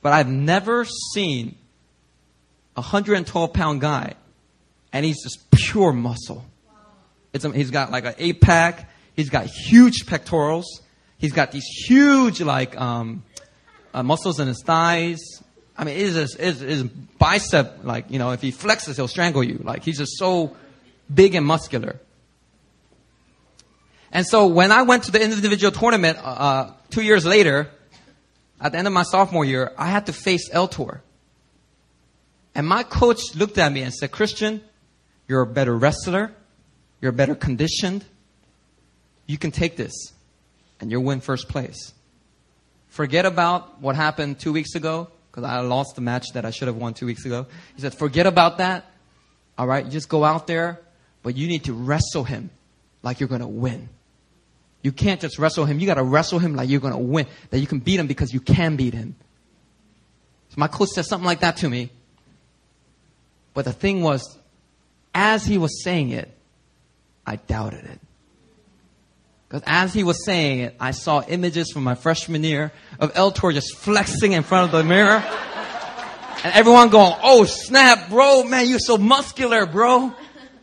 But 0.00 0.12
I've 0.12 0.28
never 0.28 0.84
seen 0.84 1.56
112 2.74 3.52
pound 3.52 3.80
guy 3.80 4.14
and 4.92 5.04
he's 5.04 5.22
just 5.22 5.50
pure 5.50 5.92
muscle. 5.92 6.44
It's, 7.32 7.44
he's 7.44 7.70
got 7.70 7.90
like 7.90 8.04
an 8.04 8.14
eight 8.18 8.40
pack. 8.40 8.90
He's 9.14 9.30
got 9.30 9.46
huge 9.46 10.06
pectorals. 10.06 10.82
He's 11.18 11.32
got 11.32 11.52
these 11.52 11.64
huge 11.64 12.40
like 12.40 12.78
um, 12.78 13.22
uh, 13.94 14.02
muscles 14.02 14.40
in 14.40 14.48
his 14.48 14.62
thighs. 14.64 15.20
I 15.76 15.84
mean, 15.84 15.96
his, 15.96 16.34
his, 16.34 16.60
his 16.60 16.82
bicep, 16.82 17.78
like, 17.82 18.10
you 18.10 18.18
know, 18.18 18.32
if 18.32 18.42
he 18.42 18.52
flexes, 18.52 18.96
he'll 18.96 19.08
strangle 19.08 19.42
you. 19.42 19.58
Like, 19.62 19.84
he's 19.84 19.98
just 19.98 20.18
so 20.18 20.54
big 21.12 21.34
and 21.34 21.46
muscular. 21.46 21.98
And 24.12 24.26
so 24.26 24.46
when 24.46 24.70
I 24.70 24.82
went 24.82 25.04
to 25.04 25.10
the 25.10 25.22
individual 25.22 25.72
tournament 25.72 26.18
uh, 26.18 26.20
uh, 26.20 26.72
two 26.90 27.02
years 27.02 27.24
later, 27.24 27.70
at 28.60 28.72
the 28.72 28.78
end 28.78 28.86
of 28.86 28.92
my 28.92 29.02
sophomore 29.02 29.44
year, 29.44 29.72
I 29.78 29.86
had 29.86 30.06
to 30.06 30.12
face 30.12 30.50
El 30.52 30.68
Tor. 30.68 31.02
And 32.54 32.66
my 32.66 32.82
coach 32.82 33.34
looked 33.34 33.58
at 33.58 33.72
me 33.72 33.82
and 33.82 33.92
said, 33.92 34.10
Christian, 34.10 34.60
you're 35.26 35.42
a 35.42 35.46
better 35.46 35.76
wrestler. 35.76 36.32
You're 37.00 37.12
better 37.12 37.34
conditioned. 37.34 38.04
You 39.26 39.38
can 39.38 39.50
take 39.50 39.76
this 39.76 39.92
and 40.80 40.90
you'll 40.90 41.04
win 41.04 41.20
first 41.20 41.48
place. 41.48 41.92
Forget 42.88 43.24
about 43.24 43.80
what 43.80 43.96
happened 43.96 44.38
two 44.38 44.52
weeks 44.52 44.74
ago 44.74 45.08
because 45.30 45.44
I 45.44 45.60
lost 45.60 45.94
the 45.94 46.02
match 46.02 46.26
that 46.34 46.44
I 46.44 46.50
should 46.50 46.68
have 46.68 46.76
won 46.76 46.92
two 46.92 47.06
weeks 47.06 47.24
ago. 47.24 47.46
He 47.74 47.80
said, 47.80 47.94
forget 47.94 48.26
about 48.26 48.58
that. 48.58 48.84
All 49.56 49.66
right, 49.66 49.84
you 49.84 49.90
just 49.90 50.08
go 50.08 50.24
out 50.24 50.46
there, 50.46 50.80
but 51.22 51.36
you 51.36 51.48
need 51.48 51.64
to 51.64 51.72
wrestle 51.72 52.24
him 52.24 52.50
like 53.02 53.20
you're 53.20 53.28
going 53.28 53.40
to 53.40 53.46
win. 53.46 53.88
You 54.82 54.92
can't 54.92 55.20
just 55.20 55.38
wrestle 55.38 55.64
him. 55.64 55.78
You 55.78 55.86
got 55.86 55.94
to 55.94 56.02
wrestle 56.02 56.38
him 56.38 56.54
like 56.54 56.68
you're 56.68 56.80
going 56.80 56.92
to 56.92 56.98
win, 56.98 57.26
that 57.50 57.60
you 57.60 57.66
can 57.66 57.78
beat 57.78 57.98
him 57.98 58.06
because 58.06 58.32
you 58.34 58.40
can 58.40 58.76
beat 58.76 58.92
him. 58.92 59.14
So 60.50 60.56
my 60.58 60.68
coach 60.68 60.90
said 60.90 61.06
something 61.06 61.26
like 61.26 61.40
that 61.40 61.56
to 61.58 61.70
me. 61.70 61.90
But 63.54 63.64
the 63.64 63.72
thing 63.72 64.02
was, 64.02 64.38
as 65.14 65.44
he 65.44 65.58
was 65.58 65.82
saying 65.82 66.10
it, 66.10 66.30
I 67.26 67.36
doubted 67.36 67.84
it. 67.84 68.00
Because 69.48 69.62
as 69.66 69.92
he 69.92 70.02
was 70.02 70.24
saying 70.24 70.60
it, 70.60 70.76
I 70.80 70.92
saw 70.92 71.22
images 71.22 71.70
from 71.72 71.84
my 71.84 71.94
freshman 71.94 72.42
year 72.42 72.72
of 72.98 73.12
El 73.14 73.32
Tor 73.32 73.52
just 73.52 73.76
flexing 73.76 74.32
in 74.32 74.42
front 74.42 74.72
of 74.72 74.78
the 74.78 74.82
mirror. 74.82 75.22
And 76.44 76.54
everyone 76.54 76.88
going, 76.88 77.14
oh 77.22 77.44
snap, 77.44 78.08
bro, 78.08 78.44
man, 78.44 78.66
you're 78.66 78.78
so 78.78 78.96
muscular, 78.96 79.66
bro. 79.66 80.14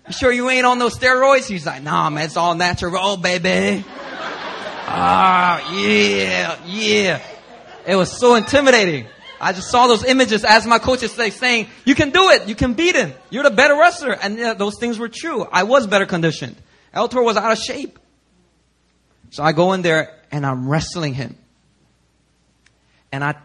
You 0.08 0.14
sure 0.14 0.32
you 0.32 0.50
ain't 0.50 0.66
on 0.66 0.80
those 0.80 0.98
steroids? 0.98 1.46
He's 1.48 1.68
like, 1.68 1.84
nah, 1.84 2.10
man, 2.10 2.26
it's 2.26 2.36
all 2.36 2.56
natural, 2.56 3.16
baby. 3.18 3.86
Ah, 4.92 5.72
yeah, 5.72 6.58
yeah. 6.66 7.22
It 7.86 7.96
was 7.96 8.20
so 8.20 8.34
intimidating. 8.34 9.06
I 9.42 9.54
just 9.54 9.70
saw 9.70 9.88
those 9.88 10.04
images 10.04 10.44
as 10.44 10.66
my 10.66 10.80
coaches 10.80 11.12
say, 11.12 11.30
saying, 11.30 11.68
you 11.86 11.96
can 11.96 12.10
do 12.10 12.30
it. 12.30 12.48
You 12.48 12.56
can 12.56 12.74
beat 12.74 12.96
him. 12.96 13.14
You're 13.30 13.44
the 13.44 13.52
better 13.52 13.76
wrestler. 13.76 14.12
And 14.12 14.38
yeah, 14.38 14.54
those 14.54 14.78
things 14.80 15.00
were 15.00 15.10
true. 15.10 15.48
I 15.52 15.64
was 15.64 15.88
better 15.88 16.06
conditioned. 16.06 16.56
El-Tor 16.94 17.24
was 17.24 17.38
out 17.38 17.52
of 17.52 17.58
shape. 17.58 18.00
So 19.32 19.44
I 19.44 19.52
go 19.52 19.74
in 19.74 19.82
there 19.82 20.16
and 20.32 20.46
I'm 20.46 20.68
wrestling 20.68 21.14
him. 21.14 21.38
And 23.12 23.24
I 23.24 23.36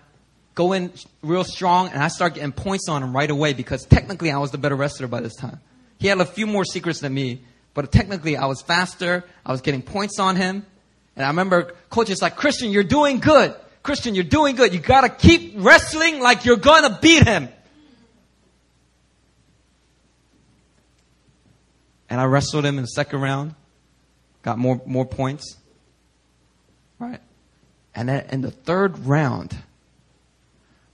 go 0.55 0.73
in 0.73 0.93
real 1.23 1.45
strong 1.45 1.89
and 1.89 2.03
I 2.03 2.09
start 2.09 2.35
getting 2.35 2.53
points 2.53 2.89
on 2.89 3.03
him 3.03 3.15
right 3.15 3.31
away 3.31 3.53
because 3.53 3.85
technically 3.85 4.31
I 4.31 4.39
was 4.39 4.51
the 4.51 4.59
better 4.59 4.77
wrestler 4.77 5.07
by 5.07 5.21
this 5.21 5.35
time. 5.37 5.61
He 5.99 6.09
had 6.09 6.21
a 6.21 6.27
few 6.27 6.47
more 6.47 6.65
secrets 6.65 7.01
than 7.01 7.15
me, 7.15 7.43
but 7.73 7.91
technically 7.93 8.37
I 8.37 8.47
was 8.47 8.63
faster. 8.63 9.25
I 9.45 9.53
was 9.53 9.61
getting 9.61 9.83
points 9.83 10.19
on 10.19 10.37
him. 10.37 10.67
And 11.17 11.25
I 11.25 11.29
remember 11.29 11.75
coaches 11.91 12.21
like, 12.21 12.37
Christian, 12.37 12.71
you're 12.71 12.83
doing 12.83 13.21
good. 13.21 13.55
Christian, 13.85 14.15
you're 14.15 14.25
doing 14.25 14.57
good. 14.57 14.73
You 14.73 14.81
gotta 14.81 15.11
keep 15.11 15.53
wrestling 15.57 16.19
like 16.19 16.47
you're 16.47 16.57
gonna 16.57 16.99
beat 17.01 17.23
him. 17.23 17.51
And 22.09 22.19
I 22.21 22.25
wrestled 22.25 22.65
him 22.65 22.79
in 22.79 22.83
the 22.83 22.89
second 22.89 23.21
round. 23.21 23.55
Got 24.43 24.59
more, 24.59 24.81
more 24.87 25.05
points. 25.05 25.59
Right? 26.99 27.21
And 27.95 28.09
then 28.09 28.27
in 28.31 28.41
the 28.41 28.51
third 28.51 29.01
round, 29.01 29.55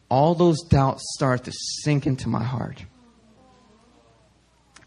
all 0.08 0.34
those 0.34 0.60
doubts 0.62 1.04
started 1.14 1.44
to 1.44 1.52
sink 1.82 2.08
into 2.08 2.28
my 2.28 2.42
heart. 2.42 2.84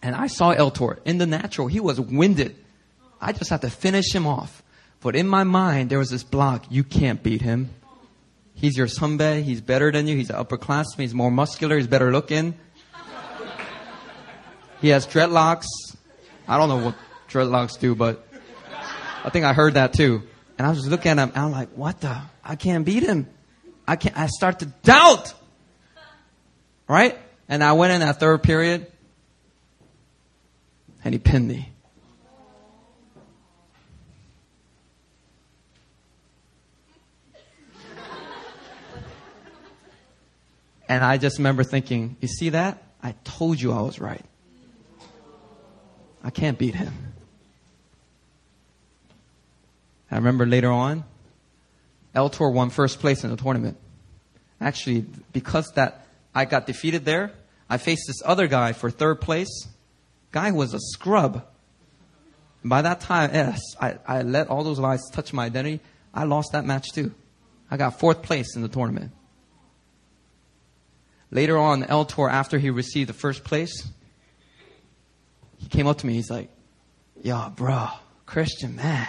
And 0.01 0.13
I 0.13 0.27
saw 0.27 0.51
El-Tor 0.51 0.99
in 1.05 1.19
the 1.19 1.25
natural. 1.25 1.67
He 1.67 1.79
was 1.79 2.01
winded. 2.01 2.57
I 3.21 3.31
just 3.31 3.49
had 3.49 3.61
to 3.61 3.69
finish 3.69 4.13
him 4.13 4.27
off. 4.27 4.61
But 4.99 5.15
in 5.15 5.25
my 5.25 5.45
mind, 5.45 5.89
there 5.89 5.99
was 5.99 6.09
this 6.09 6.23
block. 6.23 6.65
You 6.69 6.83
can't 6.83 7.23
beat 7.23 7.41
him. 7.41 7.69
He's 8.53 8.77
your 8.77 8.87
sunbae. 8.87 9.43
He's 9.43 9.61
better 9.61 9.91
than 9.91 10.07
you. 10.07 10.15
He's 10.15 10.29
an 10.29 10.37
upperclassman. 10.37 10.99
He's 10.99 11.13
more 11.13 11.31
muscular. 11.31 11.77
He's 11.77 11.87
better 11.87 12.11
looking. 12.11 12.55
He 14.79 14.89
has 14.89 15.07
dreadlocks. 15.07 15.65
I 16.47 16.57
don't 16.57 16.69
know 16.69 16.85
what 16.85 16.95
dreadlocks 17.29 17.79
do, 17.79 17.95
but 17.95 18.27
I 19.23 19.29
think 19.29 19.45
I 19.45 19.53
heard 19.53 19.75
that 19.75 19.93
too. 19.93 20.23
And 20.57 20.67
I 20.67 20.69
was 20.69 20.87
looking 20.87 21.11
at 21.11 21.17
him. 21.17 21.29
And 21.29 21.37
I'm 21.37 21.51
like, 21.51 21.69
what 21.69 22.01
the? 22.01 22.21
I 22.43 22.55
can't 22.55 22.85
beat 22.85 23.03
him. 23.03 23.27
I 23.87 23.95
can't. 23.95 24.17
I 24.17 24.27
start 24.27 24.59
to 24.59 24.65
doubt. 24.83 25.33
Right? 26.87 27.17
And 27.49 27.63
I 27.63 27.73
went 27.73 27.93
in 27.93 28.01
that 28.01 28.19
third 28.19 28.43
period, 28.43 28.91
and 31.03 31.13
he 31.13 31.19
pinned 31.19 31.47
me. 31.47 31.72
And 40.93 41.03
I 41.03 41.17
just 41.17 41.39
remember 41.39 41.63
thinking, 41.63 42.17
you 42.21 42.27
see 42.27 42.49
that? 42.49 42.83
I 43.01 43.15
told 43.23 43.59
you 43.59 43.71
I 43.71 43.81
was 43.81 43.99
right. 43.99 44.23
I 46.23 46.29
can't 46.29 46.55
beat 46.55 46.75
him. 46.75 46.93
I 50.11 50.17
remember 50.17 50.45
later 50.45 50.71
on, 50.71 51.03
El-Tor 52.13 52.51
won 52.51 52.69
first 52.69 52.99
place 52.99 53.23
in 53.23 53.31
the 53.31 53.37
tournament. 53.37 53.75
Actually, 54.61 55.07
because 55.31 55.71
that 55.71 56.05
I 56.35 56.45
got 56.45 56.67
defeated 56.67 57.05
there, 57.05 57.31
I 57.67 57.77
faced 57.77 58.03
this 58.05 58.21
other 58.23 58.45
guy 58.45 58.73
for 58.73 58.91
third 58.91 59.19
place. 59.19 59.67
Guy 60.31 60.51
was 60.51 60.75
a 60.75 60.79
scrub. 60.79 61.43
By 62.63 62.83
that 62.83 62.99
time, 62.99 63.31
yes, 63.33 63.59
I, 63.81 63.97
I 64.07 64.21
let 64.21 64.47
all 64.47 64.63
those 64.63 64.77
lies 64.77 65.01
touch 65.11 65.33
my 65.33 65.45
identity. 65.45 65.79
I 66.13 66.25
lost 66.25 66.51
that 66.51 66.65
match 66.65 66.91
too. 66.91 67.15
I 67.71 67.77
got 67.77 67.99
fourth 67.99 68.21
place 68.21 68.55
in 68.55 68.61
the 68.61 68.67
tournament. 68.67 69.11
Later 71.33 71.57
on, 71.57 71.83
El-Tor, 71.83 72.29
after 72.29 72.59
he 72.59 72.69
received 72.69 73.09
the 73.09 73.13
first 73.13 73.43
place, 73.43 73.87
he 75.57 75.67
came 75.67 75.87
up 75.87 75.97
to 75.97 76.05
me. 76.05 76.13
He's 76.13 76.29
like, 76.29 76.47
yo, 77.23 77.49
bro, 77.49 77.87
Christian, 78.27 78.75
man, 78.75 79.07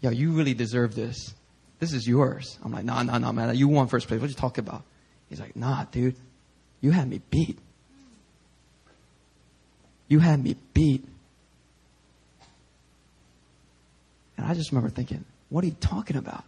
yo, 0.00 0.10
you 0.10 0.32
really 0.32 0.54
deserve 0.54 0.96
this. 0.96 1.32
This 1.78 1.92
is 1.92 2.04
yours. 2.04 2.58
I'm 2.64 2.72
like, 2.72 2.84
nah, 2.84 3.04
nah, 3.04 3.18
nah, 3.18 3.30
man. 3.30 3.54
You 3.56 3.68
won 3.68 3.86
first 3.86 4.08
place. 4.08 4.20
What 4.20 4.28
you 4.28 4.34
talking 4.34 4.64
about? 4.64 4.82
He's 5.28 5.38
like, 5.38 5.54
nah, 5.54 5.84
dude, 5.84 6.16
you 6.80 6.90
had 6.90 7.08
me 7.08 7.20
beat. 7.30 7.58
You 10.08 10.18
had 10.18 10.42
me 10.42 10.56
beat. 10.74 11.04
And 14.36 14.46
I 14.46 14.54
just 14.54 14.72
remember 14.72 14.90
thinking, 14.90 15.24
what 15.48 15.62
are 15.62 15.68
you 15.68 15.76
talking 15.78 16.16
about? 16.16 16.42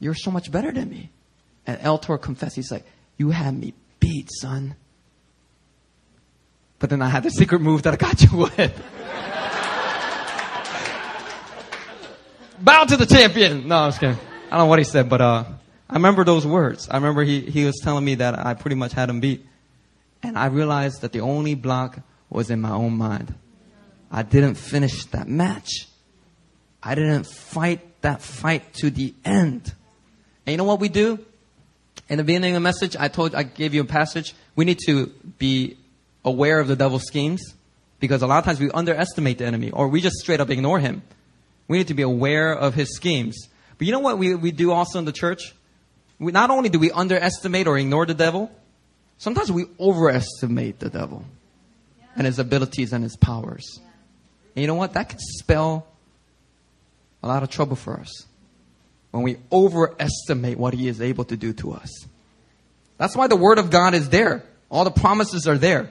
You're 0.00 0.14
so 0.14 0.30
much 0.30 0.52
better 0.52 0.70
than 0.70 0.90
me. 0.90 1.08
And 1.66 1.78
El-Tor 1.80 2.18
confessed, 2.18 2.56
he's 2.56 2.70
like, 2.70 2.84
you 3.16 3.30
had 3.30 3.58
me 3.58 3.74
beat, 4.00 4.28
son. 4.30 4.76
But 6.78 6.90
then 6.90 7.00
I 7.02 7.08
had 7.08 7.22
the 7.22 7.30
secret 7.30 7.60
move 7.60 7.82
that 7.84 7.94
I 7.94 7.96
got 7.96 8.20
you 8.22 8.36
with. 8.36 8.82
Bow 12.60 12.84
to 12.84 12.96
the 12.96 13.06
champion. 13.06 13.68
No, 13.68 13.76
I 13.76 13.86
was 13.86 13.98
kidding. 13.98 14.16
I 14.46 14.50
don't 14.50 14.58
know 14.60 14.66
what 14.66 14.78
he 14.78 14.84
said, 14.84 15.08
but 15.08 15.20
uh, 15.20 15.44
I 15.88 15.94
remember 15.94 16.24
those 16.24 16.46
words. 16.46 16.88
I 16.88 16.96
remember 16.96 17.22
he, 17.22 17.40
he 17.40 17.64
was 17.64 17.80
telling 17.82 18.04
me 18.04 18.16
that 18.16 18.38
I 18.38 18.54
pretty 18.54 18.76
much 18.76 18.92
had 18.92 19.10
him 19.10 19.20
beat. 19.20 19.46
And 20.22 20.38
I 20.38 20.46
realized 20.46 21.02
that 21.02 21.12
the 21.12 21.20
only 21.20 21.54
block 21.54 21.98
was 22.30 22.50
in 22.50 22.60
my 22.60 22.70
own 22.70 22.96
mind. 22.96 23.34
I 24.10 24.22
didn't 24.22 24.54
finish 24.54 25.04
that 25.06 25.28
match. 25.28 25.88
I 26.82 26.94
didn't 26.94 27.26
fight 27.26 28.02
that 28.02 28.22
fight 28.22 28.74
to 28.74 28.90
the 28.90 29.14
end. 29.24 29.72
And 30.46 30.52
you 30.52 30.56
know 30.56 30.64
what 30.64 30.80
we 30.80 30.88
do? 30.88 31.18
In 32.08 32.18
the 32.18 32.24
beginning 32.24 32.52
of 32.52 32.56
the 32.56 32.60
message, 32.60 32.96
I 32.98 33.08
told, 33.08 33.34
I 33.34 33.44
gave 33.44 33.74
you 33.74 33.80
a 33.80 33.86
passage. 33.86 34.34
We 34.56 34.64
need 34.64 34.78
to 34.86 35.06
be 35.38 35.78
aware 36.24 36.60
of 36.60 36.68
the 36.68 36.76
devil's 36.76 37.04
schemes 37.04 37.54
because 37.98 38.22
a 38.22 38.26
lot 38.26 38.38
of 38.38 38.44
times 38.44 38.60
we 38.60 38.70
underestimate 38.70 39.38
the 39.38 39.46
enemy 39.46 39.70
or 39.70 39.88
we 39.88 40.00
just 40.00 40.16
straight 40.16 40.40
up 40.40 40.50
ignore 40.50 40.78
him. 40.78 41.02
We 41.66 41.78
need 41.78 41.88
to 41.88 41.94
be 41.94 42.02
aware 42.02 42.52
of 42.52 42.74
his 42.74 42.94
schemes. 42.94 43.48
But 43.78 43.86
you 43.86 43.92
know 43.92 44.00
what 44.00 44.18
we, 44.18 44.34
we 44.34 44.50
do 44.50 44.70
also 44.70 44.98
in 44.98 45.06
the 45.06 45.12
church? 45.12 45.54
We, 46.18 46.30
not 46.30 46.50
only 46.50 46.68
do 46.68 46.78
we 46.78 46.90
underestimate 46.90 47.66
or 47.66 47.78
ignore 47.78 48.04
the 48.04 48.14
devil, 48.14 48.52
sometimes 49.18 49.50
we 49.50 49.64
overestimate 49.80 50.78
the 50.80 50.90
devil 50.90 51.24
and 52.16 52.26
his 52.26 52.38
abilities 52.38 52.92
and 52.92 53.02
his 53.02 53.16
powers. 53.16 53.80
And 54.54 54.60
you 54.60 54.66
know 54.66 54.74
what? 54.74 54.92
That 54.92 55.08
can 55.08 55.18
spell 55.18 55.86
a 57.22 57.28
lot 57.28 57.42
of 57.42 57.48
trouble 57.48 57.76
for 57.76 57.98
us 57.98 58.26
when 59.14 59.22
we 59.22 59.36
overestimate 59.52 60.58
what 60.58 60.74
He 60.74 60.88
is 60.88 61.00
able 61.00 61.24
to 61.26 61.36
do 61.36 61.52
to 61.52 61.72
us. 61.72 62.04
That's 62.98 63.14
why 63.14 63.28
the 63.28 63.36
Word 63.36 63.58
of 63.58 63.70
God 63.70 63.94
is 63.94 64.08
there. 64.08 64.42
All 64.68 64.82
the 64.82 64.90
promises 64.90 65.46
are 65.46 65.56
there. 65.56 65.88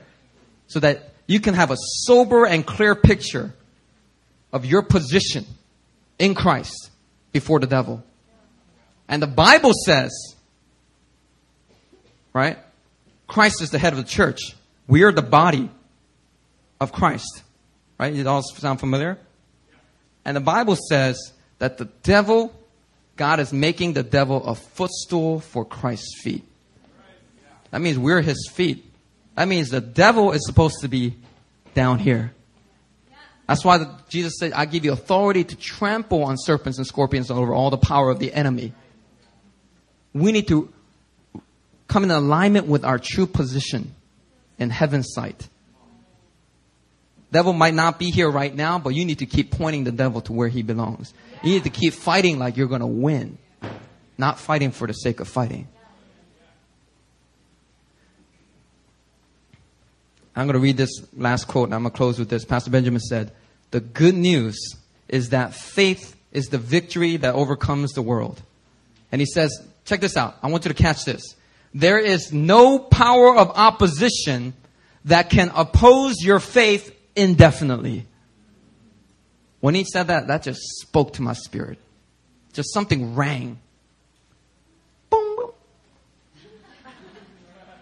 So 0.68 0.82
that 0.82 1.14
you 1.26 1.40
can 1.40 1.54
have 1.54 1.72
a 1.72 1.78
sober 1.80 2.46
and 2.46 2.66
clear 2.66 2.96
picture 2.96 3.54
of 4.52 4.66
your 4.66 4.82
position 4.82 5.46
in 6.20 6.36
Christ 6.36 6.90
before 7.32 7.62
the 7.62 7.66
devil. 7.66 8.04
And 9.08 9.22
the 9.22 9.28
Bible 9.28 9.72
says, 9.86 10.36
right? 12.34 12.58
Christ 13.26 13.62
is 13.62 13.70
the 13.70 13.80
head 13.80 13.94
of 13.94 14.00
the 14.00 14.04
church. 14.04 14.54
We 14.86 15.04
are 15.04 15.14
the 15.14 15.22
body 15.22 15.70
of 16.82 16.92
Christ. 16.92 17.42
Right? 17.98 18.14
It 18.14 18.28
all 18.28 18.42
sound 18.42 18.82
familiar? 18.82 19.18
And 20.26 20.36
the 20.36 20.42
Bible 20.42 20.76
says 20.76 21.32
that 21.60 21.78
the 21.78 21.86
devil 21.86 22.54
God 23.16 23.40
is 23.40 23.54
making 23.54 23.94
the 23.94 24.04
devil 24.04 24.44
a 24.46 24.56
footstool 24.56 25.40
for 25.40 25.64
Christ's 25.66 26.22
feet. 26.22 26.44
That 27.72 27.82
means 27.82 27.98
we're 27.98 28.22
his 28.22 28.50
feet. 28.52 28.86
That 29.36 29.48
means 29.48 29.70
the 29.70 29.82
devil 29.82 30.32
is 30.32 30.46
supposed 30.46 30.82
to 30.82 30.88
be 30.88 31.16
down 31.74 32.00
here. 32.00 32.34
That's 33.48 33.66
why 33.66 33.80
the, 33.80 33.90
Jesus 34.10 34.34
said, 34.40 34.54
I 34.54 34.66
give 34.66 34.86
you 34.86 34.94
authority 34.94 35.44
to 35.44 35.56
trample 35.56 36.24
on 36.24 36.38
serpents 36.38 36.78
and 36.78 36.88
scorpions 36.88 37.30
over 37.30 37.54
all 37.54 37.70
the 37.70 37.78
power 37.78 38.10
of 38.10 38.20
the 38.20 38.34
enemy. 38.34 38.74
We 40.14 40.32
need 40.32 40.48
to 40.48 40.72
come 41.88 42.04
in 42.04 42.12
alignment 42.12 42.68
with 42.68 42.86
our 42.86 43.00
true 43.00 43.28
position 43.28 43.94
in 44.58 44.70
heaven's 44.70 45.14
sight. 45.14 45.50
The 47.34 47.40
devil 47.40 47.54
might 47.54 47.74
not 47.74 47.98
be 47.98 48.12
here 48.12 48.30
right 48.30 48.54
now, 48.54 48.78
but 48.78 48.90
you 48.90 49.06
need 49.06 49.18
to 49.18 49.26
keep 49.26 49.50
pointing 49.50 49.86
the 49.86 49.92
devil 49.92 50.22
to 50.22 50.34
where 50.34 50.50
he 50.50 50.62
belongs. 50.62 51.16
You 51.42 51.54
need 51.54 51.64
to 51.64 51.72
keep 51.72 51.96
fighting 51.96 52.38
like 52.38 52.58
you're 52.58 52.68
going 52.68 52.82
to 52.82 52.86
win, 52.86 53.40
not 54.20 54.38
fighting 54.38 54.70
for 54.70 54.86
the 54.86 54.94
sake 54.94 55.20
of 55.20 55.28
fighting. 55.28 55.68
I'm 60.36 60.46
going 60.46 60.54
to 60.54 60.60
read 60.60 60.78
this 60.78 60.92
last 61.18 61.46
quote 61.46 61.70
and 61.70 61.74
I'm 61.74 61.82
going 61.82 61.92
to 61.92 61.98
close 61.98 62.20
with 62.20 62.30
this. 62.30 62.46
Pastor 62.46 62.70
Benjamin 62.70 63.02
said, 63.02 63.32
The 63.72 63.80
good 63.80 64.14
news 64.14 64.76
is 65.08 65.30
that 65.30 65.56
faith 65.56 66.16
is 66.34 66.50
the 66.50 66.60
victory 66.60 67.18
that 67.18 67.34
overcomes 67.34 67.94
the 67.94 68.04
world. 68.04 68.44
And 69.12 69.20
he 69.20 69.26
says, 69.26 69.60
check 69.86 70.02
this 70.02 70.16
out. 70.16 70.38
I 70.44 70.52
want 70.52 70.66
you 70.66 70.70
to 70.70 70.76
catch 70.76 71.04
this. 71.04 71.36
There 71.74 71.98
is 71.98 72.32
no 72.32 72.78
power 72.78 73.36
of 73.36 73.50
opposition 73.56 74.54
that 75.06 75.32
can 75.32 75.52
oppose 75.56 76.22
your 76.22 76.40
faith 76.40 76.93
indefinitely. 77.16 78.06
When 79.60 79.76
he 79.76 79.86
said 79.86 80.08
that, 80.08 80.28
that 80.28 80.44
just 80.44 80.62
spoke 80.82 81.14
to 81.14 81.22
my 81.22 81.34
spirit. 81.34 81.80
Just 82.54 82.74
something 82.74 83.16
rang. 83.16 83.60
Boom, 85.10 85.36
boom. 85.36 85.52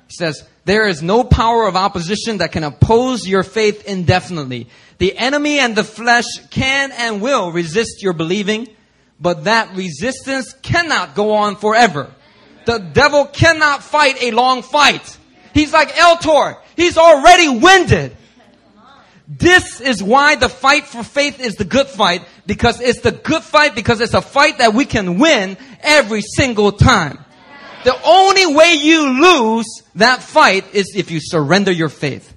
He 0.08 0.16
says, 0.16 0.44
there 0.64 0.88
is 0.88 1.02
no 1.02 1.24
power 1.24 1.68
of 1.68 1.76
opposition 1.76 2.38
that 2.38 2.52
can 2.52 2.64
oppose 2.64 3.28
your 3.28 3.44
faith 3.44 3.86
indefinitely. 3.86 4.68
The 5.00 5.18
enemy 5.18 5.60
and 5.60 5.76
the 5.76 5.84
flesh 5.84 6.26
can 6.52 6.92
and 6.92 7.22
will 7.22 7.52
resist 7.52 8.04
your 8.04 8.14
believing, 8.14 8.68
but 9.20 9.46
that 9.46 9.76
resistance 9.76 10.54
cannot 10.62 11.16
go 11.16 11.34
on 11.34 11.56
forever. 11.56 12.14
The 12.66 12.78
devil 12.78 13.26
cannot 13.26 13.84
fight 13.84 14.22
a 14.22 14.32
long 14.32 14.62
fight. 14.62 15.18
He's 15.54 15.74
like 15.74 15.90
Eltor. 15.96 16.58
He's 16.76 16.98
already 16.98 17.50
winded. 17.50 18.16
This 19.40 19.80
is 19.80 20.04
why 20.04 20.36
the 20.36 20.50
fight 20.50 20.88
for 20.88 21.04
faith 21.04 21.40
is 21.40 21.56
the 21.56 21.64
good 21.64 21.88
fight 21.88 22.22
because 22.46 22.82
it's 22.82 23.00
the 23.00 23.14
good 23.14 23.44
fight 23.44 23.76
because 23.76 24.02
it's 24.02 24.14
a 24.14 24.22
fight 24.22 24.58
that 24.58 24.74
we 24.74 24.84
can 24.84 25.20
win 25.20 25.56
every 25.80 26.22
single 26.22 26.74
time. 26.74 27.18
The 27.86 27.98
only 28.04 28.54
way 28.54 28.74
you 28.74 29.22
lose 29.22 29.84
that 29.96 30.22
fight 30.22 30.76
is 30.76 30.94
if 30.98 31.12
you 31.12 31.22
surrender 31.22 31.72
your 31.72 31.88
faith. 31.88 32.34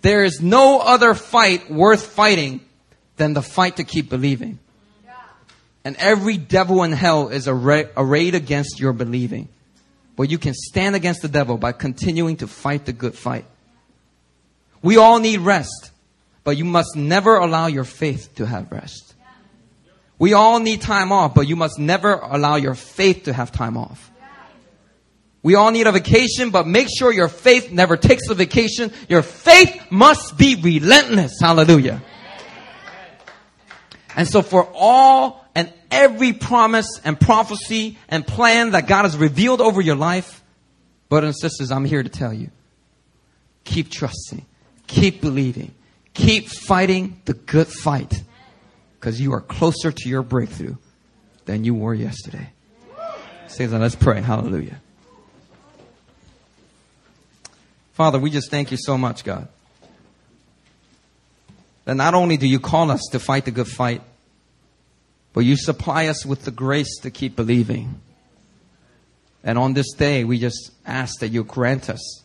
There 0.00 0.24
is 0.24 0.42
no 0.42 0.80
other 0.80 1.14
fight 1.14 1.70
worth 1.70 2.06
fighting 2.06 2.60
than 3.16 3.32
the 3.34 3.42
fight 3.42 3.76
to 3.76 3.84
keep 3.84 4.10
believing. 4.10 4.58
And 5.84 5.94
every 5.98 6.38
devil 6.38 6.82
in 6.82 6.90
hell 6.90 7.28
is 7.28 7.46
arrayed 7.46 8.34
against 8.34 8.80
your 8.80 8.92
believing. 8.92 9.48
But 10.16 10.28
you 10.28 10.38
can 10.38 10.54
stand 10.54 10.96
against 10.96 11.22
the 11.22 11.28
devil 11.28 11.56
by 11.56 11.70
continuing 11.70 12.38
to 12.38 12.48
fight 12.48 12.84
the 12.84 12.92
good 12.92 13.14
fight. 13.14 13.44
We 14.82 14.96
all 14.96 15.20
need 15.20 15.40
rest, 15.40 15.90
but 16.44 16.56
you 16.56 16.64
must 16.64 16.96
never 16.96 17.36
allow 17.36 17.68
your 17.68 17.84
faith 17.84 18.34
to 18.36 18.46
have 18.46 18.70
rest. 18.70 19.14
We 20.18 20.34
all 20.34 20.60
need 20.60 20.80
time 20.80 21.10
off, 21.12 21.34
but 21.34 21.48
you 21.48 21.56
must 21.56 21.78
never 21.78 22.14
allow 22.14 22.56
your 22.56 22.74
faith 22.74 23.24
to 23.24 23.32
have 23.32 23.50
time 23.50 23.76
off. 23.76 24.10
We 25.42 25.56
all 25.56 25.72
need 25.72 25.86
a 25.88 25.92
vacation, 25.92 26.50
but 26.50 26.66
make 26.66 26.88
sure 26.96 27.12
your 27.12 27.28
faith 27.28 27.72
never 27.72 27.96
takes 27.96 28.28
a 28.28 28.34
vacation. 28.34 28.92
Your 29.08 29.22
faith 29.22 29.90
must 29.90 30.38
be 30.38 30.54
relentless. 30.54 31.40
Hallelujah. 31.40 32.00
And 34.14 34.28
so 34.28 34.42
for 34.42 34.70
all 34.74 35.44
and 35.54 35.72
every 35.90 36.32
promise 36.32 37.00
and 37.04 37.18
prophecy 37.18 37.98
and 38.08 38.26
plan 38.26 38.70
that 38.70 38.86
God 38.86 39.02
has 39.02 39.16
revealed 39.16 39.60
over 39.60 39.80
your 39.80 39.96
life, 39.96 40.42
brothers 41.08 41.34
and 41.42 41.50
sisters, 41.50 41.72
I'm 41.72 41.84
here 41.84 42.02
to 42.02 42.08
tell 42.08 42.32
you. 42.32 42.50
Keep 43.64 43.90
trusting. 43.90 44.46
Keep 44.92 45.22
believing. 45.22 45.74
Keep 46.12 46.48
fighting 46.48 47.18
the 47.24 47.32
good 47.32 47.66
fight 47.66 48.22
because 49.00 49.18
you 49.18 49.32
are 49.32 49.40
closer 49.40 49.90
to 49.90 50.08
your 50.08 50.22
breakthrough 50.22 50.76
than 51.46 51.64
you 51.64 51.74
were 51.74 51.94
yesterday. 51.94 52.50
Say 53.46 53.64
that. 53.64 53.78
Let's 53.78 53.94
pray. 53.94 54.20
Hallelujah. 54.20 54.80
Father, 57.94 58.18
we 58.18 58.28
just 58.28 58.50
thank 58.50 58.70
you 58.70 58.76
so 58.76 58.98
much, 58.98 59.24
God. 59.24 59.48
That 61.86 61.94
not 61.94 62.12
only 62.12 62.36
do 62.36 62.46
you 62.46 62.60
call 62.60 62.90
us 62.90 63.00
to 63.12 63.18
fight 63.18 63.46
the 63.46 63.50
good 63.50 63.68
fight, 63.68 64.02
but 65.32 65.40
you 65.40 65.56
supply 65.56 66.08
us 66.08 66.26
with 66.26 66.44
the 66.44 66.50
grace 66.50 66.98
to 66.98 67.10
keep 67.10 67.34
believing. 67.34 67.98
And 69.42 69.58
on 69.58 69.72
this 69.72 69.90
day, 69.94 70.24
we 70.24 70.38
just 70.38 70.70
ask 70.84 71.20
that 71.20 71.28
you 71.28 71.44
grant 71.44 71.88
us 71.88 72.21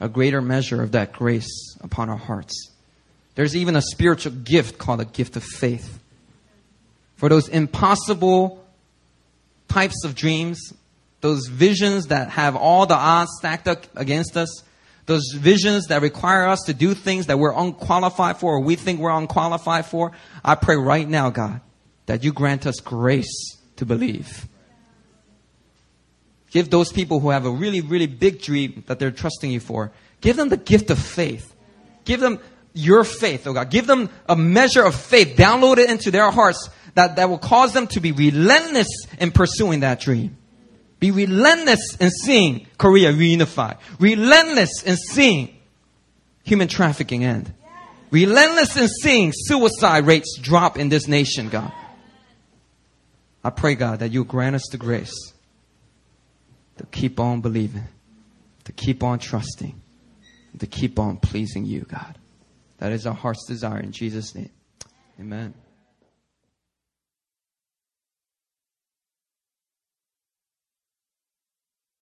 a 0.00 0.08
greater 0.08 0.40
measure 0.40 0.82
of 0.82 0.92
that 0.92 1.12
grace 1.12 1.76
upon 1.80 2.08
our 2.08 2.16
hearts. 2.16 2.70
There's 3.34 3.56
even 3.56 3.76
a 3.76 3.82
spiritual 3.82 4.32
gift 4.32 4.78
called 4.78 5.00
a 5.00 5.04
gift 5.04 5.36
of 5.36 5.44
faith 5.44 5.98
for 7.18 7.28
those 7.28 7.48
impossible 7.48 8.64
types 9.68 10.04
of 10.04 10.14
dreams, 10.14 10.72
those 11.20 11.48
visions 11.48 12.06
that 12.06 12.30
have 12.30 12.54
all 12.54 12.86
the 12.86 12.94
odds 12.94 13.30
stacked 13.38 13.66
up 13.66 13.84
against 13.96 14.36
us, 14.36 14.62
those 15.06 15.32
visions 15.34 15.86
that 15.86 16.00
require 16.00 16.46
us 16.46 16.60
to 16.66 16.74
do 16.74 16.94
things 16.94 17.26
that 17.26 17.38
we're 17.38 17.52
unqualified 17.52 18.36
for 18.36 18.54
or 18.54 18.60
we 18.60 18.76
think 18.76 19.00
we're 19.00 19.10
unqualified 19.10 19.86
for. 19.86 20.12
I 20.44 20.54
pray 20.54 20.76
right 20.76 21.08
now, 21.08 21.30
God, 21.30 21.60
that 22.06 22.22
you 22.22 22.32
grant 22.32 22.66
us 22.66 22.76
grace 22.76 23.56
to 23.76 23.84
believe. 23.84 24.46
Give 26.50 26.70
those 26.70 26.92
people 26.92 27.20
who 27.20 27.30
have 27.30 27.44
a 27.44 27.50
really, 27.50 27.80
really 27.80 28.06
big 28.06 28.40
dream 28.40 28.84
that 28.86 28.98
they're 28.98 29.10
trusting 29.10 29.50
you 29.50 29.60
for, 29.60 29.92
give 30.20 30.36
them 30.36 30.48
the 30.48 30.56
gift 30.56 30.90
of 30.90 30.98
faith. 30.98 31.54
Give 32.04 32.20
them 32.20 32.38
your 32.72 33.04
faith, 33.04 33.46
oh 33.46 33.52
God. 33.52 33.70
Give 33.70 33.86
them 33.86 34.08
a 34.26 34.36
measure 34.36 34.82
of 34.82 34.94
faith. 34.94 35.36
Download 35.36 35.78
it 35.78 35.90
into 35.90 36.10
their 36.10 36.30
hearts 36.30 36.70
that, 36.94 37.16
that 37.16 37.28
will 37.28 37.38
cause 37.38 37.72
them 37.74 37.86
to 37.88 38.00
be 38.00 38.12
relentless 38.12 38.88
in 39.18 39.30
pursuing 39.30 39.80
that 39.80 40.00
dream. 40.00 40.36
Be 41.00 41.10
relentless 41.10 41.96
in 42.00 42.10
seeing 42.10 42.66
Korea 42.78 43.12
reunified. 43.12 43.78
Relentless 44.00 44.82
in 44.82 44.96
seeing 44.96 45.56
human 46.44 46.66
trafficking 46.66 47.24
end. 47.24 47.52
Relentless 48.10 48.76
in 48.76 48.88
seeing 48.88 49.32
suicide 49.34 50.06
rates 50.06 50.38
drop 50.40 50.78
in 50.78 50.88
this 50.88 51.06
nation, 51.06 51.50
God. 51.50 51.70
I 53.44 53.50
pray, 53.50 53.74
God, 53.74 54.00
that 54.00 54.12
you 54.12 54.24
grant 54.24 54.56
us 54.56 54.66
the 54.70 54.78
grace 54.78 55.12
to 56.78 56.86
keep 56.86 57.20
on 57.20 57.40
believing, 57.40 57.84
to 58.64 58.72
keep 58.72 59.02
on 59.02 59.18
trusting, 59.18 59.80
to 60.58 60.66
keep 60.66 60.98
on 60.98 61.18
pleasing 61.18 61.64
you, 61.64 61.82
God. 61.82 62.18
That 62.78 62.92
is 62.92 63.06
our 63.06 63.14
heart's 63.14 63.44
desire 63.46 63.80
in 63.80 63.92
Jesus' 63.92 64.34
name. 64.34 64.50
Amen. 65.20 65.54